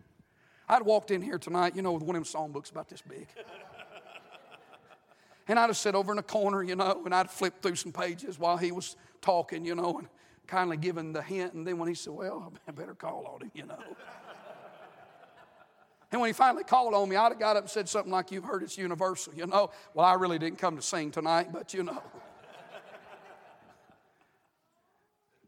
I'd 0.68 0.83
walked 0.83 1.11
in 1.11 1.22
here 1.22 1.38
tonight, 1.38 1.74
you 1.74 1.81
know, 1.81 1.92
with 1.92 2.02
one 2.02 2.16
of 2.16 2.31
them 2.31 2.52
songbooks 2.52 2.70
about 2.70 2.88
this 2.88 3.00
big. 3.00 3.26
And 5.49 5.59
I'd 5.59 5.69
have 5.69 5.77
sat 5.77 5.95
over 5.95 6.13
in 6.13 6.19
a 6.19 6.23
corner, 6.23 6.63
you 6.63 6.77
know, 6.77 7.03
and 7.05 7.15
I'd 7.15 7.31
flip 7.31 7.63
through 7.63 7.77
some 7.77 7.93
pages 7.93 8.39
while 8.39 8.59
he 8.59 8.71
was 8.71 8.97
talking, 9.23 9.65
you 9.65 9.75
know, 9.75 9.99
and 9.99 10.09
kindly 10.47 10.77
given 10.77 11.13
the 11.13 11.23
hint. 11.23 11.55
And 11.55 11.67
then 11.67 11.79
when 11.79 11.89
he 11.89 11.95
said, 11.95 12.13
Well, 12.13 12.53
I 12.67 12.71
better 12.73 12.95
call 12.95 13.27
on 13.35 13.43
him, 13.43 13.51
you 13.55 13.67
know. 13.67 13.79
and 16.13 16.21
when 16.21 16.29
he 16.29 16.35
finally 16.35 16.65
called 16.65 16.95
on 16.95 17.09
me, 17.09 17.17
I'd 17.17 17.33
have 17.33 17.39
got 17.39 17.57
up 17.57 17.65
and 17.65 17.71
said 17.71 17.89
something 17.89 18.13
like, 18.13 18.31
You've 18.31 18.45
heard 18.45 18.63
it's 18.63 18.77
universal, 18.77 19.33
you 19.35 19.47
know. 19.47 19.71
Well, 19.95 20.05
I 20.05 20.15
really 20.15 20.39
didn't 20.39 20.59
come 20.59 20.77
to 20.77 20.83
sing 20.83 21.11
tonight, 21.11 21.49
but 21.53 21.73
you 21.73 21.83
know. 21.83 22.03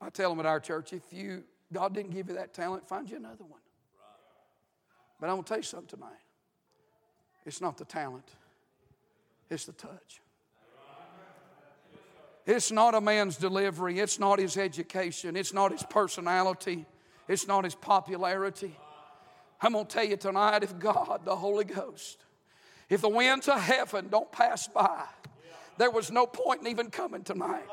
I 0.01 0.09
tell 0.09 0.31
them 0.31 0.41
at 0.41 0.47
our 0.47 0.61
church, 0.61 0.95
if 0.95 1.03
you 1.13 1.45
God 1.73 1.95
didn't 1.95 2.13
give 2.13 2.29
you 2.29 2.35
that 2.35 2.53
talent, 2.53 2.89
find 2.89 3.09
you 3.09 3.17
another 3.17 3.45
one. 3.45 3.61
But 5.21 5.29
I'm 5.29 5.37
gonna 5.37 5.45
tell 5.45 5.59
you 5.59 5.63
something 5.63 5.99
tonight. 5.99 6.19
It's 7.45 7.61
not 7.61 7.77
the 7.77 7.85
talent, 7.85 8.29
it's 9.51 9.65
the 9.65 9.73
touch. 9.73 10.21
It's 12.47 12.73
not 12.73 12.95
a 12.95 13.01
man's 13.01 13.37
delivery. 13.37 13.99
It's 13.99 14.19
not 14.19 14.39
his 14.39 14.57
education. 14.57 15.37
It's 15.37 15.53
not 15.53 15.73
his 15.73 15.83
personality. 15.83 16.87
It's 17.29 17.47
not 17.47 17.65
his 17.65 17.75
popularity. 17.75 18.77
I'm 19.61 19.73
going 19.73 19.87
to 19.87 19.93
tell 19.93 20.05
you 20.05 20.17
tonight 20.17 20.63
if 20.63 20.79
God, 20.79 21.21
the 21.25 21.37
Holy 21.37 21.65
Ghost, 21.65 22.25
if 22.89 23.03
the 23.03 23.09
winds 23.09 23.47
of 23.47 23.61
heaven 23.61 24.09
don't 24.09 24.33
pass 24.33 24.67
by, 24.67 25.05
there 25.77 25.91
was 25.91 26.11
no 26.11 26.27
point 26.27 26.63
in 26.63 26.69
even 26.69 26.91
coming 26.91 27.23
tonight 27.23 27.69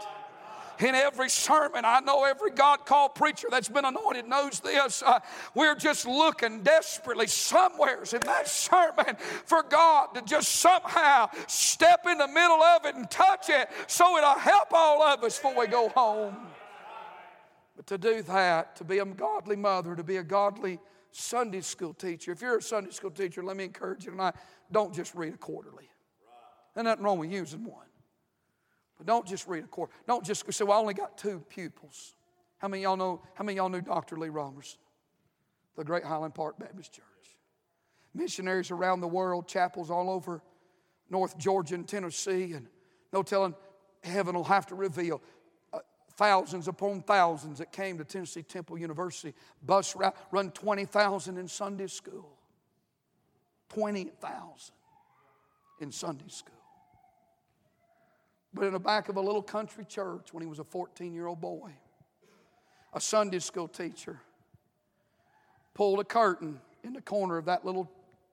in 0.80 0.96
every 0.96 1.30
sermon. 1.30 1.84
I 1.86 2.00
know 2.00 2.24
every 2.24 2.52
God 2.52 2.86
called 2.86 3.16
preacher 3.16 3.48
that's 3.50 3.70
been 3.70 3.86
anointed 3.86 4.28
knows 4.28 4.60
this. 4.60 5.02
Uh, 5.02 5.20
we're 5.54 5.76
just 5.76 6.06
looking 6.06 6.64
desperately 6.64 7.28
somewheres 7.28 8.14
in 8.14 8.22
that 8.22 8.48
sermon 8.48 9.16
for 9.46 9.64
God 9.64 10.14
to 10.16 10.22
just 10.22 10.50
somehow 10.56 11.30
step 11.48 12.06
in 12.10 12.18
the 12.18 12.28
middle 12.28 12.62
of 12.62 12.86
it 12.86 12.96
and 12.96 13.10
touch 13.10 13.50
it 13.50 13.70
so 13.88 14.18
it'll 14.18 14.40
help 14.40 14.70
all 14.72 15.02
of 15.04 15.24
us 15.24 15.38
before 15.38 15.60
we 15.60 15.68
go 15.68 15.90
home. 15.90 16.36
But 17.76 17.88
to 17.88 17.98
do 17.98 18.22
that, 18.24 18.76
to 18.78 18.84
be 18.84 19.00
a 19.00 19.06
godly 19.06 19.56
mother, 19.56 19.96
to 19.96 20.04
be 20.04 20.18
a 20.18 20.24
godly 20.24 20.80
Sunday 21.12 21.62
school 21.62 21.94
teacher, 21.94 22.32
if 22.32 22.42
you're 22.42 22.58
a 22.58 22.62
Sunday 22.62 22.92
school 22.92 23.12
teacher, 23.12 23.44
let 23.44 23.56
me 23.56 23.64
encourage 23.64 24.06
you 24.06 24.12
tonight 24.12 24.36
don't 24.72 24.94
just 24.94 25.16
read 25.16 25.34
a 25.34 25.38
quarterly. 25.38 25.90
There's 26.74 26.86
nothing 26.86 27.04
wrong 27.04 27.20
with 27.20 27.32
using 27.32 27.64
one. 27.64 27.87
But 28.98 29.08
don't 29.08 29.26
just 29.26 29.48
read 29.48 29.64
a 29.64 29.68
course. 29.68 29.92
Don't 30.08 30.26
just 30.26 30.52
say, 30.52 30.64
well, 30.64 30.78
I 30.78 30.82
only 30.82 30.94
got 30.94 31.18
two 31.18 31.44
pupils. 31.50 32.16
How 32.58 32.68
many 32.68 32.84
y'all 32.84 32.98
know, 32.98 33.22
how 33.36 33.44
many 33.44 33.58
y'all 33.58 33.70
knew 33.70 33.82
Dr. 33.82 34.18
Lee 34.18 34.30
Roberson? 34.30 34.80
The 35.76 35.84
great 35.84 36.04
Highland 36.04 36.34
Park 36.34 36.58
Baptist 36.58 36.94
Church. 36.94 37.06
Missionaries 38.16 38.72
around 38.72 39.02
the 39.02 39.08
world, 39.08 39.48
chapels 39.48 39.92
all 39.92 40.10
over 40.10 40.42
North 41.10 41.38
Georgia 41.38 41.76
and 41.76 41.88
Tennessee, 41.88 42.54
and 42.54 42.68
no 43.14 43.22
telling 43.22 43.54
heaven 44.04 44.36
will 44.36 44.44
have 44.44 44.66
to 44.68 44.76
reveal 44.76 45.22
uh, 45.72 45.80
thousands 46.16 46.68
upon 46.68 47.04
thousands 47.04 47.60
that 47.60 47.72
came 47.72 48.00
to 48.00 48.04
Tennessee 48.04 48.42
Temple 48.42 48.80
University. 48.80 49.36
Bus 49.64 49.96
route, 49.96 50.16
run 50.32 50.50
20,000 50.50 51.38
in 51.38 51.48
Sunday 51.48 51.88
school. 51.88 52.34
20,000 53.70 54.74
in 55.82 55.92
Sunday 55.92 56.30
school 56.30 56.57
but 58.54 58.66
in 58.66 58.74
the 58.74 58.80
back 58.80 59.10
of 59.10 59.18
a 59.18 59.22
little 59.22 59.42
country 59.42 59.86
church 59.86 60.34
when 60.34 60.42
he 60.42 60.48
was 60.48 60.60
a 60.60 60.64
14 60.64 61.14
year 61.14 61.28
old 61.28 61.42
boy. 61.42 61.72
A 62.94 63.02
Sunday 63.02 63.40
school 63.40 63.68
teacher 63.68 64.20
pulled 65.74 66.00
a 66.00 66.04
curtain 66.04 66.60
in 66.84 66.94
the 66.94 67.02
corner 67.02 67.38
of 67.38 67.46
that 67.46 67.66
little 67.66 67.92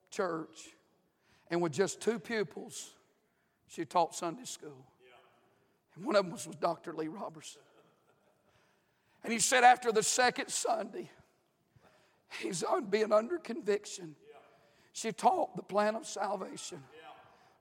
church, 0.09 0.69
and 1.51 1.61
with 1.61 1.73
just 1.73 2.01
two 2.01 2.17
pupils, 2.17 2.93
she 3.67 3.85
taught 3.85 4.15
Sunday 4.15 4.45
school. 4.45 4.85
And 5.95 6.05
one 6.05 6.15
of 6.15 6.23
them 6.23 6.31
was, 6.31 6.47
was 6.47 6.55
Dr. 6.55 6.93
Lee 6.93 7.07
Roberson. 7.07 7.61
And 9.23 9.33
he 9.33 9.39
said 9.39 9.63
after 9.63 9.91
the 9.91 10.03
second 10.03 10.49
Sunday, 10.49 11.09
he's 12.39 12.63
on 12.63 12.85
being 12.85 13.11
under 13.11 13.37
conviction. 13.37 14.15
She 14.93 15.11
taught 15.11 15.55
the 15.55 15.63
plan 15.63 15.95
of 15.95 16.05
salvation. 16.05 16.81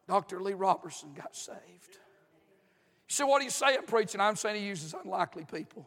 Dr. 0.07 0.41
Lee 0.41 0.53
Roberson 0.53 1.15
got 1.15 1.35
saved. 1.35 1.99
Say, 3.07 3.25
what 3.25 3.43
you 3.43 3.51
saying, 3.51 3.81
preaching? 3.87 4.21
I'm 4.21 4.37
saying 4.37 4.61
he 4.61 4.67
uses 4.67 4.95
unlikely 4.95 5.47
people, 5.53 5.87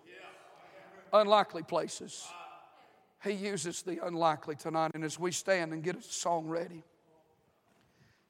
unlikely 1.11 1.63
places. 1.63 2.27
He 3.23 3.31
uses 3.31 3.81
the 3.81 4.05
unlikely 4.05 4.55
tonight. 4.55 4.91
And 4.93 5.03
as 5.03 5.19
we 5.19 5.31
stand 5.31 5.73
and 5.73 5.83
get 5.83 5.97
a 5.97 6.01
song 6.01 6.47
ready, 6.47 6.83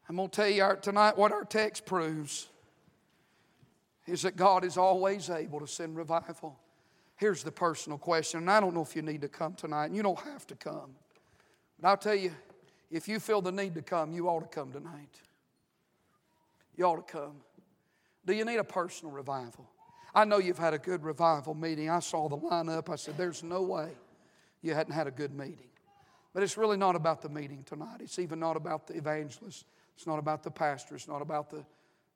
I'm 0.07 0.15
going 0.15 0.29
to 0.29 0.35
tell 0.35 0.47
you 0.47 0.63
our, 0.63 0.75
tonight 0.77 1.17
what 1.17 1.33
our 1.33 1.43
text 1.43 1.85
proves 1.85 2.47
is 4.07 4.21
that 4.21 4.37
God 4.37 4.63
is 4.63 4.77
always 4.77 5.29
able 5.29 5.59
to 5.59 5.67
send 5.67 5.97
revival. 5.97 6.57
Here's 7.17 7.43
the 7.43 7.51
personal 7.51 7.97
question, 7.97 8.39
and 8.39 8.49
I 8.49 8.59
don't 8.61 8.73
know 8.73 8.81
if 8.81 8.95
you 8.95 9.01
need 9.01 9.21
to 9.21 9.27
come 9.27 9.55
tonight, 9.55 9.87
and 9.87 9.95
you 9.95 10.03
don't 10.03 10.19
have 10.19 10.47
to 10.47 10.55
come. 10.55 10.95
But 11.79 11.89
I'll 11.89 11.97
tell 11.97 12.15
you, 12.15 12.31
if 12.89 13.07
you 13.09 13.19
feel 13.19 13.41
the 13.41 13.51
need 13.51 13.75
to 13.75 13.81
come, 13.81 14.13
you 14.13 14.29
ought 14.29 14.39
to 14.39 14.47
come 14.47 14.71
tonight. 14.71 15.21
You 16.77 16.85
ought 16.85 17.05
to 17.05 17.11
come. 17.11 17.41
Do 18.27 18.33
you 18.33 18.43
need 18.43 18.57
a 18.57 18.63
personal 18.63 19.13
revival? 19.13 19.65
I 20.13 20.25
know 20.25 20.37
you've 20.37 20.59
had 20.59 20.73
a 20.73 20.77
good 20.77 21.03
revival 21.03 21.55
meeting. 21.55 21.89
I 21.89 21.99
saw 21.99 22.27
the 22.27 22.37
lineup. 22.37 22.89
I 22.89 22.97
said, 22.97 23.17
There's 23.17 23.41
no 23.41 23.61
way 23.61 23.89
you 24.61 24.73
hadn't 24.73 24.93
had 24.93 25.07
a 25.07 25.11
good 25.11 25.33
meeting. 25.33 25.69
But 26.33 26.43
it's 26.43 26.57
really 26.57 26.77
not 26.77 26.95
about 26.95 27.21
the 27.21 27.29
meeting 27.29 27.63
tonight. 27.63 28.01
It's 28.01 28.19
even 28.19 28.39
not 28.39 28.57
about 28.57 28.85
the 28.85 28.95
evangelist. 28.95 29.65
It's 29.95 30.05
not 30.05 30.19
about 30.19 30.43
the 30.43 30.51
pastor. 30.51 30.95
It's 30.95 31.07
not 31.07 31.21
about 31.21 31.49
the, 31.49 31.65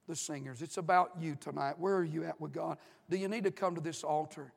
the 0.08 0.16
singers. 0.16 0.62
It's 0.62 0.78
about 0.78 1.12
you 1.20 1.36
tonight. 1.40 1.80
Where 1.80 1.96
are 1.96 2.04
you 2.04 2.26
at 2.26 2.40
with 2.40 2.52
God? 2.52 2.78
Do 3.10 3.18
you 3.18 3.30
need 3.30 3.46
to 3.46 3.52
come 3.52 3.74
to 3.76 3.82
this 3.82 4.04
altar 4.04 4.52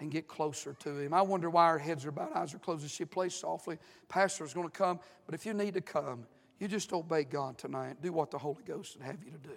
and 0.00 0.10
get 0.10 0.26
closer 0.26 0.74
to 0.80 0.98
Him? 0.98 1.14
I 1.14 1.22
wonder 1.22 1.48
why 1.48 1.66
our 1.66 1.78
heads 1.78 2.04
are 2.04 2.10
bowed, 2.10 2.32
eyes 2.34 2.52
are 2.52 2.58
closed, 2.58 2.84
as 2.84 2.90
she 2.90 3.04
plays 3.04 3.34
softly. 3.34 3.78
Pastor 4.08 4.44
is 4.44 4.52
going 4.52 4.68
to 4.68 4.76
come. 4.76 4.98
But 5.24 5.36
if 5.36 5.46
you 5.46 5.54
need 5.54 5.74
to 5.74 5.80
come, 5.80 6.26
you 6.58 6.66
just 6.66 6.92
obey 6.92 7.24
God 7.24 7.58
tonight. 7.58 8.02
Do 8.02 8.12
what 8.12 8.30
the 8.30 8.38
Holy 8.38 8.62
Ghost 8.64 8.96
would 8.98 9.06
have 9.06 9.22
you 9.24 9.30
to 9.30 9.38
do. 9.38 9.56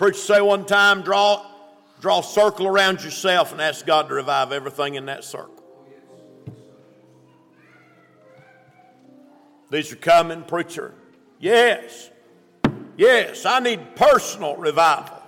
Preacher 0.00 0.16
say 0.16 0.40
one 0.40 0.64
time, 0.64 1.02
draw, 1.02 1.44
draw 2.00 2.20
a 2.20 2.22
circle 2.22 2.66
around 2.66 3.04
yourself 3.04 3.52
and 3.52 3.60
ask 3.60 3.84
God 3.84 4.08
to 4.08 4.14
revive 4.14 4.50
everything 4.50 4.94
in 4.94 5.04
that 5.04 5.24
circle. 5.24 5.62
These 9.70 9.92
are 9.92 9.96
coming, 9.96 10.42
preacher. 10.44 10.94
Yes. 11.38 12.08
Yes, 12.96 13.44
I 13.44 13.60
need 13.60 13.94
personal 13.94 14.56
revival. 14.56 15.19